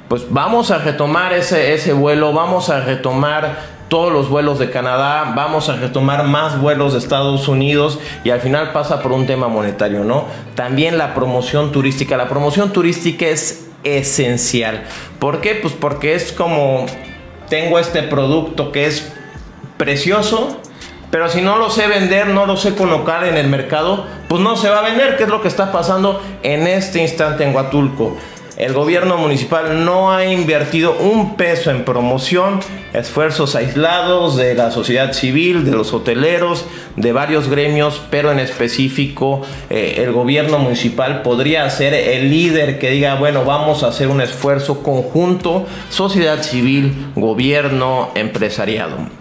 Pues 0.09 0.26
vamos 0.31 0.70
a 0.70 0.78
retomar 0.78 1.33
ese, 1.33 1.74
ese 1.74 1.92
vuelo, 1.92 2.33
vamos 2.33 2.70
a 2.70 2.81
retomar 2.81 3.77
todos 3.88 4.12
los 4.12 4.29
vuelos 4.29 4.59
de 4.59 4.70
Canadá, 4.70 5.33
vamos 5.35 5.68
a 5.68 5.77
retomar 5.77 6.24
más 6.24 6.61
vuelos 6.61 6.92
de 6.92 6.98
Estados 6.98 7.48
Unidos 7.48 7.98
y 8.24 8.31
al 8.31 8.40
final 8.40 8.72
pasa 8.72 9.03
por 9.03 9.12
un 9.12 9.27
tema 9.27 9.48
monetario, 9.48 10.05
¿no? 10.05 10.27
También 10.55 10.98
la 10.98 11.14
promoción 11.14 11.72
turística. 11.72 12.16
La 12.16 12.29
promoción 12.29 12.72
turística 12.72 13.27
es 13.27 13.68
esencial. 13.85 14.85
¿Por 15.18 15.40
qué? 15.40 15.55
Pues 15.55 15.74
porque 15.74 16.14
es 16.14 16.33
como 16.33 16.87
tengo 17.48 17.79
este 17.79 18.03
producto 18.03 18.72
que 18.72 18.87
es 18.87 19.12
precioso, 19.79 20.59
pero 21.11 21.29
si 21.31 21.40
no 21.40 21.57
lo 21.57 21.70
sé 21.70 21.87
vender, 21.87 22.29
no 22.29 22.44
lo 22.44 22.57
sé 22.57 22.74
colocar 22.74 23.24
en 23.24 23.37
el 23.37 23.48
mercado, 23.48 24.07
pues 24.29 24.42
no 24.42 24.57
se 24.57 24.68
va 24.68 24.81
a 24.81 24.83
vender, 24.83 25.16
que 25.16 25.22
es 25.22 25.29
lo 25.31 25.40
que 25.40 25.48
está 25.48 25.72
pasando 25.72 26.20
en 26.42 26.66
este 26.66 27.01
instante 27.01 27.44
en 27.44 27.55
Huatulco. 27.55 28.16
El 28.58 28.72
gobierno 28.72 29.16
municipal 29.18 29.84
no 29.84 30.10
ha 30.10 30.26
invertido 30.26 30.98
un 30.98 31.36
peso 31.36 31.70
en 31.70 31.84
promoción, 31.84 32.58
esfuerzos 32.92 33.54
aislados 33.54 34.36
de 34.36 34.56
la 34.56 34.72
sociedad 34.72 35.12
civil, 35.12 35.64
de 35.64 35.70
los 35.70 35.94
hoteleros, 35.94 36.64
de 36.96 37.12
varios 37.12 37.48
gremios, 37.48 38.02
pero 38.10 38.32
en 38.32 38.40
específico 38.40 39.42
eh, 39.70 40.02
el 40.02 40.10
gobierno 40.10 40.58
municipal 40.58 41.22
podría 41.22 41.70
ser 41.70 41.94
el 41.94 42.30
líder 42.30 42.80
que 42.80 42.90
diga, 42.90 43.14
bueno, 43.14 43.44
vamos 43.44 43.84
a 43.84 43.88
hacer 43.90 44.08
un 44.08 44.20
esfuerzo 44.20 44.82
conjunto, 44.82 45.64
sociedad 45.88 46.42
civil, 46.42 47.12
gobierno, 47.14 48.10
empresariado. 48.16 49.17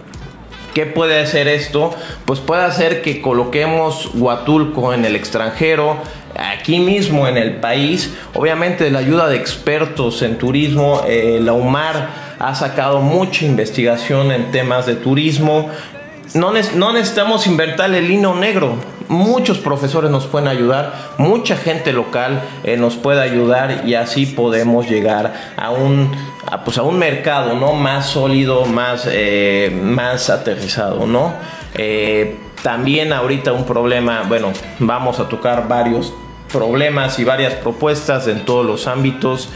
¿Qué 0.77 0.85
puede 0.85 1.19
hacer 1.19 1.47
esto? 1.47 1.89
Pues 2.25 2.39
puede 2.39 2.61
hacer 2.63 3.01
que 3.01 3.19
coloquemos 3.19 4.11
Huatulco 4.13 4.93
en 4.93 5.05
el 5.05 5.15
extranjero, 5.15 5.97
aquí 6.35 6.77
mismo 6.77 7.27
en 7.27 7.35
el 7.35 7.55
país. 7.55 8.13
Obviamente 8.35 8.91
la 8.91 8.99
ayuda 8.99 9.27
de 9.27 9.37
expertos 9.37 10.21
en 10.21 10.37
turismo, 10.37 11.01
eh, 11.07 11.39
la 11.41 11.53
UMAR 11.53 12.09
ha 12.37 12.53
sacado 12.53 13.01
mucha 13.01 13.43
investigación 13.43 14.31
en 14.31 14.51
temas 14.51 14.85
de 14.85 14.93
turismo. 14.93 15.71
No, 16.35 16.51
necesitamos 16.51 17.47
inventar 17.47 17.91
el 17.95 18.07
lino 18.07 18.35
negro. 18.35 18.75
Muchos 19.07 19.57
profesores 19.57 20.11
nos 20.11 20.27
pueden 20.27 20.47
ayudar, 20.47 20.93
mucha 21.17 21.57
gente 21.57 21.91
local 21.91 22.43
eh, 22.63 22.77
nos 22.77 22.97
puede 22.97 23.21
ayudar 23.21 23.83
y 23.87 23.95
así 23.95 24.27
podemos 24.27 24.87
llegar 24.87 25.53
a 25.57 25.71
un, 25.71 26.11
pues 26.63 26.77
a 26.77 26.83
un 26.83 26.97
mercado 26.97 27.55
¿no? 27.55 27.73
más 27.73 28.07
sólido, 28.07 28.65
más, 28.65 29.07
eh, 29.09 29.71
más 29.81 30.29
aterrizado. 30.29 31.05
¿no? 31.05 31.33
también 32.63 33.13
ahorita 33.13 33.53
un 33.53 33.65
problema, 33.65 34.23
bueno, 34.27 34.51
vamos 34.79 35.19
a 35.19 35.29
tocar 35.29 35.67
varios 35.67 36.11
problemas 36.51 37.19
y 37.19 37.23
varias 37.23 37.53
propuestas 37.53 38.27
en 38.27 38.45
todos 38.45 38.65
los 38.65 38.87
ámbitos. 38.87 39.49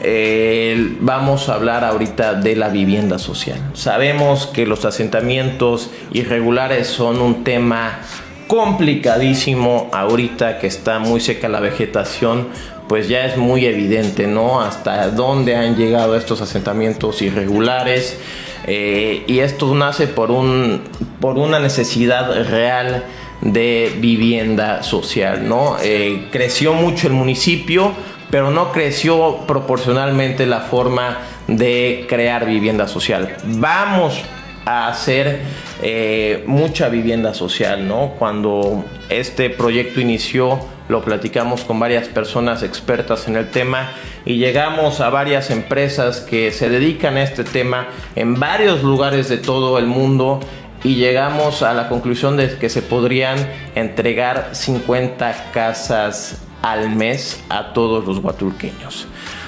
Eh, 0.00 0.96
vamos 1.00 1.48
a 1.48 1.54
hablar 1.54 1.84
ahorita 1.84 2.34
de 2.34 2.56
la 2.56 2.68
vivienda 2.68 3.18
social. 3.18 3.58
Sabemos 3.72 4.46
que 4.46 4.66
los 4.66 4.84
asentamientos 4.84 5.90
irregulares 6.12 6.86
son 6.88 7.20
un 7.20 7.42
tema 7.42 8.00
complicadísimo 8.46 9.90
ahorita 9.92 10.58
que 10.58 10.66
está 10.66 10.98
muy 10.98 11.20
seca 11.20 11.48
la 11.48 11.60
vegetación, 11.60 12.48
pues 12.88 13.08
ya 13.08 13.26
es 13.26 13.36
muy 13.36 13.66
evidente, 13.66 14.26
¿no? 14.26 14.60
Hasta 14.60 15.10
dónde 15.10 15.54
han 15.56 15.76
llegado 15.76 16.16
estos 16.16 16.40
asentamientos 16.40 17.20
irregulares. 17.22 18.18
Eh, 18.66 19.24
y 19.26 19.38
esto 19.40 19.74
nace 19.74 20.06
por, 20.06 20.30
un, 20.30 20.82
por 21.20 21.38
una 21.38 21.58
necesidad 21.58 22.48
real 22.48 23.04
de 23.40 23.92
vivienda 23.98 24.82
social, 24.82 25.46
¿no? 25.48 25.76
Eh, 25.82 26.28
creció 26.32 26.72
mucho 26.72 27.06
el 27.06 27.12
municipio, 27.12 27.92
pero 28.30 28.50
no 28.50 28.72
creció 28.72 29.46
proporcionalmente 29.46 30.46
la 30.46 30.60
forma 30.60 31.18
de 31.46 32.06
crear 32.08 32.46
vivienda 32.46 32.88
social. 32.88 33.36
Vamos 33.44 34.20
a 34.64 34.88
hacer 34.88 35.40
eh, 35.82 36.42
mucha 36.46 36.88
vivienda 36.88 37.32
social, 37.32 37.86
¿no? 37.86 38.14
Cuando 38.18 38.84
este 39.08 39.50
proyecto 39.50 40.00
inició, 40.00 40.60
lo 40.88 41.02
platicamos 41.02 41.64
con 41.64 41.78
varias 41.78 42.08
personas 42.08 42.62
expertas 42.62 43.28
en 43.28 43.36
el 43.36 43.50
tema 43.50 43.90
y 44.24 44.36
llegamos 44.36 45.00
a 45.00 45.10
varias 45.10 45.50
empresas 45.50 46.20
que 46.20 46.50
se 46.50 46.68
dedican 46.68 47.16
a 47.16 47.22
este 47.22 47.44
tema 47.44 47.88
en 48.16 48.38
varios 48.40 48.82
lugares 48.82 49.28
de 49.28 49.38
todo 49.38 49.78
el 49.78 49.86
mundo 49.86 50.40
y 50.84 50.94
llegamos 50.94 51.62
a 51.62 51.74
la 51.74 51.88
conclusión 51.88 52.36
de 52.36 52.56
que 52.56 52.68
se 52.68 52.82
podrían 52.82 53.38
entregar 53.74 54.50
50 54.52 55.50
casas 55.52 56.42
al 56.62 56.90
mes 56.90 57.42
a 57.48 57.72
todos 57.72 58.04
los 58.04 58.20
guatulqueños. 58.20 59.06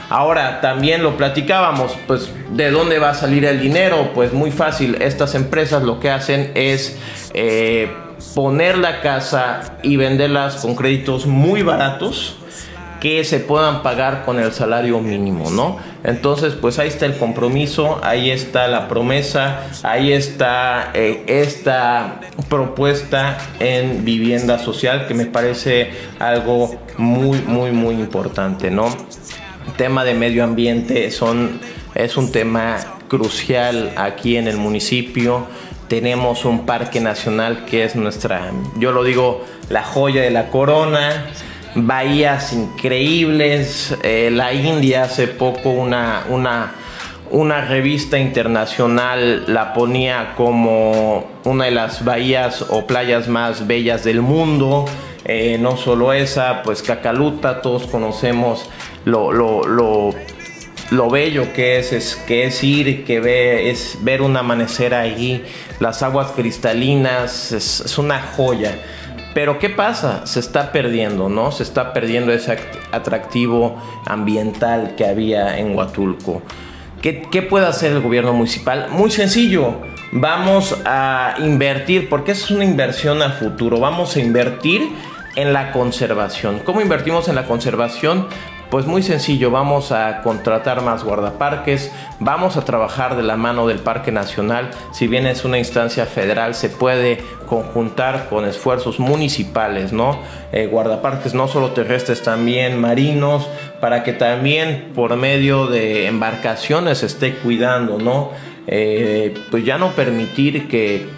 Ahora, 0.09 0.61
también 0.61 1.05
lo 1.05 1.16
platicábamos, 1.16 1.96
pues, 2.09 2.33
¿de 2.50 2.72
dónde 2.72 2.98
va 2.98 3.11
a 3.11 3.14
salir 3.14 3.44
el 3.44 3.61
dinero? 3.61 4.11
Pues 4.12 4.33
muy 4.33 4.50
fácil, 4.50 5.00
estas 5.00 5.37
empresas 5.37 5.85
lo 5.85 6.00
que 6.00 6.11
hacen 6.11 6.50
es 6.57 6.98
eh, 7.33 7.92
poner 8.35 8.78
la 8.78 9.00
casa 9.00 9.78
y 9.83 9.96
venderlas 9.96 10.56
con 10.56 10.74
créditos 10.74 11.26
muy 11.26 11.62
baratos 11.62 12.37
que 13.00 13.24
se 13.24 13.40
puedan 13.40 13.83
pagar 13.83 14.24
con 14.26 14.38
el 14.38 14.52
salario 14.52 15.00
mínimo, 15.00 15.50
¿no? 15.50 15.78
Entonces, 16.04 16.52
pues 16.54 16.78
ahí 16.78 16.88
está 16.88 17.06
el 17.06 17.16
compromiso, 17.16 17.98
ahí 18.02 18.30
está 18.30 18.68
la 18.68 18.88
promesa, 18.88 19.61
ahí 19.83 20.12
está 20.12 20.90
eh, 20.92 21.24
esta 21.26 22.20
propuesta 22.50 23.38
en 23.59 24.04
vivienda 24.04 24.59
social 24.59 25.06
que 25.06 25.14
me 25.14 25.24
parece 25.24 25.92
algo 26.18 26.74
muy, 26.98 27.38
muy, 27.40 27.70
muy 27.70 27.94
importante, 27.94 28.70
¿no? 28.70 28.88
tema 29.80 30.04
de 30.04 30.14
medio 30.14 30.44
ambiente 30.44 31.11
son, 31.11 31.61
es 31.94 32.16
un 32.16 32.33
tema 32.33 32.78
crucial 33.09 33.92
aquí 33.96 34.37
en 34.37 34.46
el 34.46 34.56
municipio. 34.56 35.46
Tenemos 35.90 36.44
un 36.44 36.64
parque 36.64 37.00
nacional 37.00 37.66
que 37.66 37.85
es 37.85 37.96
nuestra, 37.96 38.53
yo 38.79 38.92
lo 38.92 39.05
digo, 39.05 39.44
la 39.68 39.83
joya 39.83 40.22
de 40.22 40.31
la 40.31 40.48
corona 40.48 41.26
bahías 41.74 42.53
increíbles. 42.53 43.96
Eh, 44.03 44.31
la 44.33 44.53
India 44.53 45.03
hace 45.03 45.26
poco 45.26 45.70
una, 45.70 46.24
una, 46.29 46.72
una 47.31 47.62
revista 47.62 48.18
internacional 48.18 49.44
la 49.53 49.72
ponía 49.72 50.35
como 50.37 51.26
una 51.44 51.64
de 51.64 51.70
las 51.72 52.05
bahías 52.05 52.64
o 52.68 52.87
playas 52.87 53.29
más 53.29 53.66
bellas 53.66 54.05
del 54.05 54.22
mundo. 54.22 54.85
Eh, 55.24 55.59
no 55.61 55.76
solo 55.76 56.12
esa, 56.12 56.62
pues 56.62 56.83
Cacaluta, 56.83 57.62
todos 57.62 57.87
conocemos 57.87 58.68
lo, 59.05 60.14
lo 60.90 61.09
bello 61.09 61.53
que 61.53 61.79
es, 61.79 61.92
es, 61.92 62.16
que 62.16 62.44
es 62.44 62.62
ir, 62.64 63.05
que 63.05 63.20
ve, 63.20 63.70
es 63.70 63.98
ver 64.03 64.22
un 64.22 64.37
amanecer 64.37 64.92
ahí, 64.94 65.44
las 65.79 66.03
aguas 66.03 66.33
cristalinas, 66.33 67.53
es, 67.53 67.81
es 67.81 67.98
una 67.98 68.20
joya. 68.20 68.76
Pero 69.33 69.61
¿qué 69.61 69.70
pasa? 69.70 70.26
Se 70.26 70.40
está 70.40 70.72
perdiendo, 70.72 71.29
¿no? 71.29 71.53
Se 71.53 71.62
está 71.62 71.92
perdiendo 71.92 72.33
ese 72.33 72.59
atractivo 72.90 73.81
ambiental 74.07 74.96
que 74.96 75.07
había 75.07 75.57
en 75.59 75.76
Huatulco. 75.76 76.42
¿Qué, 77.00 77.22
¿Qué, 77.31 77.42
puede 77.42 77.66
hacer 77.66 77.92
el 77.92 78.00
gobierno 78.00 78.33
municipal? 78.33 78.88
Muy 78.90 79.11
sencillo. 79.11 79.81
Vamos 80.11 80.76
a 80.85 81.37
invertir, 81.38 82.09
porque 82.09 82.33
es 82.33 82.50
una 82.50 82.64
inversión 82.64 83.22
a 83.22 83.31
futuro. 83.31 83.79
Vamos 83.79 84.16
a 84.16 84.20
invertir 84.20 84.90
en 85.37 85.53
la 85.53 85.70
conservación. 85.70 86.61
¿Cómo 86.64 86.81
invertimos 86.81 87.29
en 87.29 87.37
la 87.37 87.46
conservación? 87.46 88.26
Pues 88.70 88.87
muy 88.87 89.02
sencillo, 89.02 89.50
vamos 89.50 89.90
a 89.90 90.22
contratar 90.22 90.80
más 90.83 91.02
guardaparques, 91.02 91.90
vamos 92.20 92.56
a 92.56 92.64
trabajar 92.64 93.16
de 93.16 93.24
la 93.24 93.37
mano 93.37 93.66
del 93.66 93.80
Parque 93.80 94.12
Nacional, 94.12 94.70
si 94.92 95.09
bien 95.09 95.26
es 95.26 95.44
una 95.44 95.59
instancia 95.59 96.06
federal, 96.06 96.54
se 96.54 96.68
puede 96.68 97.18
conjuntar 97.46 98.28
con 98.30 98.44
esfuerzos 98.44 99.00
municipales, 99.00 99.92
¿no? 99.92 100.20
Eh, 100.52 100.68
guardaparques 100.68 101.35
no 101.35 101.48
solo 101.48 101.72
terrestres, 101.72 102.22
también 102.22 102.80
marinos, 102.80 103.48
para 103.80 104.04
que 104.04 104.12
también 104.12 104.92
por 104.94 105.16
medio 105.16 105.66
de 105.66 106.06
embarcaciones 106.06 107.02
esté 107.02 107.35
cuidando, 107.35 107.98
¿no? 107.98 108.30
Eh, 108.68 109.35
pues 109.50 109.64
ya 109.64 109.78
no 109.78 109.90
permitir 109.96 110.68
que, 110.68 111.09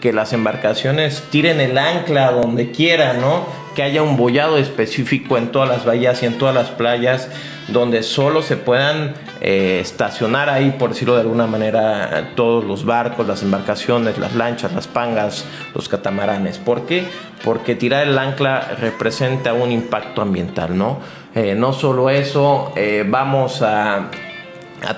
que 0.00 0.14
las 0.14 0.32
embarcaciones 0.32 1.24
tiren 1.28 1.60
el 1.60 1.76
ancla 1.76 2.30
donde 2.30 2.70
quieran, 2.70 3.20
¿no? 3.20 3.61
Que 3.74 3.82
haya 3.82 4.02
un 4.02 4.16
bollado 4.16 4.58
específico 4.58 5.38
en 5.38 5.52
todas 5.52 5.68
las 5.68 5.84
bahías 5.84 6.22
y 6.22 6.26
en 6.26 6.38
todas 6.38 6.54
las 6.54 6.70
playas 6.70 7.28
donde 7.68 8.02
solo 8.02 8.42
se 8.42 8.56
puedan 8.56 9.14
eh, 9.40 9.78
estacionar 9.80 10.48
ahí, 10.48 10.74
por 10.78 10.90
decirlo 10.90 11.14
de 11.14 11.22
alguna 11.22 11.46
manera, 11.46 12.32
todos 12.34 12.64
los 12.64 12.84
barcos, 12.84 13.26
las 13.26 13.42
embarcaciones, 13.42 14.18
las 14.18 14.34
lanchas, 14.34 14.72
las 14.72 14.86
pangas, 14.86 15.44
los 15.74 15.88
catamaranes. 15.88 16.58
¿Por 16.58 16.86
qué? 16.86 17.04
Porque 17.44 17.74
tirar 17.74 18.06
el 18.06 18.18
ancla 18.18 18.76
representa 18.80 19.52
un 19.52 19.72
impacto 19.72 20.22
ambiental, 20.22 20.76
¿no? 20.76 21.00
Eh, 21.34 21.54
no 21.54 21.72
solo 21.72 22.10
eso, 22.10 22.72
eh, 22.76 23.04
vamos 23.08 23.62
a, 23.62 24.10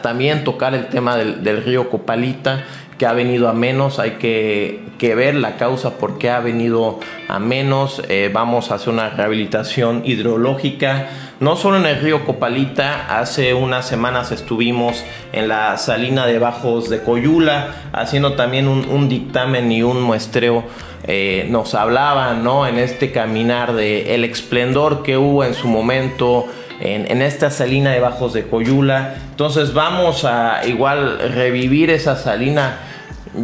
también 0.03 0.45
tocar 0.45 0.75
el 0.75 0.89
tema 0.89 1.17
del, 1.17 1.45
del 1.45 1.63
río 1.63 1.91
Copalita 1.91 2.65
que 2.99 3.07
ha 3.07 3.13
venido 3.13 3.49
a 3.49 3.53
menos, 3.53 3.99
hay 3.99 4.13
que, 4.13 4.83
ver 5.15 5.35
la 5.35 5.57
causa 5.59 5.99
por 5.99 6.17
qué 6.17 6.31
ha 6.31 6.41
venido 6.41 6.99
a 7.29 7.39
menos, 7.39 8.03
eh, 8.09 8.31
vamos 8.33 8.71
a 8.71 8.77
hacer 8.77 8.89
una 8.89 9.11
rehabilitación 9.11 10.01
hidrológica, 10.07 11.11
no 11.41 11.57
solo 11.57 11.77
en 11.77 11.85
el 11.85 12.01
río 12.01 12.25
Copalita, 12.25 13.19
hace 13.19 13.53
unas 13.53 13.87
semanas 13.87 14.33
estuvimos 14.33 15.05
en 15.33 15.49
la 15.49 15.77
salina 15.77 16.27
de 16.27 16.39
Bajos 16.39 16.89
de 16.89 17.03
Coyula, 17.03 17.75
haciendo 17.93 18.33
también 18.33 18.67
un, 18.67 19.09
dictamen 19.09 19.71
y 19.71 19.83
un 19.83 20.01
muestreo, 20.01 20.65
eh, 21.07 21.47
nos 21.51 21.75
hablaban 21.75 22.43
¿no? 22.45 22.67
en 22.67 22.79
este 22.79 23.13
caminar 23.13 23.75
de 23.75 24.15
el 24.15 24.25
esplendor 24.25 25.03
que 25.03 25.19
hubo 25.19 25.45
en 25.45 25.53
su 25.53 25.69
momento, 25.69 26.47
en, 26.81 27.23
esta 27.23 27.51
salina 27.51 27.93
de 27.93 28.01
Bajos 28.01 28.33
de 28.33 28.47
Coyula. 28.49 29.15
Entonces 29.31 29.73
vamos 29.73 30.25
a 30.25 30.63
igual 30.67 31.19
revivir 31.35 31.91
esa 31.91 32.17
salina 32.17 32.79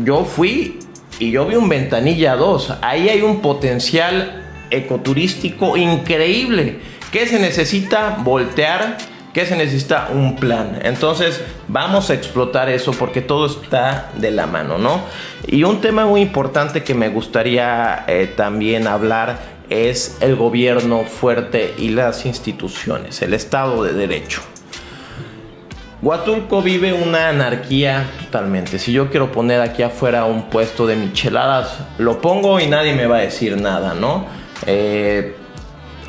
yo 0.04 0.24
fui 0.24 0.78
y 1.18 1.30
yo 1.30 1.46
vi 1.46 1.56
un 1.56 1.68
Ventanilla 1.68 2.36
2. 2.36 2.74
Ahí 2.82 3.08
hay 3.08 3.22
un 3.22 3.40
potencial 3.40 4.44
ecoturístico 4.70 5.76
increíble. 5.76 6.78
¿Qué 7.10 7.26
se 7.26 7.38
necesita? 7.38 8.18
Voltear. 8.22 8.96
¿Qué 9.32 9.46
se 9.46 9.56
necesita? 9.56 10.08
Un 10.12 10.36
plan. 10.36 10.80
Entonces 10.82 11.42
vamos 11.68 12.10
a 12.10 12.14
explotar 12.14 12.68
eso 12.68 12.92
porque 12.92 13.20
todo 13.20 13.46
está 13.46 14.10
de 14.16 14.30
la 14.30 14.46
mano, 14.46 14.78
¿no? 14.78 15.02
Y 15.46 15.64
un 15.64 15.80
tema 15.80 16.06
muy 16.06 16.20
importante 16.20 16.82
que 16.82 16.94
me 16.94 17.08
gustaría 17.08 18.04
eh, 18.08 18.32
también 18.36 18.86
hablar 18.86 19.59
es 19.70 20.18
el 20.20 20.36
gobierno 20.36 21.04
fuerte 21.04 21.74
y 21.78 21.90
las 21.90 22.26
instituciones, 22.26 23.22
el 23.22 23.32
Estado 23.32 23.82
de 23.82 23.94
Derecho. 23.94 24.42
Huatulco 26.02 26.62
vive 26.62 26.92
una 26.94 27.28
anarquía 27.28 28.10
totalmente. 28.24 28.78
Si 28.78 28.90
yo 28.90 29.10
quiero 29.10 29.30
poner 29.32 29.60
aquí 29.60 29.82
afuera 29.82 30.24
un 30.24 30.48
puesto 30.48 30.86
de 30.86 30.96
micheladas, 30.96 31.78
lo 31.98 32.20
pongo 32.20 32.58
y 32.58 32.66
nadie 32.66 32.94
me 32.94 33.06
va 33.06 33.18
a 33.18 33.20
decir 33.20 33.60
nada, 33.60 33.94
¿no? 33.94 34.26
Eh, 34.66 35.36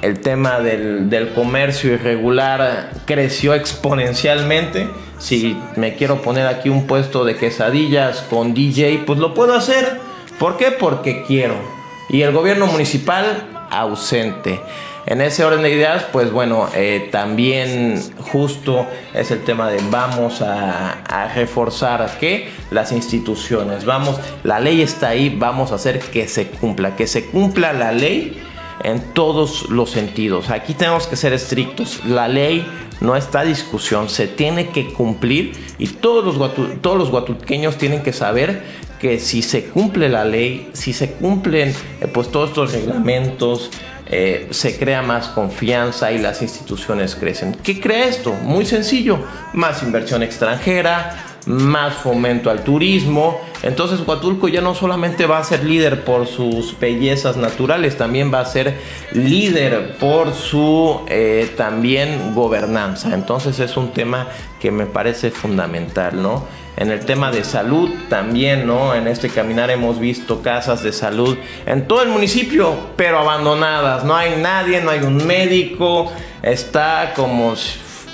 el 0.01 0.19
tema 0.21 0.59
del, 0.59 1.31
comercio 1.35 1.93
irregular 1.93 2.91
creció 3.05 3.53
exponencialmente. 3.53 4.89
Si 5.19 5.57
me 5.75 5.95
quiero 5.95 6.21
poner 6.21 6.47
aquí 6.47 6.69
un 6.69 6.87
puesto 6.87 7.25
de 7.25 7.35
quesadillas 7.35 8.21
con 8.29 8.53
DJ, 8.53 9.03
pues 9.05 9.19
lo 9.19 9.33
puedo 9.33 9.53
hacer. 9.53 9.99
¿Por 10.39 10.57
qué? 10.57 10.71
Porque 10.71 11.23
quiero. 11.27 11.80
Y 12.11 12.23
el 12.23 12.33
gobierno 12.33 12.67
municipal 12.67 13.67
ausente. 13.69 14.59
En 15.05 15.21
ese 15.21 15.45
orden 15.45 15.63
de 15.63 15.71
ideas, 15.71 16.05
pues 16.11 16.31
bueno, 16.31 16.67
eh, 16.75 17.09
también 17.11 17.99
justo 18.31 18.85
es 19.13 19.31
el 19.31 19.43
tema 19.43 19.69
de 19.69 19.81
vamos 19.89 20.41
a, 20.41 20.97
reforzar 21.33 22.17
que 22.19 22.49
las 22.69 22.91
instituciones, 22.91 23.85
vamos, 23.85 24.19
la 24.43 24.59
ley 24.59 24.81
está 24.81 25.09
ahí, 25.09 25.33
vamos 25.35 25.71
a 25.71 25.75
hacer 25.75 25.99
que 25.99 26.27
se 26.27 26.47
cumpla, 26.47 26.95
que 26.95 27.07
se 27.07 27.25
cumpla 27.27 27.71
la 27.71 27.93
ley 27.93 28.41
en 28.83 29.13
todos 29.13 29.69
los 29.69 29.89
sentidos. 29.89 30.49
Aquí 30.49 30.73
tenemos 30.73 31.07
que 31.07 31.15
ser 31.15 31.31
estrictos. 31.31 32.03
La 32.05 32.27
ley 32.27 32.67
no 32.99 33.15
está 33.15 33.43
discusión, 33.43 34.09
se 34.09 34.27
tiene 34.27 34.69
que 34.69 34.91
cumplir 34.93 35.53
y 35.79 35.87
todos 35.87 36.35
los, 36.35 36.81
todos 36.81 36.97
los 36.97 37.09
guatuqueños 37.09 37.77
tienen 37.77 38.03
que 38.03 38.13
saber 38.13 38.63
que 39.01 39.19
si 39.19 39.41
se 39.41 39.65
cumple 39.65 40.09
la 40.09 40.23
ley, 40.23 40.69
si 40.73 40.93
se 40.93 41.13
cumplen 41.13 41.69
eh, 41.69 42.07
pues 42.13 42.31
todos 42.31 42.49
estos 42.49 42.71
reglamentos, 42.71 43.71
eh, 44.05 44.47
se 44.51 44.77
crea 44.77 45.01
más 45.01 45.29
confianza 45.29 46.11
y 46.11 46.19
las 46.19 46.43
instituciones 46.43 47.15
crecen. 47.15 47.57
¿Qué 47.63 47.79
crea 47.81 48.05
esto? 48.05 48.31
Muy 48.43 48.65
sencillo, 48.65 49.17
más 49.53 49.81
inversión 49.81 50.21
extranjera, 50.21 51.15
más 51.47 51.95
fomento 51.95 52.51
al 52.51 52.63
turismo. 52.63 53.41
Entonces 53.63 54.05
Huatulco 54.05 54.47
ya 54.47 54.61
no 54.61 54.75
solamente 54.75 55.25
va 55.25 55.39
a 55.39 55.43
ser 55.43 55.63
líder 55.63 56.03
por 56.03 56.27
sus 56.27 56.77
bellezas 56.79 57.37
naturales, 57.37 57.97
también 57.97 58.31
va 58.31 58.41
a 58.41 58.45
ser 58.45 58.77
líder 59.13 59.97
por 59.97 60.33
su 60.33 61.01
eh, 61.07 61.51
también 61.57 62.35
gobernanza. 62.35 63.15
Entonces 63.15 63.59
es 63.59 63.77
un 63.77 63.93
tema 63.93 64.27
que 64.59 64.69
me 64.69 64.85
parece 64.85 65.31
fundamental, 65.31 66.21
¿no? 66.21 66.60
En 66.77 66.89
el 66.89 67.01
tema 67.01 67.31
de 67.31 67.43
salud 67.43 67.89
también, 68.09 68.65
¿no? 68.65 68.95
En 68.95 69.07
este 69.07 69.29
caminar 69.29 69.69
hemos 69.69 69.99
visto 69.99 70.41
casas 70.41 70.81
de 70.81 70.93
salud 70.93 71.37
en 71.65 71.87
todo 71.87 72.01
el 72.01 72.09
municipio, 72.09 72.75
pero 72.95 73.19
abandonadas. 73.19 74.03
No 74.03 74.15
hay 74.15 74.37
nadie, 74.37 74.81
no 74.81 74.89
hay 74.89 75.01
un 75.01 75.25
médico, 75.27 76.11
está 76.41 77.13
como 77.15 77.55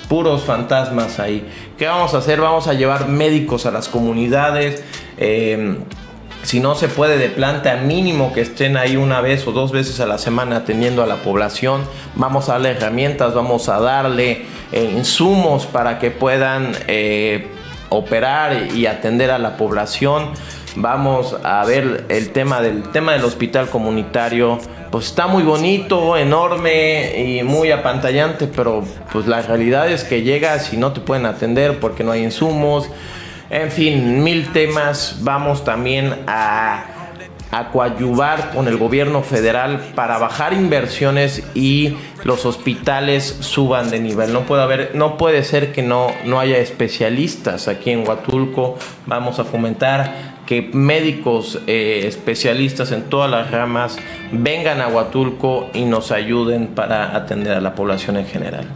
puros 0.08 0.42
fantasmas 0.42 1.20
ahí. 1.20 1.46
¿Qué 1.78 1.86
vamos 1.86 2.14
a 2.14 2.18
hacer? 2.18 2.40
Vamos 2.40 2.66
a 2.66 2.74
llevar 2.74 3.08
médicos 3.08 3.64
a 3.66 3.70
las 3.70 3.88
comunidades. 3.88 4.82
Em, 5.16 5.78
si 6.42 6.60
no 6.60 6.74
se 6.74 6.88
puede 6.88 7.18
de 7.18 7.28
planta, 7.28 7.76
mínimo 7.76 8.32
que 8.32 8.40
estén 8.40 8.76
ahí 8.76 8.96
una 8.96 9.20
vez 9.20 9.46
o 9.46 9.52
dos 9.52 9.70
veces 9.70 10.00
a 10.00 10.06
la 10.06 10.18
semana 10.18 10.56
atendiendo 10.56 11.02
a 11.02 11.06
la 11.06 11.16
población. 11.16 11.82
Vamos 12.14 12.48
a 12.48 12.52
darle 12.52 12.70
herramientas, 12.70 13.34
vamos 13.34 13.68
a 13.68 13.80
darle 13.80 14.46
eh, 14.72 14.94
insumos 14.96 15.66
para 15.66 15.98
que 15.98 16.10
puedan 16.10 16.72
eh, 16.86 17.48
operar 17.88 18.68
y 18.74 18.86
atender 18.86 19.30
a 19.30 19.38
la 19.38 19.56
población. 19.56 20.30
Vamos 20.76 21.36
a 21.42 21.64
ver 21.64 22.04
el 22.08 22.30
tema 22.30 22.60
del 22.60 22.82
tema 22.90 23.12
del 23.12 23.24
hospital 23.24 23.68
comunitario. 23.68 24.58
Pues 24.90 25.06
está 25.06 25.26
muy 25.26 25.42
bonito, 25.42 26.16
enorme 26.16 27.18
y 27.18 27.42
muy 27.42 27.70
apantallante, 27.70 28.46
pero 28.46 28.84
pues 29.12 29.26
la 29.26 29.42
realidad 29.42 29.90
es 29.90 30.04
que 30.04 30.22
llegas 30.22 30.72
y 30.72 30.76
no 30.76 30.92
te 30.92 31.00
pueden 31.00 31.26
atender 31.26 31.78
porque 31.80 32.04
no 32.04 32.12
hay 32.12 32.22
insumos. 32.22 32.88
En 33.50 33.70
fin, 33.70 34.22
mil 34.22 34.52
temas. 34.52 35.18
Vamos 35.20 35.64
también 35.64 36.14
a 36.26 36.84
a 37.50 37.70
coadyuvar 37.70 38.50
con 38.50 38.68
el 38.68 38.76
gobierno 38.76 39.22
federal 39.22 39.80
para 39.94 40.18
bajar 40.18 40.52
inversiones 40.52 41.42
y 41.54 41.96
los 42.24 42.44
hospitales 42.44 43.24
suban 43.40 43.90
de 43.90 44.00
nivel. 44.00 44.32
No 44.32 44.42
puede 44.42 44.62
haber, 44.62 44.94
no 44.94 45.16
puede 45.16 45.42
ser 45.44 45.72
que 45.72 45.82
no, 45.82 46.08
no 46.24 46.40
haya 46.40 46.58
especialistas 46.58 47.68
aquí 47.68 47.90
en 47.90 48.06
Huatulco. 48.06 48.76
Vamos 49.06 49.38
a 49.38 49.44
fomentar 49.44 50.38
que 50.46 50.70
médicos 50.72 51.60
eh, 51.66 52.04
especialistas 52.06 52.90
en 52.92 53.02
todas 53.04 53.30
las 53.30 53.50
ramas 53.50 53.98
vengan 54.32 54.80
a 54.80 54.88
Huatulco 54.88 55.68
y 55.74 55.84
nos 55.84 56.10
ayuden 56.10 56.68
para 56.68 57.14
atender 57.14 57.52
a 57.52 57.60
la 57.60 57.74
población 57.74 58.16
en 58.16 58.26
general. 58.26 58.66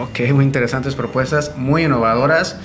Ok, 0.00 0.20
muy 0.32 0.44
interesantes 0.44 0.94
propuestas, 0.94 1.54
muy 1.56 1.84
innovadoras 1.84 2.58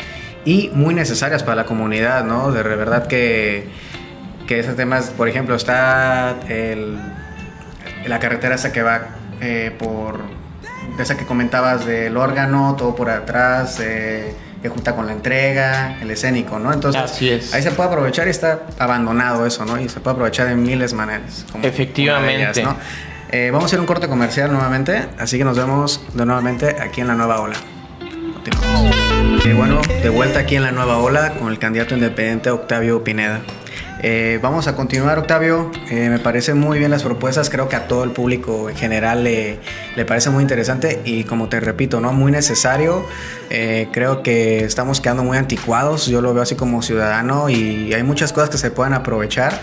y 0.45 0.69
muy 0.73 0.93
necesarias 0.93 1.43
para 1.43 1.55
la 1.55 1.65
comunidad, 1.65 2.23
¿no? 2.23 2.51
De 2.51 2.63
verdad 2.63 3.07
que 3.07 3.67
que 4.47 4.59
esos 4.59 4.75
temas, 4.75 5.09
por 5.09 5.27
ejemplo, 5.27 5.55
está 5.55 6.35
el, 6.47 6.99
la 8.05 8.19
carretera 8.19 8.55
esa 8.55 8.71
que 8.71 8.81
va 8.81 9.07
eh, 9.41 9.75
por, 9.77 10.19
esa 10.99 11.17
que 11.17 11.25
comentabas 11.25 11.85
del 11.85 12.17
órgano, 12.17 12.75
todo 12.77 12.95
por 12.95 13.09
atrás, 13.09 13.79
eh, 13.81 14.35
que 14.61 14.69
junta 14.69 14.95
con 14.95 15.05
la 15.05 15.11
entrega, 15.11 15.97
el 16.01 16.09
escénico, 16.11 16.59
¿no? 16.59 16.71
Entonces, 16.71 17.53
ahí 17.53 17.61
se 17.61 17.71
puede 17.71 17.89
aprovechar 17.89 18.27
y 18.27 18.29
está 18.29 18.61
abandonado 18.79 19.45
eso, 19.45 19.65
¿no? 19.65 19.79
Y 19.79 19.89
se 19.89 19.99
puede 19.99 20.13
aprovechar 20.13 20.47
de 20.47 20.55
miles 20.55 20.93
maneras. 20.93 21.45
Efectivamente. 21.61 22.63
Eh, 23.31 23.49
vamos 23.51 23.63
a 23.63 23.67
hacer 23.67 23.79
un 23.79 23.87
corte 23.87 24.07
comercial 24.07 24.51
nuevamente, 24.51 25.07
así 25.17 25.39
que 25.39 25.43
nos 25.43 25.57
vemos 25.57 26.01
de 26.13 26.25
nuevamente 26.25 26.75
aquí 26.79 27.01
en 27.01 27.07
la 27.07 27.15
nueva 27.15 27.41
ola. 27.41 27.55
bueno, 29.55 29.81
de 30.03 30.09
vuelta 30.09 30.39
aquí 30.39 30.55
en 30.55 30.63
la 30.63 30.71
nueva 30.71 30.99
ola 30.99 31.33
con 31.33 31.51
el 31.51 31.57
candidato 31.57 31.95
independiente 31.95 32.51
Octavio 32.51 33.03
Pineda. 33.03 33.41
Eh, 34.05 34.37
vamos 34.41 34.67
a 34.67 34.75
continuar, 34.75 35.17
Octavio. 35.17 35.71
Eh, 35.89 36.09
me 36.09 36.19
parecen 36.19 36.59
muy 36.59 36.77
bien 36.77 36.91
las 36.91 37.03
propuestas. 37.03 37.49
Creo 37.49 37.69
que 37.69 37.77
a 37.77 37.87
todo 37.87 38.03
el 38.03 38.11
público 38.11 38.69
en 38.69 38.75
general 38.75 39.23
le, 39.23 39.59
parece 40.05 40.29
muy 40.29 40.41
interesante 40.41 41.01
y, 41.05 41.23
como 41.23 41.47
te 41.47 41.61
repito, 41.61 42.01
¿no? 42.01 42.11
muy 42.11 42.29
necesario. 42.29 43.05
Eh, 43.49 43.87
creo 43.93 44.21
que 44.21 44.65
estamos 44.65 44.99
quedando 44.99 45.23
muy 45.23 45.37
anticuados. 45.37 46.07
Yo 46.07 46.19
lo 46.19 46.33
veo 46.33 46.43
así 46.43 46.55
como 46.55 46.81
ciudadano 46.81 47.49
y 47.49 47.93
hay 47.93 48.03
muchas 48.03 48.33
cosas 48.33 48.49
que 48.49 48.57
se 48.57 48.71
pueden 48.71 48.93
aprovechar. 48.93 49.53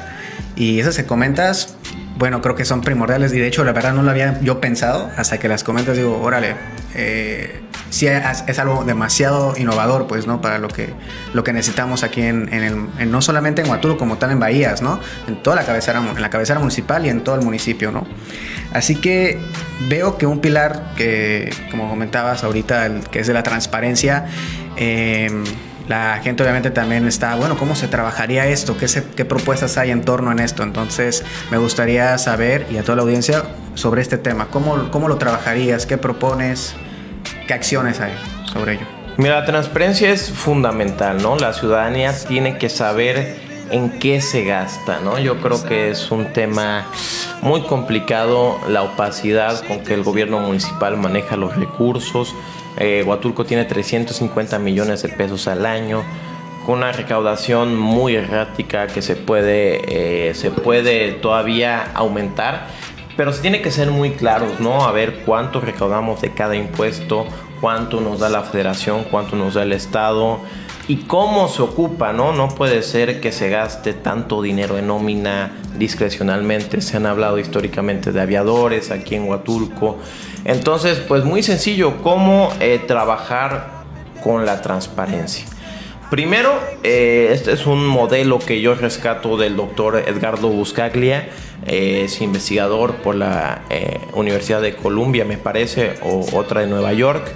Y 0.57 0.81
esas 0.81 0.97
que 0.97 1.05
comentas, 1.05 1.77
bueno, 2.21 2.41
creo 2.41 2.55
que 2.55 2.65
son 2.65 2.83
primordiales. 2.83 3.33
Y 3.33 3.41
de 3.41 3.49
hecho, 3.49 3.65
la 3.65 3.73
verdad 3.73 3.93
no 3.93 4.05
lo 4.05 4.11
había 4.13 4.41
yo 4.41 4.61
pensado 4.61 5.11
hasta 5.17 5.39
que 5.39 5.49
las 5.49 5.65
comentas. 5.65 5.97
Digo, 5.97 6.21
órale 6.23 6.55
sí 7.91 8.07
es, 8.07 8.59
algo 8.59 8.85
demasiado 8.85 9.55
innovador, 9.57 10.07
pues, 10.07 10.27
¿no? 10.27 10.41
Para 10.41 10.59
lo 10.59 10.69
que, 10.69 10.89
lo 11.35 11.45
que 11.45 11.53
necesitamos 11.53 12.03
aquí 12.03 12.23
en, 12.23 12.53
el, 12.53 13.11
no 13.11 13.21
solamente 13.21 13.63
en 13.63 13.69
Huatulco, 13.69 13.99
como 13.99 14.17
tal 14.17 14.31
en 14.31 14.41
Bahías, 14.41 14.81
¿no? 14.81 15.01
En 15.29 15.43
toda 15.43 15.57
la 15.57 15.65
cabecera, 15.65 15.99
en 15.99 16.23
la 16.23 16.31
cabecera 16.31 16.61
municipal 16.61 17.05
y 17.05 17.09
en 17.09 17.23
todo 17.23 17.35
el 17.35 17.43
municipio, 17.43 17.91
¿no? 17.91 18.07
Así 18.73 18.97
que 18.97 19.39
veo 19.89 20.17
que 20.17 20.27
un 20.27 20.41
pilar 20.41 20.95
que, 20.97 21.53
como 21.71 21.89
comentabas 21.89 22.45
ahorita, 22.45 23.01
que 23.11 23.21
es 23.21 23.27
de 23.27 23.35
la 23.35 23.43
transparencia, 23.43 24.27
em, 24.77 25.45
la 25.91 26.21
gente 26.23 26.45
obviamente 26.45 26.71
también 26.71 27.05
está, 27.09 27.35
bueno, 27.35 27.59
¿cómo 27.59 27.75
se 27.75 27.89
trabajaría 27.89 28.47
esto? 28.47 28.77
¿Qué, 28.77 28.87
¿Qué 29.17 29.25
propuestas 29.25 29.77
hay 29.77 29.91
en 29.91 30.03
torno 30.03 30.31
a 30.31 30.35
esto? 30.45 30.63
Entonces, 30.63 31.25
me 31.51 31.59
gustaría 31.59 32.17
saber, 32.17 32.65
y 32.71 32.77
a 32.77 32.85
toda 32.85 32.95
la 32.95 33.03
audiencia, 33.03 33.43
sobre 33.75 34.01
este 34.01 34.17
tema. 34.17 34.47
¿Cómo, 34.53 34.89
cómo 34.93 35.09
lo 35.09 35.17
trabajarías? 35.17 35.87
¿Qué 35.87 35.99
propones? 35.99 36.77
¿Qué 37.49 37.55
acciones 37.55 37.99
hay 37.99 38.13
sobre 38.53 38.75
ello? 38.75 38.87
Mira, 39.17 39.41
la 39.41 39.45
transparencia 39.45 40.11
es 40.11 40.31
fundamental, 40.31 41.21
¿no? 41.21 41.35
La 41.35 41.53
ciudadanía 41.53 42.15
tiene 42.17 42.57
que 42.57 42.69
saber 42.69 43.41
en 43.73 43.91
qué 43.99 44.21
se 44.21 44.45
gasta, 44.45 45.01
¿no? 45.01 45.19
Yo 45.19 45.41
creo 45.41 45.61
que 45.65 45.91
es 45.91 46.13
un 46.13 46.33
tema 46.33 46.87
muy 47.43 47.63
complicado 47.63 48.61
la 48.69 48.85
opacidad 48.85 49.67
con 49.67 49.81
que 49.81 49.95
el 49.95 50.05
gobierno 50.05 50.39
municipal 50.39 50.97
maneja 50.97 51.37
los 51.37 51.57
recursos. 51.57 52.33
Eh, 52.79 53.03
Huatulco 53.07 53.45
tiene 53.45 53.65
350 53.65 54.59
millones 54.59 55.03
de 55.03 55.09
pesos 55.09 55.49
al 55.49 55.67
año 55.67 56.03
con 56.65 56.79
una 56.79 56.93
recaudación 56.93 57.77
muy 57.77 58.17
errática 58.17 58.87
que 58.87 59.03
se 59.03 59.17
puede, 59.17 60.29
eh, 60.29 60.35
se 60.35 60.51
puede 60.51 61.13
todavía 61.13 61.91
aumentar 61.95 62.69
pero 63.21 63.35
se 63.35 63.43
tiene 63.43 63.61
que 63.61 63.71
ser 63.71 63.91
muy 63.91 64.13
claros, 64.13 64.61
¿no? 64.61 64.87
A 64.87 64.93
ver 64.93 65.25
cuánto 65.27 65.61
recaudamos 65.61 66.23
de 66.23 66.33
cada 66.33 66.57
impuesto, 66.57 67.27
cuánto 67.61 68.01
nos 68.01 68.21
da 68.21 68.31
la 68.31 68.43
federación, 68.43 69.05
cuánto 69.05 69.37
nos 69.37 69.53
da 69.53 69.63
el 69.63 69.75
Estado 69.75 70.41
y 70.89 70.97
cómo 71.05 71.49
se 71.49 71.63
ocupa, 71.63 72.13
¿no? 72.13 72.33
No 72.33 72.49
puede 72.49 72.83
ser 72.83 73.21
que 73.21 73.33
se 73.33 73.49
gaste 73.49 73.93
tanto 73.93 74.43
dinero 74.43 74.79
en 74.79 74.89
nómina 74.89 75.53
discrecionalmente. 75.77 76.81
Se 76.81 76.97
han 76.97 77.07
hablado 77.07 77.39
históricamente 77.39 78.13
de 78.13 78.21
aviadores 78.21 78.91
aquí 78.91 79.15
en 79.15 79.29
Huatulco. 79.29 79.99
Entonces, 80.45 80.99
pues 80.99 81.25
muy 81.25 81.43
sencillo, 81.43 82.03
cómo 82.03 82.53
eh, 82.61 82.81
trabajar 82.87 83.85
con 84.23 84.47
la 84.47 84.63
transparencia. 84.63 85.47
Primero, 86.11 86.59
eh, 86.83 87.31
este 87.33 87.53
es 87.53 87.67
un 87.67 87.87
modelo 87.87 88.41
que 88.41 88.61
yo 88.61 88.75
rescato 88.75 89.37
del 89.37 89.57
doctor 89.57 90.03
Edgardo 90.09 90.49
Buscaglia 90.49 91.29
es 91.67 92.21
investigador 92.21 92.95
por 92.97 93.15
la 93.15 93.63
eh, 93.71 93.99
Universidad 94.15 94.63
de 94.63 94.75
Columbia, 94.75 95.25
me 95.25 95.37
parece, 95.37 95.95
o 96.03 96.27
otra 96.37 96.63
de 96.63 96.67
Nueva 96.67 96.93
York. 96.93 97.33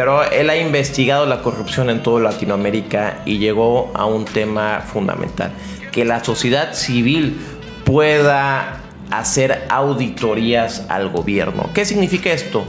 Pero 0.00 0.24
él 0.24 0.48
ha 0.48 0.56
investigado 0.56 1.26
la 1.26 1.42
corrupción 1.42 1.90
en 1.90 2.02
toda 2.02 2.22
Latinoamérica 2.22 3.20
y 3.26 3.36
llegó 3.36 3.90
a 3.92 4.06
un 4.06 4.24
tema 4.24 4.80
fundamental, 4.80 5.52
que 5.92 6.06
la 6.06 6.24
sociedad 6.24 6.72
civil 6.72 7.38
pueda 7.84 8.80
hacer 9.10 9.66
auditorías 9.68 10.86
al 10.88 11.10
gobierno. 11.10 11.68
¿Qué 11.74 11.84
significa 11.84 12.32
esto? 12.32 12.64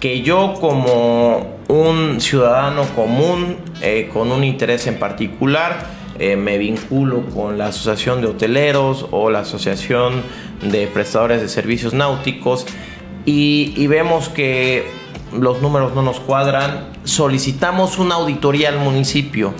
Que 0.00 0.20
yo 0.20 0.52
como 0.60 1.56
un 1.68 2.20
ciudadano 2.20 2.82
común, 2.94 3.56
eh, 3.80 4.10
con 4.12 4.30
un 4.30 4.44
interés 4.44 4.86
en 4.86 4.98
particular, 4.98 5.78
eh, 6.18 6.36
me 6.36 6.58
vinculo 6.58 7.22
con 7.34 7.56
la 7.56 7.68
Asociación 7.68 8.20
de 8.20 8.26
Hoteleros 8.26 9.06
o 9.12 9.30
la 9.30 9.38
Asociación 9.38 10.22
de 10.60 10.88
Prestadores 10.88 11.40
de 11.40 11.48
Servicios 11.48 11.94
Náuticos 11.94 12.66
y, 13.26 13.86
vemos 13.88 14.28
que 14.28 14.86
los 15.32 15.60
números 15.60 15.94
no 15.94 16.02
nos 16.02 16.20
cuadran, 16.20 16.88
solicitamos 17.04 17.98
una 17.98 18.16
auditoría 18.16 18.68
al 18.68 18.78
municipio. 18.78 19.54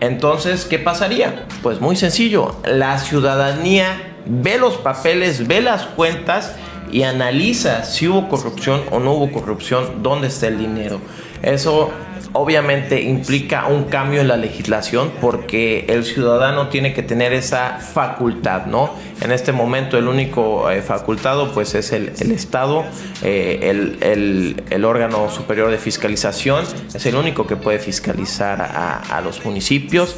Entonces, 0.00 0.64
¿qué 0.64 0.78
pasaría? 0.78 1.46
Pues 1.62 1.80
muy 1.80 1.96
sencillo, 1.96 2.56
la 2.64 2.98
ciudadanía 2.98 4.14
ve 4.26 4.58
los 4.58 4.76
papeles, 4.76 5.46
ve 5.46 5.60
las 5.60 5.84
cuentas 5.84 6.54
y 6.92 7.02
analiza 7.02 7.84
si 7.84 8.08
hubo 8.08 8.28
corrupción 8.28 8.82
o 8.90 8.98
no 8.98 9.12
hubo 9.12 9.32
corrupción, 9.32 10.02
dónde 10.02 10.28
está 10.28 10.48
el 10.48 10.58
dinero. 10.58 11.00
Eso 11.42 11.90
obviamente 12.32 13.02
implica 13.02 13.66
un 13.66 13.84
cambio 13.84 14.20
en 14.20 14.28
la 14.28 14.36
legislación 14.36 15.12
porque 15.20 15.86
el 15.88 16.04
ciudadano 16.04 16.68
tiene 16.68 16.92
que 16.92 17.02
tener 17.02 17.32
esa 17.32 17.78
facultad, 17.78 18.66
¿no? 18.66 18.90
En 19.20 19.32
este 19.32 19.52
momento 19.52 19.96
el 19.96 20.08
único 20.08 20.70
eh, 20.70 20.82
facultado 20.82 21.52
pues 21.52 21.74
es 21.74 21.92
el, 21.92 22.08
Estado, 22.32 22.84
eh, 23.22 23.94
el, 24.00 24.84
órgano 24.84 25.30
superior 25.30 25.70
de 25.70 25.78
fiscalización, 25.78 26.64
es 26.94 27.06
el 27.06 27.16
único 27.16 27.46
que 27.46 27.56
puede 27.56 27.78
fiscalizar 27.78 28.60
a, 28.60 29.20
los 29.22 29.44
municipios 29.44 30.16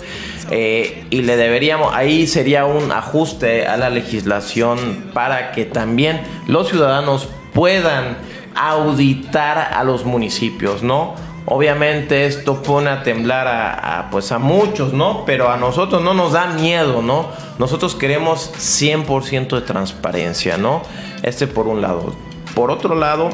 eh, 0.50 1.04
y 1.10 1.22
le 1.22 1.36
deberíamos, 1.36 1.94
ahí 1.94 2.26
sería 2.26 2.64
un 2.64 2.90
ajuste 2.90 3.66
a 3.66 3.76
la 3.76 3.88
legislación 3.88 5.10
para 5.14 5.52
que 5.52 5.64
también 5.64 6.20
los 6.48 6.68
ciudadanos 6.68 7.28
puedan 7.54 8.16
auditar 8.54 9.70
a 9.72 9.84
los 9.84 10.04
municipios, 10.04 10.82
¿no? 10.82 11.14
Obviamente 11.50 12.26
esto 12.26 12.62
pone 12.62 12.90
a 12.90 13.02
temblar 13.02 13.48
a, 13.48 14.08
pues 14.10 14.32
a 14.32 14.38
muchos, 14.38 14.92
¿no? 14.92 15.24
Pero 15.24 15.50
a 15.50 15.56
nosotros 15.56 16.02
no 16.02 16.12
nos 16.12 16.32
da 16.32 16.48
miedo, 16.48 17.00
¿no? 17.00 17.28
Nosotros 17.58 17.94
queremos 17.94 18.52
100% 18.54 19.54
de 19.54 19.62
transparencia, 19.62 20.58
¿no? 20.58 20.82
Este 21.22 21.46
por 21.46 21.66
un 21.66 21.80
lado. 21.80 22.12
Por 22.54 22.70
otro 22.70 22.94
lado, 22.94 23.30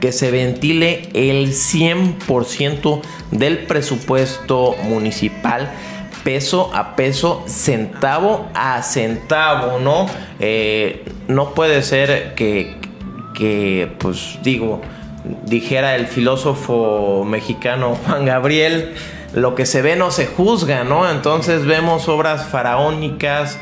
que 0.00 0.10
se 0.12 0.30
ventile 0.30 1.10
el 1.12 1.48
100% 1.48 3.02
del 3.32 3.58
presupuesto 3.58 4.74
municipal 4.84 5.70
peso 6.24 6.70
a 6.74 6.96
peso, 6.96 7.44
centavo 7.46 8.48
a 8.54 8.82
centavo, 8.82 9.78
¿no? 9.78 10.06
Eh, 10.40 11.04
no 11.26 11.54
puede 11.54 11.82
ser 11.82 12.34
que, 12.34 12.76
que, 13.34 13.90
pues 13.98 14.38
digo, 14.42 14.80
dijera 15.44 15.96
el 15.96 16.06
filósofo 16.06 17.24
mexicano 17.24 17.96
Juan 18.06 18.24
Gabriel, 18.24 18.94
lo 19.34 19.54
que 19.54 19.66
se 19.66 19.82
ve 19.82 19.96
no 19.96 20.10
se 20.10 20.26
juzga, 20.26 20.84
¿no? 20.84 21.10
Entonces 21.10 21.66
vemos 21.66 22.08
obras 22.08 22.46
faraónicas 22.46 23.58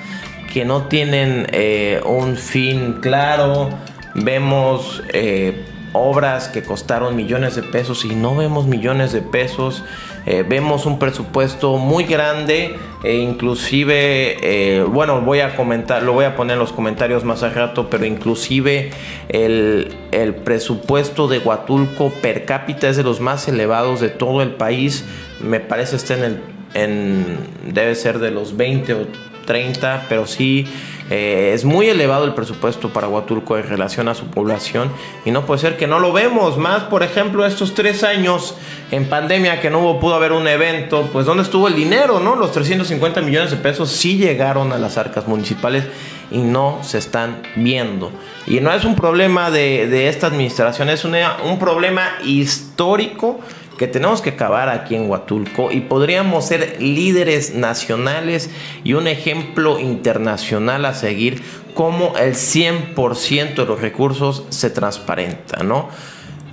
que 0.53 0.65
no 0.65 0.83
tienen 0.85 1.47
eh, 1.53 2.01
un 2.07 2.37
fin 2.37 2.99
claro, 3.01 3.71
vemos 4.15 5.03
eh, 5.13 5.65
obras 5.93 6.49
que 6.49 6.63
costaron 6.63 7.17
millones 7.17 7.57
de 7.57 7.63
pesos 7.63 8.05
y 8.05 8.15
no 8.15 8.37
vemos 8.37 8.67
millones 8.67 9.13
de 9.13 9.23
pesos. 9.23 9.83
Eh, 10.27 10.45
vemos 10.47 10.87
un 10.87 10.99
presupuesto 10.99 11.77
muy 11.77 12.03
grande 12.03 12.77
e 13.05 13.15
inclusive, 13.15 14.37
eh, 14.43 14.83
bueno, 14.83 15.21
voy 15.21 15.39
a 15.39 15.55
comentar, 15.55 16.03
lo 16.03 16.15
voy 16.15 16.25
a 16.25 16.35
poner 16.35 16.55
en 16.55 16.59
los 16.59 16.73
comentarios 16.73 17.23
más 17.23 17.45
a 17.45 17.51
rato, 17.51 17.89
pero 17.89 18.05
inclusive 18.05 18.91
el, 19.29 19.95
el 20.11 20.35
presupuesto 20.35 21.29
de 21.29 21.39
Huatulco 21.39 22.11
per 22.11 22.45
cápita 22.45 22.89
es 22.89 22.97
de 22.97 23.05
los 23.05 23.21
más 23.21 23.47
elevados 23.47 24.01
de 24.01 24.09
todo 24.09 24.43
el 24.43 24.51
país. 24.51 25.05
Me 25.41 25.61
parece 25.61 25.95
está 25.95 26.15
en 26.15 26.25
el, 26.25 26.41
en, 26.75 27.39
debe 27.73 27.95
ser 27.95 28.19
de 28.19 28.33
los 28.33 28.57
20 28.57 28.95
o 28.95 29.07
30, 29.47 30.07
pero 30.09 30.27
sí 30.27 30.67
eh, 31.09 31.53
es 31.55 31.65
muy 31.65 31.89
elevado 31.89 32.25
el 32.25 32.35
presupuesto 32.35 32.89
para 32.91 33.09
Huatulco 33.09 33.57
en 33.57 33.69
relación 33.69 34.09
a 34.09 34.15
su 34.15 34.27
población 34.27 34.91
y 35.25 35.31
no 35.31 35.47
puede 35.47 35.61
ser 35.61 35.77
que 35.77 35.87
no 35.87 36.01
lo 36.01 36.13
vemos. 36.13 36.59
Más, 36.59 36.85
por 36.85 37.03
ejemplo, 37.03 37.47
estos 37.47 37.75
tres 37.75 38.03
años 38.03 38.57
en 38.91 39.09
pandemia 39.09 39.61
que 39.61 39.71
no 39.71 39.81
hubo, 39.81 40.01
pudo 40.01 40.15
haber 40.15 40.33
un 40.33 40.49
evento, 40.49 41.09
pues 41.13 41.27
¿dónde 41.27 41.45
estuvo 41.45 41.69
el 41.69 41.77
dinero? 41.77 42.19
no 42.19 42.35
Los 42.35 42.53
350 42.53 43.21
millones 43.21 43.51
de 43.51 43.57
pesos 43.57 43.91
sí 43.91 44.17
llegaron 44.17 44.73
a 44.73 44.79
las 44.79 44.99
arcas 44.99 45.29
municipales 45.29 45.85
y 46.31 46.39
no 46.39 46.81
se 46.83 46.99
están 46.99 47.43
viendo. 47.55 48.11
Y 48.47 48.61
no 48.61 48.73
es 48.73 48.85
un 48.85 48.97
problema 48.97 49.51
de, 49.51 50.09
esta 50.09 50.27
administración, 50.27 50.89
es 50.89 51.05
un 51.05 51.59
problema 51.59 52.19
histórico 52.25 53.41
que 53.79 53.87
tenemos 53.87 54.23
que 54.23 54.31
acabar 54.31 54.69
aquí 54.69 54.95
en 54.95 55.09
Huatulco 55.09 55.71
y 55.71 55.81
podríamos 55.81 56.47
ser 56.47 56.81
líderes 56.81 57.55
nacionales 57.55 58.51
y 58.85 58.95
un 58.95 59.07
ejemplo 59.07 59.79
internacional 59.79 60.85
a 60.85 60.95
seguir 60.95 61.43
como 61.75 62.17
el 62.17 62.35
100% 62.35 63.55
de 63.55 63.65
los 63.67 63.81
recursos 63.81 64.45
se 64.49 64.71
transparenta, 64.71 65.63
¿no? 65.63 65.89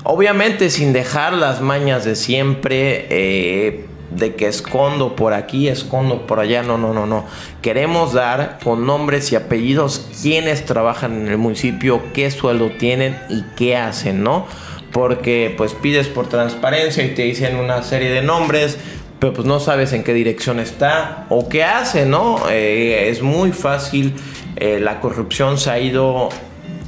Obviamente 0.04 0.70
sin 0.70 0.92
dejar 0.92 1.32
las 1.34 1.62
mañas 1.62 2.04
de 2.04 2.18
siempre, 2.18 3.08
eh, 3.10 3.86
de 4.12 4.36
que 4.36 4.48
escondo 4.48 5.16
por 5.16 5.34
aquí, 5.34 5.70
escondo 5.70 6.28
por 6.28 6.40
allá, 6.40 6.62
no, 6.62 6.78
no, 6.78 6.94
no, 6.94 7.06
no. 7.06 7.26
Queremos 7.62 8.12
dar 8.12 8.60
con 8.64 8.86
nombres 8.86 9.32
y 9.32 9.38
apellidos 9.38 10.10
quienes 10.22 10.66
trabajan 10.66 11.22
en 11.22 11.28
el 11.30 11.38
municipio, 11.38 12.02
qué 12.14 12.30
sueldo 12.30 12.72
tienen 12.78 13.18
y 13.30 13.44
qué 13.56 13.78
hacen, 13.78 14.24
¿no? 14.24 14.46
Porque 14.94 15.54
pues 15.58 15.74
pides 15.74 16.08
por 16.08 16.30
transparencia 16.30 17.04
y 17.04 17.10
te 17.10 17.24
dicen 17.24 17.58
una 17.58 17.84
serie 17.84 18.12
de 18.12 18.22
nombres, 18.22 18.78
pero 19.20 19.34
pues 19.34 19.48
no 19.48 19.60
sabes 19.60 19.92
en 19.92 20.04
qué 20.04 20.14
dirección 20.14 20.60
está 20.60 21.26
o 21.30 21.50
qué 21.50 21.64
hace, 21.64 22.06
¿no? 22.06 22.50
Eh, 22.50 23.10
es 23.10 23.22
muy 23.22 23.52
fácil, 23.52 24.14
eh, 24.56 24.80
la 24.80 25.00
corrupción 25.00 25.58
se 25.58 25.72
ha 25.72 25.80
ido 25.80 26.30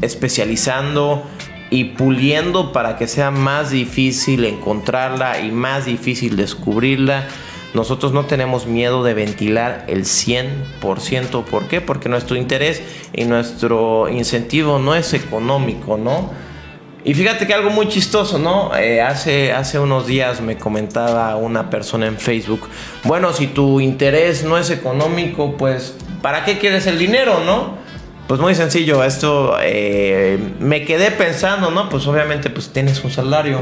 especializando 0.01 1.23
y 1.71 1.85
puliendo 1.85 2.71
para 2.71 2.97
que 2.97 3.07
sea 3.07 3.31
más 3.31 3.71
difícil 3.71 4.45
encontrarla 4.45 5.39
y 5.39 5.51
más 5.51 5.85
difícil 5.85 6.35
descubrirla. 6.35 7.27
Nosotros 7.73 8.13
no 8.13 8.25
tenemos 8.25 8.67
miedo 8.67 9.03
de 9.03 9.13
ventilar 9.13 9.83
el 9.87 10.05
100%. 10.05 11.43
¿Por 11.43 11.67
qué? 11.67 11.81
Porque 11.81 12.07
nuestro 12.07 12.37
interés 12.37 12.81
y 13.13 13.25
nuestro 13.25 14.07
incentivo 14.09 14.79
no 14.79 14.95
es 14.95 15.13
económico, 15.13 15.97
¿no? 15.97 16.31
Y 17.07 17.13
fíjate 17.13 17.45
que 17.45 17.53
algo 17.53 17.69
muy 17.69 17.87
chistoso, 17.87 18.39
¿no? 18.39 18.75
Eh, 18.75 18.99
hace, 18.99 19.53
hace 19.53 19.77
unos 19.77 20.07
días 20.07 20.41
me 20.41 20.57
comentaba 20.57 21.35
una 21.35 21.69
persona 21.69 22.07
en 22.07 22.17
Facebook, 22.17 22.67
bueno, 23.03 23.31
si 23.31 23.45
tu 23.45 23.79
interés 23.79 24.43
no 24.43 24.57
es 24.57 24.71
económico, 24.71 25.55
pues, 25.55 25.95
¿para 26.23 26.43
qué 26.43 26.57
quieres 26.57 26.87
el 26.87 26.97
dinero, 26.97 27.41
no? 27.45 27.75
Pues 28.27 28.39
muy 28.39 28.55
sencillo, 28.55 29.03
esto 29.03 29.55
eh, 29.61 30.39
me 30.59 30.83
quedé 30.83 31.11
pensando, 31.11 31.69
¿no? 31.69 31.89
Pues 31.89 32.07
obviamente 32.07 32.49
pues 32.49 32.69
tienes 32.73 33.03
un 33.03 33.11
salario, 33.11 33.61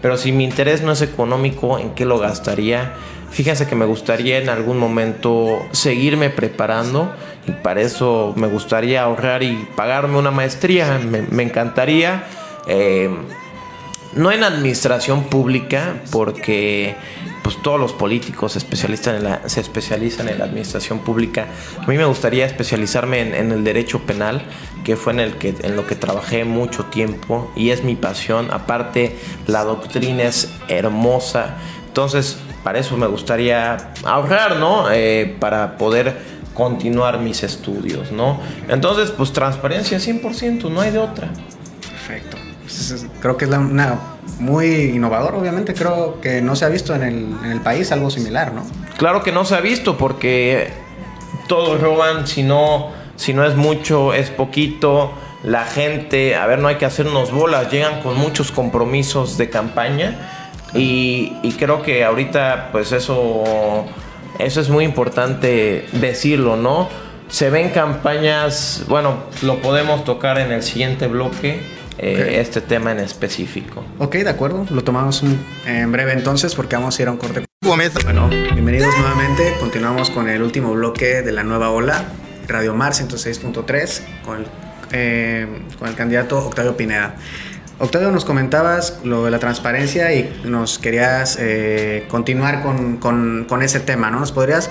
pero 0.00 0.16
si 0.16 0.32
mi 0.32 0.44
interés 0.44 0.80
no 0.80 0.92
es 0.92 1.02
económico, 1.02 1.78
¿en 1.78 1.90
qué 1.90 2.06
lo 2.06 2.18
gastaría? 2.18 2.94
Fíjense 3.30 3.66
que 3.66 3.74
me 3.74 3.84
gustaría 3.84 4.38
en 4.38 4.48
algún 4.48 4.78
momento 4.78 5.58
seguirme 5.72 6.30
preparando 6.30 7.12
y 7.46 7.52
para 7.52 7.82
eso 7.82 8.32
me 8.34 8.46
gustaría 8.46 9.02
ahorrar 9.02 9.42
y 9.42 9.68
pagarme 9.76 10.16
una 10.16 10.30
maestría, 10.30 10.98
me, 10.98 11.20
me 11.20 11.42
encantaría 11.42 12.24
eh, 12.66 13.10
no 14.14 14.30
en 14.30 14.44
administración 14.44 15.24
pública, 15.24 16.02
porque 16.10 16.94
pues 17.42 17.60
todos 17.62 17.80
los 17.80 17.92
políticos 17.92 18.52
se 18.52 18.58
especializan 18.58 19.16
en 19.16 19.24
la, 19.24 19.48
se 19.48 19.60
especializan 19.60 20.28
en 20.28 20.38
la 20.38 20.44
administración 20.44 21.00
pública. 21.00 21.46
A 21.80 21.86
mí 21.86 21.96
me 21.96 22.04
gustaría 22.04 22.46
especializarme 22.46 23.20
en, 23.36 23.52
el 23.52 23.64
derecho 23.64 24.00
penal, 24.00 24.42
que 24.84 24.96
fue 24.96 25.12
en 25.12 25.20
el 25.20 25.34
que 25.34 25.54
en 25.62 25.76
lo 25.76 25.86
que 25.86 25.94
trabajé 25.94 26.44
mucho 26.44 26.84
tiempo 26.86 27.50
y 27.56 27.70
es 27.70 27.82
mi 27.82 27.96
pasión. 27.96 28.50
Aparte, 28.50 29.16
la 29.46 29.64
doctrina 29.64 30.24
es 30.24 30.50
hermosa. 30.68 31.56
Entonces, 31.88 32.38
para 32.62 32.78
eso 32.78 32.96
me 32.96 33.06
gustaría 33.06 33.92
ahorrar, 34.04 34.56
¿no? 34.56 34.90
Eh, 34.90 35.36
para 35.40 35.76
poder 35.76 36.16
continuar 36.54 37.18
mis 37.18 37.42
estudios, 37.42 38.12
¿no? 38.12 38.40
Entonces, 38.68 39.10
pues 39.10 39.32
transparencia 39.32 39.98
100%, 39.98 40.70
no 40.70 40.80
hay 40.80 40.90
de 40.90 40.98
otra. 40.98 41.28
Perfecto 42.88 43.12
creo 43.20 43.36
que 43.36 43.44
es 43.44 43.50
una 43.50 43.98
muy 44.38 44.66
innovador, 44.66 45.34
obviamente. 45.34 45.74
Creo 45.74 46.20
que 46.20 46.42
no 46.42 46.56
se 46.56 46.64
ha 46.64 46.68
visto 46.68 46.94
en 46.94 47.02
el, 47.02 47.60
país 47.60 47.92
algo 47.92 48.10
similar, 48.10 48.52
¿no? 48.52 48.64
Claro 48.98 49.22
que 49.22 49.32
no 49.32 49.44
se 49.44 49.54
ha 49.54 49.60
visto 49.60 49.96
porque 49.96 50.68
todos 51.48 51.80
roban, 51.80 52.26
si 52.26 52.42
no, 52.42 52.90
si 53.16 53.32
no 53.32 53.44
es 53.44 53.54
mucho, 53.54 54.12
es 54.12 54.30
poquito. 54.30 55.12
La 55.44 55.64
gente, 55.64 56.36
a 56.36 56.46
ver, 56.46 56.58
no 56.58 56.68
hay 56.68 56.76
que 56.76 56.84
hacernos 56.84 57.32
bolas, 57.32 57.70
llegan 57.70 58.00
con 58.00 58.16
muchos 58.16 58.52
compromisos 58.52 59.38
de 59.38 59.50
campaña 59.50 60.16
y, 60.72 61.32
y 61.42 61.52
creo 61.58 61.82
que 61.82 62.04
ahorita 62.04 62.68
pues 62.70 62.92
eso, 62.92 63.84
eso 64.38 64.60
es 64.60 64.68
muy 64.68 64.84
importante 64.84 65.86
decirlo, 65.92 66.56
¿no? 66.56 66.88
Se 67.28 67.50
ven 67.50 67.70
campañas, 67.70 68.84
bueno, 68.88 69.16
lo 69.42 69.60
podemos 69.60 70.04
tocar 70.04 70.38
en 70.38 70.52
el 70.52 70.62
siguiente 70.62 71.08
bloque 71.08 71.60
eh, 72.02 72.40
este 72.40 72.60
tema 72.60 72.90
en 72.90 72.98
específico. 72.98 73.84
Ok, 73.98 74.16
de 74.16 74.28
acuerdo, 74.28 74.66
lo 74.70 74.82
tomamos 74.82 75.22
en 75.66 75.92
breve 75.92 76.12
entonces 76.12 76.52
porque 76.56 76.74
vamos 76.74 76.98
a 76.98 77.02
ir 77.02 77.06
a 77.06 77.12
un 77.12 77.16
corte. 77.16 77.44
Bueno, 77.60 78.28
bienvenidos 78.28 78.92
nuevamente, 78.98 79.54
continuamos 79.60 80.10
con 80.10 80.28
el 80.28 80.42
último 80.42 80.72
bloque 80.72 81.22
de 81.22 81.30
la 81.30 81.44
nueva 81.44 81.70
ola, 81.70 82.06
Radio 82.48 82.74
Mar 82.74 82.92
106.3, 82.92 84.00
con, 84.24 84.38
el, 84.38 84.46
eh, 84.90 85.46
con 85.78 85.88
el 85.88 85.94
candidato 85.94 86.44
Octavio 86.44 86.76
Pineda. 86.76 87.14
Octavio, 87.78 88.10
nos 88.10 88.24
comentabas 88.24 88.98
lo 89.04 89.24
de 89.24 89.30
la 89.30 89.38
transparencia 89.38 90.12
y 90.12 90.42
nos 90.44 90.80
querías 90.80 91.38
eh, 91.40 92.06
continuar 92.08 92.64
con, 92.64 92.96
con, 92.96 93.46
con, 93.48 93.62
ese 93.62 93.78
tema, 93.78 94.10
¿no? 94.10 94.18
¿Nos 94.18 94.32
podrías 94.32 94.70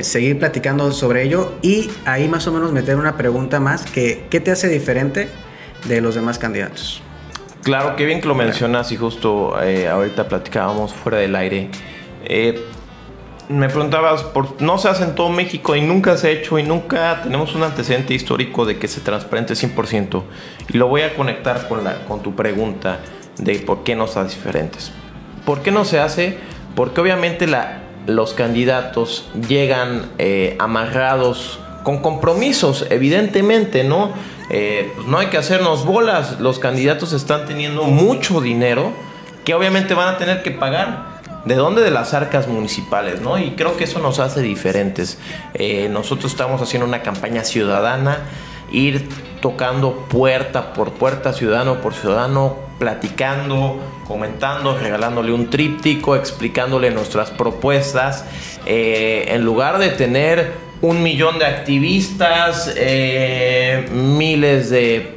seguir 0.00 0.38
platicando 0.38 0.90
sobre 0.90 1.22
ello 1.22 1.52
y 1.62 1.88
ahí 2.06 2.28
más 2.28 2.46
o 2.48 2.52
menos 2.52 2.72
meter 2.72 2.96
una 2.96 3.16
pregunta 3.16 3.60
más 3.60 3.84
que 3.84 4.26
¿qué 4.28 4.40
te 4.40 4.50
hace 4.50 4.68
diferente 4.68 5.28
de 5.84 6.00
los 6.00 6.14
demás 6.14 6.38
candidatos? 6.38 7.02
Claro, 7.62 7.96
qué 7.96 8.04
bien 8.04 8.20
que 8.20 8.28
lo 8.28 8.34
mencionas 8.34 8.92
y 8.92 8.96
justo 8.96 9.60
eh, 9.62 9.88
ahorita 9.88 10.28
platicábamos 10.28 10.92
fuera 10.92 11.18
del 11.18 11.34
aire. 11.34 11.70
Eh, 12.24 12.62
me 13.48 13.68
preguntabas, 13.68 14.22
por, 14.22 14.60
no 14.60 14.78
se 14.78 14.88
hace 14.88 15.04
en 15.04 15.14
todo 15.14 15.28
México 15.28 15.74
y 15.74 15.80
nunca 15.80 16.16
se 16.16 16.28
ha 16.28 16.30
hecho 16.30 16.58
y 16.58 16.62
nunca 16.62 17.20
tenemos 17.22 17.54
un 17.54 17.62
antecedente 17.62 18.14
histórico 18.14 18.64
de 18.64 18.78
que 18.78 18.88
se 18.88 19.00
transparente 19.00 19.54
100%. 19.54 20.22
Y 20.72 20.78
lo 20.78 20.88
voy 20.88 21.02
a 21.02 21.14
conectar 21.14 21.68
con, 21.68 21.84
la, 21.84 22.04
con 22.04 22.22
tu 22.22 22.34
pregunta 22.34 23.00
de 23.38 23.58
por 23.60 23.82
qué 23.82 23.94
no 23.94 24.04
está 24.04 24.24
diferentes. 24.24 24.92
¿Por 25.44 25.62
qué 25.62 25.70
no 25.70 25.84
se 25.84 26.00
hace? 26.00 26.38
Porque 26.74 27.00
obviamente 27.00 27.46
la, 27.46 27.82
los 28.06 28.34
candidatos 28.34 29.28
llegan 29.48 30.10
eh, 30.18 30.56
amarrados 30.58 31.60
con 31.82 32.00
compromisos, 32.00 32.86
evidentemente, 32.90 33.84
¿no? 33.84 34.12
Eh, 34.50 34.92
pues 34.94 35.06
no 35.06 35.18
hay 35.18 35.28
que 35.28 35.38
hacernos 35.38 35.84
bolas, 35.84 36.40
los 36.40 36.58
candidatos 36.58 37.12
están 37.12 37.46
teniendo 37.46 37.84
mucho 37.84 38.40
dinero 38.40 38.92
que 39.44 39.54
obviamente 39.54 39.94
van 39.94 40.14
a 40.14 40.18
tener 40.18 40.42
que 40.42 40.50
pagar. 40.50 41.14
¿De 41.44 41.56
dónde? 41.56 41.82
De 41.82 41.90
las 41.90 42.14
arcas 42.14 42.48
municipales, 42.48 43.20
¿no? 43.20 43.38
Y 43.38 43.50
creo 43.50 43.76
que 43.76 43.84
eso 43.84 43.98
nos 43.98 44.18
hace 44.18 44.40
diferentes. 44.40 45.18
Eh, 45.52 45.88
nosotros 45.90 46.32
estamos 46.32 46.62
haciendo 46.62 46.86
una 46.86 47.02
campaña 47.02 47.44
ciudadana, 47.44 48.20
ir 48.72 49.08
tocando 49.42 50.06
puerta 50.08 50.72
por 50.72 50.92
puerta, 50.92 51.34
ciudadano 51.34 51.82
por 51.82 51.92
ciudadano, 51.92 52.56
platicando, 52.78 53.78
comentando, 54.06 54.78
regalándole 54.78 55.32
un 55.32 55.50
tríptico, 55.50 56.16
explicándole 56.16 56.90
nuestras 56.90 57.30
propuestas, 57.30 58.24
eh, 58.64 59.26
en 59.28 59.44
lugar 59.44 59.78
de 59.78 59.90
tener 59.90 60.52
un 60.84 61.02
millón 61.02 61.38
de 61.38 61.46
activistas, 61.46 62.70
eh, 62.76 63.88
miles 63.90 64.68
de, 64.68 65.14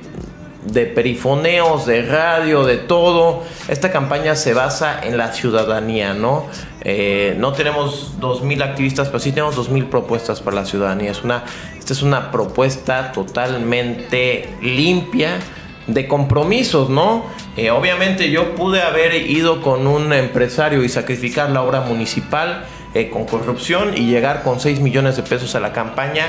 perifoneos, 0.96 1.86
de 1.86 2.04
radio, 2.04 2.64
de 2.64 2.78
todo. 2.78 3.44
Esta 3.68 3.92
campaña 3.92 4.36
se 4.36 4.54
basa 4.54 5.02
en 5.04 5.18
la 5.18 5.34
ciudadanía, 5.34 6.14
¿no? 6.14 6.46
Eh, 6.86 7.36
no 7.38 7.52
tenemos 7.52 8.14
2.000 8.22 8.64
activistas, 8.64 9.08
pero 9.08 9.20
sí 9.20 9.32
tenemos 9.32 9.58
2.000 9.58 9.90
propuestas 9.90 10.40
para 10.40 10.56
la 10.56 10.66
ciudadanía. 10.66 11.12
Es 11.12 11.24
una, 11.24 11.44
esta 11.78 11.92
es 11.92 12.02
una 12.02 12.32
propuesta 12.32 13.12
totalmente 13.12 14.48
limpia 14.62 15.40
de 15.88 16.08
compromisos, 16.08 16.90
¿no? 16.90 17.26
Eh, 17.58 17.72
obviamente 17.72 18.30
yo 18.30 18.56
pude 18.56 18.82
haber 18.82 19.16
ido 19.16 19.62
con 19.62 19.86
un 19.86 20.14
empresario 20.14 20.84
y 20.86 20.90
sacrificar 20.90 21.50
la 21.50 21.62
obra 21.64 21.82
municipal 21.82 22.66
eh, 22.98 23.10
con 23.10 23.26
corrupción 23.26 23.94
y 23.96 24.06
llegar 24.06 24.44
con 24.44 24.60
6 24.60 24.80
millones 24.80 25.16
de 25.16 25.24
pesos 25.24 25.56
a 25.56 25.60
la 25.60 25.74
campaña 25.74 26.26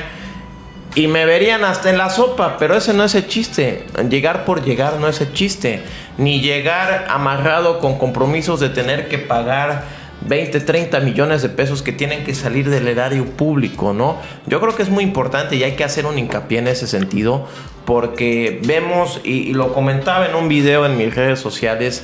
y 0.94 1.06
me 1.06 1.24
verían 1.26 1.64
hasta 1.64 1.90
en 1.90 1.98
la 1.98 2.10
sopa, 2.10 2.56
pero 2.58 2.76
ese 2.76 2.92
no 2.92 3.04
es 3.04 3.14
el 3.14 3.28
chiste. 3.28 3.84
Llegar 4.08 4.44
por 4.44 4.64
llegar 4.64 4.98
no 4.98 5.06
es 5.06 5.20
el 5.20 5.32
chiste. 5.32 5.82
Ni 6.16 6.40
llegar 6.40 7.06
amarrado 7.08 7.78
con 7.78 7.98
compromisos 7.98 8.58
de 8.58 8.68
tener 8.68 9.08
que 9.08 9.18
pagar 9.18 9.84
20, 10.22 10.58
30 10.60 10.98
millones 11.00 11.42
de 11.42 11.50
pesos 11.50 11.82
que 11.82 11.92
tienen 11.92 12.24
que 12.24 12.34
salir 12.34 12.68
del 12.68 12.88
erario 12.88 13.24
público, 13.26 13.92
¿no? 13.92 14.16
Yo 14.46 14.60
creo 14.60 14.74
que 14.74 14.82
es 14.82 14.90
muy 14.90 15.04
importante 15.04 15.56
y 15.56 15.62
hay 15.62 15.72
que 15.72 15.84
hacer 15.84 16.06
un 16.06 16.18
hincapié 16.18 16.58
en 16.58 16.68
ese 16.68 16.86
sentido 16.86 17.46
porque 17.84 18.60
vemos, 18.64 19.20
y, 19.24 19.54
lo 19.54 19.72
comentaba 19.72 20.26
en 20.26 20.34
un 20.34 20.48
video 20.48 20.84
en 20.84 20.96
mis 20.96 21.14
redes 21.14 21.38
sociales, 21.38 22.02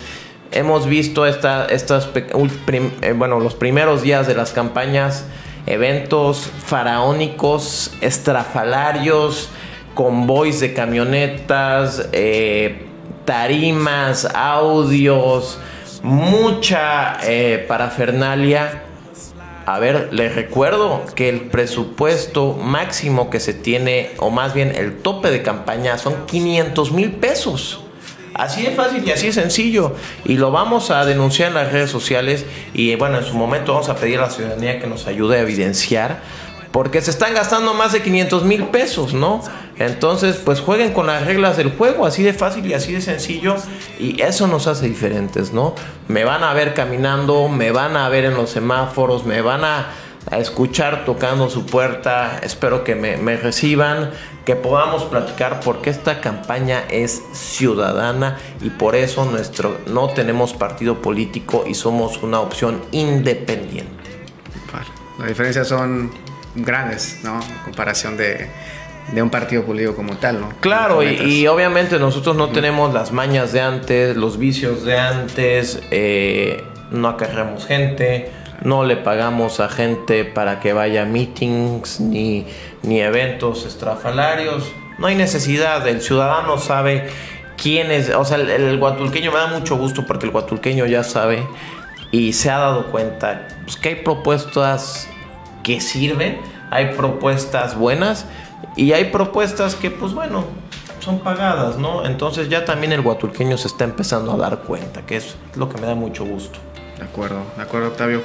hemos 0.53 0.87
visto 0.87 1.27
esta, 1.27 1.67
estas, 1.67 2.09
eh, 2.15 3.15
bueno, 3.17 3.41
los 3.41 3.55
primeros 3.55 4.03
días 4.03 4.27
de 4.27 4.35
las 4.35 4.53
campañas, 4.53 5.27
eventos 5.67 6.51
faraónicos, 6.67 7.93
estrafalarios, 8.01 9.51
convoys 9.95 10.61
de 10.61 10.75
camionetas, 10.75 12.09
eh, 12.13 12.87
tarimas, 13.25 14.29
audios, 14.35 15.59
mucha 16.03 17.19
eh, 17.23 17.65
parafernalia. 17.67 18.83
A 19.67 19.79
ver, 19.79 20.11
les 20.13 20.35
recuerdo 20.35 21.03
que 21.15 21.31
el 21.31 21.43
presupuesto 21.43 22.53
máximo 22.53 23.31
que 23.31 23.41
se 23.41 23.55
tiene, 23.55 24.11
o 24.19 24.29
más 24.29 24.53
bien 24.53 24.75
el 24.77 24.99
tope 24.99 25.31
de 25.31 25.43
campaña, 25.43 25.97
son 25.97 26.27
500 26.27 26.93
mil 26.93 27.13
pesos. 27.13 27.84
Así 28.35 28.63
de 28.63 28.73
fácil 28.73 29.07
y 29.07 29.13
así 29.13 29.27
de 29.27 29.33
sencillo. 29.33 29.95
Y 30.25 30.37
lo 30.37 30.51
vamos 30.51 30.91
a 30.91 31.05
denunciar 31.05 31.49
en 31.49 31.55
las 31.55 31.73
redes 31.73 31.91
sociales. 31.91 32.45
Y 32.73 32.95
bueno, 32.97 33.19
en 33.19 33.25
su 33.25 33.35
momento 33.35 33.73
vamos 33.73 33.89
a 33.89 33.97
pedir 33.97 34.19
a 34.19 34.23
la 34.23 34.31
ciudadanía 34.31 34.81
que 34.81 34.87
nos 34.87 35.07
ayude 35.07 35.39
a 35.39 35.41
evidenciar. 35.43 36.21
Porque 36.73 37.01
se 37.01 37.13
están 37.13 37.35
gastando 37.35 37.73
más 37.75 37.93
de 37.93 38.03
500 38.03 38.43
mil 38.45 38.65
pesos, 38.65 39.15
¿no? 39.15 39.43
Entonces, 39.79 40.37
pues 40.45 40.61
jueguen 40.61 40.93
con 40.93 41.07
las 41.07 41.25
reglas 41.25 41.57
del 41.57 41.71
juego, 41.71 42.05
así 42.05 42.25
de 42.25 42.33
fácil 42.33 42.67
y 42.67 42.75
así 42.75 42.93
de 42.93 43.01
sencillo. 43.01 43.55
Y 44.01 44.21
eso 44.21 44.49
nos 44.49 44.67
hace 44.67 44.89
diferentes, 44.89 45.53
¿no? 45.53 45.77
Me 46.09 46.25
van 46.25 46.43
a 46.43 46.53
ver 46.53 46.75
caminando, 46.75 47.49
me 47.49 47.71
van 47.71 47.97
a 47.97 48.09
ver 48.09 48.25
en 48.25 48.35
los 48.35 48.51
semáforos, 48.51 49.25
me 49.25 49.41
van 49.41 49.65
a, 49.65 49.87
escuchar 50.31 51.05
tocando 51.05 51.51
su 51.51 51.67
puerta. 51.67 52.41
Espero 52.43 52.85
que 52.85 52.95
me, 52.95 53.17
me 53.17 53.37
reciban, 53.37 54.11
que 54.45 54.57
podamos 54.57 55.05
platicar 55.05 55.61
porque 55.61 55.91
esta 55.91 56.21
campaña 56.21 56.85
es 56.91 57.23
ciudadana 57.33 58.39
y 58.61 58.71
por 58.71 58.97
eso 58.97 59.25
nuestro, 59.25 59.79
no 59.87 60.09
tenemos 60.09 60.53
partido 60.53 61.01
político 61.01 61.65
y 61.67 61.75
somos 61.75 62.23
una 62.23 62.41
opción 62.41 62.83
independiente. 62.93 64.05
La 65.19 65.27
diferencia 65.27 65.65
son 65.65 66.11
grandes, 66.57 67.21
¿no? 67.23 67.41
En 67.41 67.59
comparación 67.65 68.17
de, 68.17 68.49
un 69.21 69.31
partido 69.31 69.65
político 69.65 69.95
como 69.95 70.17
tal, 70.17 70.41
¿no? 70.41 70.49
Claro, 70.61 71.03
y, 71.03 71.47
obviamente 71.47 71.99
nosotros 71.99 72.37
no 72.37 72.49
tenemos 72.51 72.93
las 72.93 73.13
mañas 73.13 73.53
de 73.53 73.61
antes, 73.61 74.17
los 74.17 74.39
vicios 74.39 74.85
de 74.85 74.99
antes, 74.99 75.81
eh, 75.91 76.65
no 76.91 77.09
acarreamos 77.09 77.67
gente, 77.67 78.31
no 78.65 78.85
le 78.85 78.97
pagamos 78.97 79.61
a 79.61 79.69
gente 79.69 80.25
para 80.25 80.59
que 80.59 80.73
vaya 80.73 81.03
a 81.03 81.05
meetings 81.05 82.01
ni, 82.01 82.47
ni 82.83 83.01
eventos 83.01 83.67
estrafalarios. 83.67 84.73
No 84.99 85.07
hay 85.07 85.15
necesidad, 85.15 85.87
el 85.87 86.01
ciudadano 86.01 86.59
sabe 86.59 87.09
quién 87.57 87.91
es, 87.91 88.11
o 88.11 88.25
sea, 88.25 88.39
el, 88.39 88.79
guatulqueño 88.79 89.31
me 89.31 89.39
da 89.39 89.47
mucho 89.49 89.77
gusto 89.77 90.07
porque 90.07 90.27
el 90.27 90.33
guatulqueño 90.33 90.87
ya 90.87 91.05
sabe 91.05 91.47
y 92.11 92.33
se 92.33 92.51
ha 92.51 92.59
dado 92.59 92.91
cuenta 92.91 93.49
pues, 93.65 93.77
que 93.77 93.91
hay 93.91 93.95
propuestas 93.97 95.09
que 95.63 95.81
sirven, 95.81 96.41
hay 96.71 96.95
propuestas 96.95 97.77
buenas 97.77 98.27
y 98.77 98.93
hay 98.93 99.07
propuestas 99.07 99.75
que, 99.75 99.91
pues 99.91 100.15
bueno, 100.15 100.45
son 101.01 101.19
pagadas, 101.19 101.77
¿no? 101.77 102.07
Entonces 102.07 102.49
ya 102.49 102.65
también 102.65 102.93
el 102.93 103.03
guatulqueño 103.03 103.59
se 103.59 103.69
está 103.69 103.85
empezando 103.85 104.33
a 104.33 104.37
dar 104.37 104.61
cuenta, 104.61 105.05
que 105.05 105.17
es 105.17 105.37
lo 105.55 105.69
que 105.69 105.79
me 105.79 105.87
da 105.87 105.95
mucho 105.95 106.25
gusto. 106.25 106.59
De 106.99 107.05
acuerdo, 107.05 107.45
de 107.57 107.63
acuerdo, 107.63 107.89
Octavio. 107.89 108.23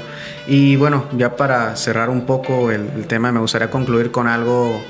Y 0.48 0.76
bueno, 0.76 1.06
ya 1.18 1.36
para 1.36 1.76
cerrar 1.76 2.10
un 2.10 2.26
poco 2.26 2.72
el, 2.72 3.08
tema, 3.08 3.32
me 3.32 3.40
gustaría 3.40 3.70
concluir 3.70 4.12
con 4.12 4.28
algo 4.28 4.82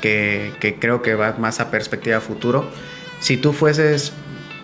que, 0.00 0.52
que, 0.60 0.78
creo 0.78 1.02
que 1.02 1.14
va 1.14 1.36
más 1.38 1.60
a 1.60 1.70
perspectiva 1.70 2.20
futuro. 2.20 2.64
Si 3.20 3.36
tú 3.36 3.52
fueses 3.52 4.12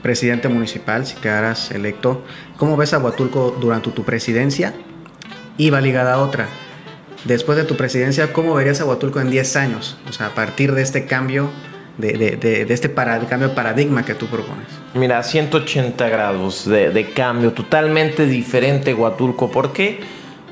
presidente 0.02 0.48
municipal, 0.48 1.06
si 1.06 1.16
quedaras 1.16 1.70
electo, 1.70 2.24
¿cómo 2.56 2.76
ves 2.76 2.92
a 2.92 2.98
Huatulco 2.98 3.56
durante 3.60 3.90
tu 3.90 4.04
presidencia? 4.04 4.74
Y 5.58 5.70
va 5.70 5.80
ligada 5.80 6.14
a 6.14 6.18
otra 6.18 6.48
después 7.24 7.56
de 7.56 7.64
tu 7.64 7.76
presidencia, 7.76 8.32
¿cómo 8.32 8.54
verías 8.54 8.80
a 8.80 8.84
Huatulco 8.84 9.20
en 9.20 9.30
10 9.30 9.56
años? 9.56 9.96
O 10.08 10.12
sea, 10.12 10.26
a 10.26 10.34
partir 10.34 10.72
de 10.74 10.82
este 10.82 11.06
cambio, 11.06 11.50
de, 11.99 12.36
de, 12.36 12.64
de, 12.64 12.74
este 12.74 12.88
cambio 12.90 13.49
de 13.49 13.55
paradigma 13.55 14.05
que 14.05 14.14
tú 14.14 14.26
propones. 14.26 14.66
Mira, 14.95 15.22
180 15.22 16.09
grados 16.09 16.68
de, 16.68 17.11
cambio, 17.14 17.53
totalmente 17.53 18.26
diferente 18.26 18.95
Huatulco. 18.95 19.51
¿Por 19.51 19.72
qué? 19.72 20.01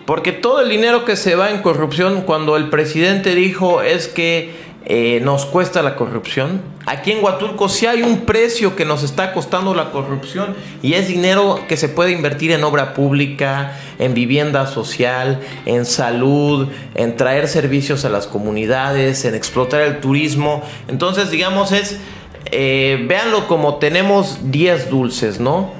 Porque 0.07 0.33
todo 0.33 0.61
el 0.61 0.69
dinero 0.69 1.05
que 1.05 1.17
se 1.17 1.35
va 1.35 1.51
en 1.51 1.63
corrupción, 1.63 2.23
cuando 2.23 2.57
el 2.57 2.69
presidente 2.69 3.35
dijo 3.35 3.83
es 3.83 4.09
que 4.09 4.70
eh, 4.87 5.21
nos 5.23 5.45
cuesta 5.45 5.83
la 5.83 5.95
corrupción. 5.95 6.63
Aquí 6.87 7.13
en 7.13 7.23
Huatulco 7.23 7.69
sí 7.69 7.87
hay 7.87 8.03
un 8.03 8.21
precio 8.21 8.77
que 8.77 8.87
nos 8.87 9.03
está 9.03 9.35
costando 9.35 9.75
la 9.75 9.91
corrupción 9.91 10.57
y 10.83 10.95
es 10.95 11.07
dinero 11.07 11.61
que 11.69 11.77
se 11.77 11.91
puede 11.91 12.13
invertir 12.13 12.51
en 12.51 12.65
obra 12.65 12.95
pública, 12.95 13.79
en 13.99 14.15
vivienda 14.15 14.67
social, 14.67 15.41
en 15.67 15.85
salud, 15.85 16.69
en 16.95 17.17
traer 17.17 17.47
servicios 17.47 18.07
a 18.07 18.09
las 18.09 18.27
comunidades, 18.27 19.25
en 19.27 19.35
explotar 19.35 19.83
el 19.83 20.01
turismo. 20.01 20.63
Entonces, 20.89 21.31
digamos, 21.31 21.73
es, 21.73 21.99
eh, 22.47 23.05
véanlo 23.07 23.47
como 23.49 23.77
tenemos 23.77 24.51
10 24.51 24.89
dulces, 24.89 25.41
¿no? 25.41 25.73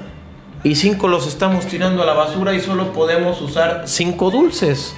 Y 0.63 0.75
5 0.75 1.07
los 1.07 1.25
estamos 1.25 1.65
tirando 1.65 2.03
a 2.03 2.05
la 2.05 2.13
basura 2.13 2.53
y 2.53 2.59
solo 2.59 2.93
podemos 2.93 3.41
usar 3.41 3.83
5 3.87 4.29
dulces 4.29 4.93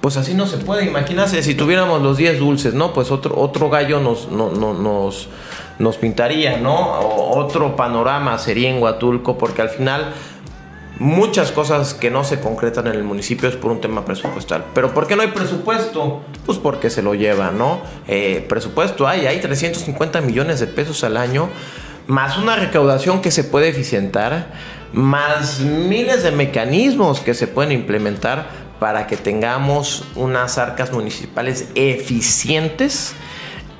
pues 0.00 0.16
así 0.16 0.34
no 0.34 0.46
se 0.46 0.58
puede. 0.58 0.84
Imagínate 0.84 1.42
si 1.42 1.54
tuviéramos 1.54 2.02
los 2.02 2.16
10 2.16 2.38
dulces, 2.38 2.74
¿no? 2.74 2.92
Pues 2.92 3.10
otro, 3.10 3.38
otro 3.38 3.68
gallo 3.68 4.00
nos, 4.00 4.30
nos, 4.30 5.28
nos 5.78 5.96
pintaría, 5.96 6.56
¿no? 6.58 6.98
otro 7.30 7.76
panorama 7.76 8.38
sería 8.38 8.70
en 8.70 8.82
Huatulco, 8.82 9.38
porque 9.38 9.62
al 9.62 9.70
final 9.70 10.12
muchas 10.98 11.52
cosas 11.52 11.94
que 11.94 12.10
no 12.10 12.24
se 12.24 12.40
concretan 12.40 12.88
en 12.88 12.94
el 12.94 13.04
municipio 13.04 13.48
es 13.48 13.56
por 13.56 13.70
un 13.70 13.80
tema 13.80 14.04
presupuestal. 14.04 14.64
Pero 14.74 14.94
¿por 14.94 15.06
qué 15.06 15.16
no 15.16 15.22
hay 15.22 15.28
presupuesto? 15.28 16.22
Pues 16.46 16.58
porque 16.58 16.90
se 16.90 17.02
lo 17.02 17.14
lleva, 17.14 17.50
¿no? 17.50 17.80
Eh, 18.06 18.44
presupuesto 18.48 19.06
hay, 19.06 19.26
hay 19.26 19.40
350 19.40 20.20
millones 20.20 20.60
de 20.60 20.66
pesos 20.66 21.04
al 21.04 21.16
año 21.16 21.48
más 22.08 22.38
una 22.38 22.56
recaudación 22.56 23.20
que 23.20 23.30
se 23.30 23.44
puede 23.44 23.68
eficientar, 23.68 24.46
más 24.92 25.60
miles 25.60 26.22
de 26.22 26.32
mecanismos 26.32 27.20
que 27.20 27.34
se 27.34 27.46
pueden 27.46 27.70
implementar 27.70 28.48
para 28.78 29.06
que 29.06 29.16
tengamos 29.16 30.04
unas 30.14 30.58
arcas 30.58 30.92
municipales 30.92 31.68
eficientes 31.74 33.14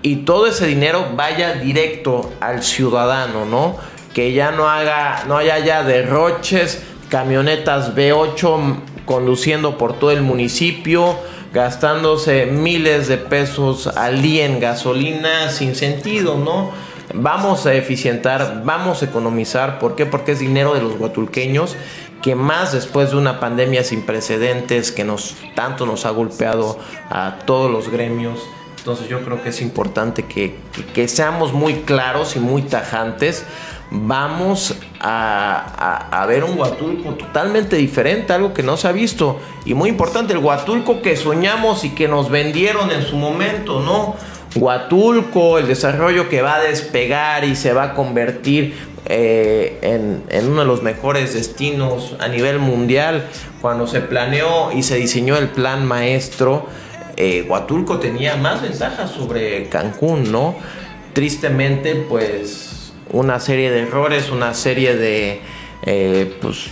y 0.02 0.16
todo 0.16 0.46
ese 0.46 0.66
dinero 0.66 1.12
vaya 1.16 1.54
directo 1.54 2.32
al 2.40 2.62
ciudadano, 2.62 3.44
¿no? 3.44 3.76
Que 4.14 4.32
ya 4.32 4.50
no 4.50 4.68
haga, 4.68 5.24
no 5.26 5.36
haya 5.36 5.58
ya 5.58 5.82
derroches, 5.82 6.82
camionetas 7.08 7.94
B8 7.94 8.76
conduciendo 9.04 9.78
por 9.78 9.98
todo 9.98 10.10
el 10.10 10.22
municipio, 10.22 11.16
gastándose 11.52 12.46
miles 12.46 13.08
de 13.08 13.16
pesos 13.16 13.86
al 13.86 14.20
día 14.22 14.44
en 14.44 14.60
gasolina 14.60 15.50
sin 15.50 15.74
sentido, 15.74 16.36
¿no? 16.36 16.70
Vamos 17.14 17.64
a 17.64 17.72
eficientar, 17.72 18.62
vamos 18.64 19.02
a 19.02 19.06
economizar. 19.06 19.78
¿Por 19.78 19.96
qué? 19.96 20.04
Porque 20.04 20.32
es 20.32 20.40
dinero 20.40 20.74
de 20.74 20.82
los 20.82 20.98
guatulqueños 20.98 21.74
que 22.22 22.34
más 22.34 22.72
después 22.72 23.10
de 23.10 23.16
una 23.16 23.40
pandemia 23.40 23.84
sin 23.84 24.02
precedentes 24.02 24.92
que 24.92 25.04
nos 25.04 25.36
tanto 25.54 25.86
nos 25.86 26.04
ha 26.04 26.10
golpeado 26.10 26.78
a 27.10 27.38
todos 27.46 27.70
los 27.70 27.90
gremios. 27.90 28.40
Entonces 28.78 29.08
yo 29.08 29.20
creo 29.24 29.42
que 29.42 29.50
es 29.50 29.60
importante 29.60 30.24
que, 30.24 30.56
que, 30.94 31.08
seamos 31.08 31.52
muy 31.52 31.74
claros 31.82 32.36
y 32.36 32.40
muy 32.40 32.62
tajantes. 32.62 33.44
Vamos 33.90 34.76
a, 35.00 36.08
a, 36.10 36.26
ver 36.26 36.44
un 36.44 36.58
Huatulco 36.58 37.14
totalmente 37.14 37.76
diferente, 37.76 38.32
algo 38.32 38.54
que 38.54 38.62
no 38.62 38.76
se 38.76 38.88
ha 38.88 38.92
visto. 38.92 39.40
Y 39.64 39.74
muy 39.74 39.90
importante, 39.90 40.32
el 40.32 40.38
Huatulco 40.38 41.02
que 41.02 41.16
soñamos 41.16 41.84
y 41.84 41.90
que 41.90 42.08
nos 42.08 42.30
vendieron 42.30 42.90
en 42.90 43.02
su 43.02 43.16
momento, 43.16 43.80
¿no? 43.80 44.16
Huatulco, 44.54 45.58
el 45.58 45.66
desarrollo 45.66 46.28
que 46.28 46.42
va 46.42 46.56
a 46.56 46.60
despegar 46.60 47.44
y 47.44 47.56
se 47.56 47.72
va 47.72 47.82
a 47.84 47.94
convertir 47.94 48.74
eh, 49.06 49.78
en, 49.82 50.48
uno 50.48 50.60
de 50.60 50.66
los 50.66 50.82
mejores 50.82 51.34
destinos 51.34 52.16
a 52.18 52.28
nivel 52.28 52.58
mundial. 52.58 53.28
Cuando 53.60 53.86
se 53.86 54.00
planeó 54.00 54.72
y 54.72 54.82
se 54.82 54.96
diseñó 54.96 55.36
el 55.36 55.48
plan 55.48 55.86
maestro, 55.86 56.66
eh, 57.16 57.44
Huatulco 57.48 57.98
tenía 57.98 58.36
más 58.36 58.62
ventajas 58.62 59.10
sobre 59.10 59.68
Cancún, 59.68 60.30
¿no? 60.30 60.56
Tristemente, 61.12 61.94
pues 61.94 62.92
una 63.10 63.40
serie 63.40 63.70
de 63.70 63.80
errores, 63.80 64.30
una 64.30 64.54
serie 64.54 64.94
de 64.94 65.40
eh, 65.86 66.36
pues, 66.40 66.70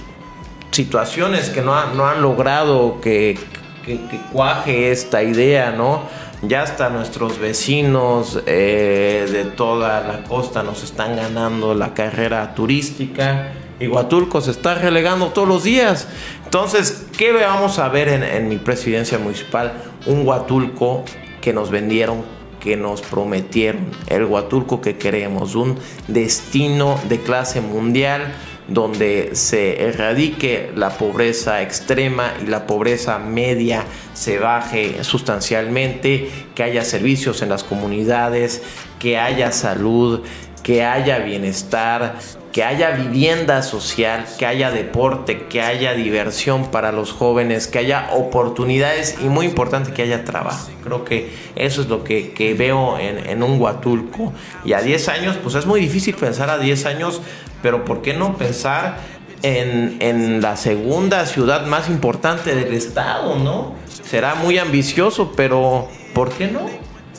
situaciones 0.70 1.48
que 1.48 1.62
no, 1.62 1.94
no 1.94 2.06
han 2.06 2.22
logrado 2.22 3.00
que, 3.00 3.38
que, 3.84 3.94
que 4.08 4.20
cuaje 4.32 4.90
esta 4.90 5.22
idea, 5.22 5.72
¿no? 5.72 6.02
Ya 6.42 6.62
hasta 6.62 6.90
nuestros 6.90 7.38
vecinos 7.38 8.40
eh, 8.46 9.26
de 9.30 9.44
toda 9.44 10.00
la 10.00 10.24
costa 10.24 10.62
nos 10.62 10.82
están 10.82 11.16
ganando 11.16 11.74
la 11.74 11.94
carrera 11.94 12.54
turística. 12.54 13.52
Y 13.78 13.88
Huatulco 13.88 14.40
se 14.40 14.52
está 14.52 14.74
relegando 14.74 15.28
todos 15.28 15.48
los 15.48 15.64
días. 15.64 16.08
Entonces, 16.44 17.06
¿qué 17.16 17.32
vamos 17.32 17.78
a 17.78 17.88
ver 17.88 18.08
en, 18.08 18.22
en 18.22 18.48
mi 18.48 18.56
presidencia 18.56 19.18
municipal? 19.18 19.72
Un 20.06 20.26
Huatulco 20.26 21.04
que 21.40 21.52
nos 21.52 21.70
vendieron, 21.70 22.24
que 22.60 22.76
nos 22.76 23.02
prometieron. 23.02 23.90
El 24.06 24.24
Huatulco 24.24 24.80
que 24.80 24.96
queremos. 24.96 25.54
Un 25.54 25.78
destino 26.08 26.98
de 27.08 27.20
clase 27.20 27.60
mundial 27.60 28.32
donde 28.68 29.30
se 29.34 29.82
erradique 29.82 30.70
la 30.74 30.90
pobreza 30.90 31.62
extrema 31.62 32.34
y 32.42 32.46
la 32.46 32.66
pobreza 32.66 33.18
media 33.18 33.84
se 34.14 34.38
baje 34.38 35.04
sustancialmente, 35.04 36.30
que 36.54 36.62
haya 36.62 36.84
servicios 36.84 37.42
en 37.42 37.48
las 37.48 37.64
comunidades, 37.64 38.62
que 38.98 39.18
haya 39.18 39.52
salud, 39.52 40.22
que 40.62 40.84
haya 40.84 41.18
bienestar, 41.20 42.16
que 42.56 42.64
haya 42.64 42.92
vivienda 42.92 43.62
social, 43.62 44.24
que 44.38 44.46
haya 44.46 44.70
deporte, 44.70 45.44
que 45.46 45.60
haya 45.60 45.92
diversión 45.92 46.70
para 46.70 46.90
los 46.90 47.12
jóvenes, 47.12 47.66
que 47.66 47.80
haya 47.80 48.08
oportunidades 48.14 49.16
y 49.20 49.24
muy 49.24 49.44
importante 49.44 49.92
que 49.92 50.00
haya 50.00 50.24
trabajo. 50.24 50.70
Creo 50.82 51.04
que 51.04 51.34
eso 51.54 51.82
es 51.82 51.88
lo 51.88 52.02
que, 52.02 52.56
veo 52.58 52.98
en, 52.98 53.42
un 53.42 53.60
Huatulco. 53.60 54.32
Y 54.64 54.72
a 54.72 54.80
10 54.80 55.08
años, 55.10 55.36
pues 55.42 55.54
es 55.54 55.66
muy 55.66 55.80
difícil 55.80 56.14
pensar 56.14 56.48
a 56.48 56.56
10 56.56 56.86
años 56.86 57.20
pero 57.60 57.84
¿por 57.84 58.00
qué 58.00 58.14
no 58.14 58.38
pensar 58.38 59.00
en, 59.42 60.40
la 60.40 60.56
segunda 60.56 61.26
ciudad 61.26 61.66
más 61.66 61.90
importante 61.90 62.54
del 62.54 62.72
estado, 62.72 63.38
¿no? 63.38 63.74
Será 64.02 64.34
muy 64.34 64.56
ambicioso, 64.56 65.34
pero 65.36 65.88
¿por 66.14 66.32
qué 66.32 66.48
no? 66.48 66.60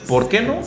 ¿Por 0.07 0.29
qué 0.29 0.41
no? 0.41 0.61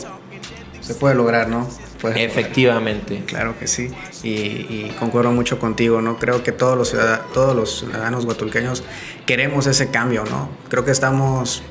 Se 0.79 0.95
puede 0.95 1.15
lograr, 1.15 1.49
¿no? 1.49 1.67
Efectivamente. 2.09 3.23
Claro 3.25 3.57
que 3.59 3.67
sí. 3.67 3.91
Y, 4.23 4.89
concuerdo 4.99 5.31
mucho 5.31 5.59
contigo, 5.59 6.01
¿no? 6.01 6.17
Creo 6.17 6.43
que 6.43 6.51
todos 6.51 6.77
los, 6.77 6.89
ciudadanos, 6.89 7.31
todos 7.33 7.55
los 7.55 7.79
ciudadanos 7.79 8.25
guatulqueños 8.25 8.83
queremos 9.25 9.67
ese 9.67 9.89
cambio, 9.89 10.23
¿no? 10.25 10.49
Creo 10.69 10.85
que 10.85 10.91
estamos, 10.91 11.63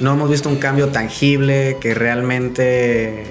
no 0.00 0.14
hemos 0.14 0.30
visto 0.30 0.48
un 0.48 0.56
cambio 0.56 0.88
tangible 0.88 1.76
que 1.80 1.94
realmente 1.94 3.24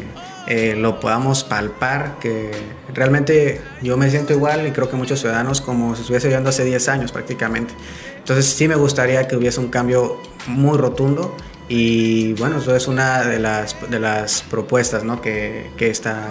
eh, 0.48 0.76
lo 0.76 1.00
podamos 1.00 1.44
palpar, 1.44 2.18
que 2.20 2.52
realmente 2.94 3.62
yo 3.82 3.96
me 3.98 4.10
siento 4.10 4.34
igual 4.34 4.68
y 4.68 4.72
creo 4.72 4.90
que 4.90 4.96
muchos 4.96 5.20
ciudadanos 5.20 5.62
como 5.62 5.96
si 5.96 6.02
estuviese 6.02 6.28
viviendo 6.28 6.50
hace 6.50 6.66
10 6.66 6.90
años 6.90 7.12
prácticamente. 7.12 7.74
Entonces 8.18 8.46
sí 8.46 8.68
me 8.68 8.76
gustaría 8.76 9.28
que 9.28 9.36
hubiese 9.36 9.60
un 9.60 9.70
cambio 9.70 10.20
muy 10.48 10.78
rotundo 10.78 11.36
y 11.68 12.34
bueno, 12.34 12.58
eso 12.58 12.76
es 12.76 12.88
una 12.88 13.24
de 13.24 13.40
las, 13.40 13.76
de 13.90 14.00
las 14.00 14.42
propuestas 14.44 15.04
¿no? 15.04 15.22
que, 15.22 15.72
que 15.78 15.90
está 15.90 16.28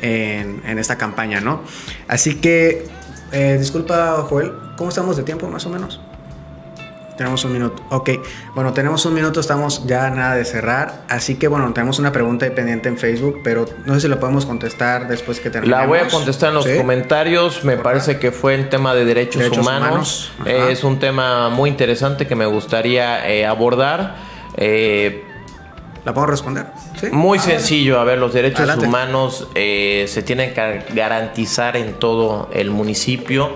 en, 0.00 0.62
en, 0.66 0.78
esta 0.78 0.96
campaña. 0.96 1.40
¿no? 1.40 1.62
Así 2.08 2.36
que, 2.36 2.86
eh, 3.32 3.56
disculpa 3.58 4.24
Joel, 4.28 4.52
¿cómo 4.76 4.88
estamos 4.90 5.16
de 5.16 5.22
tiempo 5.22 5.48
más 5.48 5.66
o 5.66 5.70
menos? 5.70 6.00
Tenemos 7.20 7.44
un 7.44 7.52
minuto. 7.52 7.82
Ok, 7.90 8.12
bueno, 8.54 8.72
tenemos 8.72 9.04
un 9.04 9.12
minuto, 9.12 9.40
estamos 9.40 9.86
ya 9.86 10.08
nada 10.08 10.36
de 10.36 10.46
cerrar. 10.46 11.02
Así 11.10 11.34
que 11.34 11.48
bueno, 11.48 11.70
tenemos 11.74 11.98
una 11.98 12.12
pregunta 12.12 12.50
pendiente 12.54 12.88
en 12.88 12.96
Facebook, 12.96 13.42
pero 13.44 13.66
no 13.84 13.92
sé 13.92 14.00
si 14.00 14.08
la 14.08 14.18
podemos 14.18 14.46
contestar 14.46 15.06
después 15.06 15.38
que 15.38 15.50
terminemos. 15.50 15.82
La 15.82 15.86
voy 15.86 15.98
a 15.98 16.08
contestar 16.08 16.48
en 16.48 16.54
los 16.54 16.66
comentarios. 16.66 17.62
Me 17.62 17.76
parece 17.76 18.18
que 18.18 18.32
fue 18.32 18.54
el 18.54 18.70
tema 18.70 18.94
de 18.94 19.04
derechos, 19.04 19.50
humanos. 19.50 20.32
es 20.46 20.82
un 20.82 20.98
tema 20.98 21.50
muy 21.50 21.68
interesante 21.68 22.26
que 22.26 22.34
me 22.34 22.46
gustaría 22.46 23.28
eh, 23.28 23.44
abordar. 23.44 24.29
Eh, 24.56 25.24
¿La 26.04 26.14
puedo 26.14 26.26
responder? 26.26 26.66
¿Sí? 26.98 27.08
Muy 27.10 27.38
sencillo. 27.38 28.00
A 28.00 28.04
ver, 28.04 28.18
los 28.18 28.32
derechos 28.32 28.76
humanos 28.78 29.48
eh, 29.54 30.06
se 30.08 30.22
tienen 30.22 30.54
que 30.54 30.82
garantizar 30.94 31.76
en 31.76 31.94
todo 31.94 32.48
el 32.52 32.70
municipio 32.70 33.52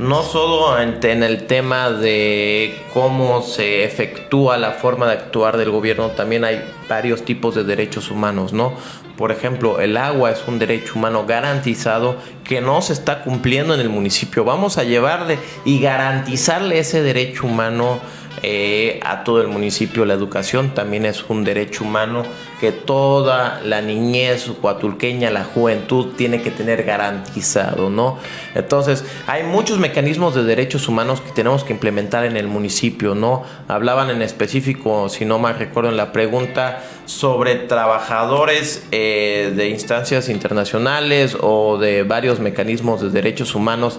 no 0.00 0.22
solo 0.22 0.80
en, 0.80 1.22
el 1.22 1.46
tema 1.46 1.90
de 1.90 2.74
cómo 2.94 3.42
se 3.42 3.84
efectúa 3.84 4.56
la 4.56 4.70
forma 4.70 5.06
de 5.06 5.12
actuar 5.12 5.58
del 5.58 5.70
gobierno, 5.70 6.12
también 6.12 6.42
hay 6.42 6.64
varios 6.88 7.22
tipos 7.22 7.54
de 7.54 7.64
derechos 7.64 8.10
humanos, 8.10 8.54
¿no? 8.54 8.72
Por 9.18 9.30
ejemplo, 9.30 9.78
el 9.78 9.98
agua 9.98 10.30
es 10.30 10.42
un 10.48 10.58
derecho 10.58 10.94
humano 10.94 11.26
garantizado 11.26 12.16
que 12.44 12.62
no 12.62 12.80
se 12.80 12.94
está 12.94 13.22
cumpliendo 13.22 13.74
en 13.74 13.80
el 13.80 13.90
municipio. 13.90 14.42
Vamos 14.42 14.78
a 14.78 14.84
llevarle 14.84 15.38
y 15.66 15.80
garantizarle 15.80 16.78
ese 16.78 17.02
derecho 17.02 17.46
humano 17.46 18.00
eh, 18.42 19.00
a 19.04 19.24
todo 19.24 19.40
el 19.40 19.48
municipio. 19.48 20.04
La 20.04 20.14
educación 20.14 20.74
también 20.74 21.04
es 21.04 21.24
un 21.28 21.44
derecho 21.44 21.84
humano 21.84 22.22
que 22.60 22.72
toda 22.72 23.60
la 23.64 23.80
niñez 23.80 24.50
cuatulqueña, 24.60 25.30
la 25.30 25.44
juventud 25.44 26.14
tiene 26.16 26.42
que 26.42 26.50
tener 26.50 26.84
garantizado, 26.84 27.88
¿no? 27.88 28.18
Entonces, 28.54 29.04
hay 29.26 29.44
muchos 29.44 29.78
mecanismos 29.78 30.34
de 30.34 30.44
derechos 30.44 30.88
humanos 30.88 31.20
que 31.20 31.32
tenemos 31.32 31.64
que 31.64 31.72
implementar 31.72 32.24
en 32.24 32.36
el 32.36 32.48
municipio, 32.48 33.14
¿no? 33.14 33.44
Hablaban 33.68 34.10
en 34.10 34.20
específico, 34.20 35.08
si 35.08 35.24
no 35.24 35.38
mal 35.38 35.58
recuerdo 35.58 35.90
en 35.90 35.96
la 35.96 36.12
pregunta, 36.12 36.82
sobre 37.06 37.56
trabajadores 37.56 38.86
eh, 38.90 39.52
de 39.56 39.68
instancias 39.68 40.28
internacionales 40.28 41.36
o 41.40 41.78
de 41.78 42.02
varios 42.02 42.40
mecanismos 42.40 43.00
de 43.00 43.10
derechos 43.10 43.54
humanos. 43.54 43.98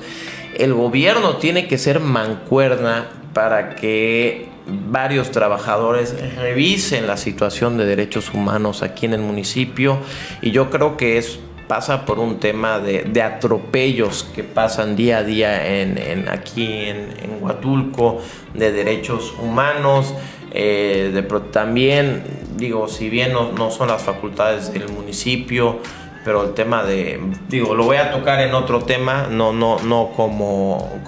El 0.56 0.74
gobierno 0.74 1.38
tiene 1.38 1.68
que 1.68 1.78
ser 1.78 2.00
mancuerna 2.00 3.08
para 3.34 3.76
que 3.76 4.50
varios 4.90 5.32
trabajadores 5.32 6.16
revisen 6.38 7.08
la 7.08 7.18
situación 7.18 7.78
de 7.78 7.86
derechos 7.86 8.34
humanos 8.34 8.84
aquí 8.84 9.06
en 9.06 9.14
el 9.14 9.22
municipio. 9.22 9.98
Y 10.42 10.52
yo 10.52 10.70
creo 10.70 10.98
que 10.98 11.18
es 11.18 11.40
pasa 11.72 12.06
por 12.06 12.20
un 12.20 12.38
tema 12.42 12.80
de, 12.80 13.22
atropellos 13.22 14.30
que 14.36 14.44
pasan 14.44 14.98
día 14.98 15.20
a 15.20 15.24
día 15.24 15.82
en, 15.82 16.28
aquí 16.28 16.68
en, 16.68 17.40
Huatulco 17.40 18.20
de 18.54 18.74
derechos 18.74 19.34
humanos 19.42 20.14
eh, 20.52 21.12
de, 21.14 21.24
también 21.50 22.24
digo 22.58 22.90
si 22.90 23.10
bien 23.10 23.32
no, 23.32 23.54
no 23.54 23.72
son 23.72 23.88
las 23.88 24.02
facultades 24.02 24.74
del 24.74 24.90
municipio 24.90 25.80
pero 26.26 26.44
el 26.44 26.54
tema 26.54 26.84
de 26.84 27.20
digo 27.48 27.74
lo 27.74 27.86
voy 27.86 27.98
a 27.98 28.12
tocar 28.12 28.42
en 28.42 28.54
otro 28.54 28.82
tema 28.84 29.28
no 29.32 29.54
no 29.54 29.80
no 29.80 30.12
como 30.16 31.02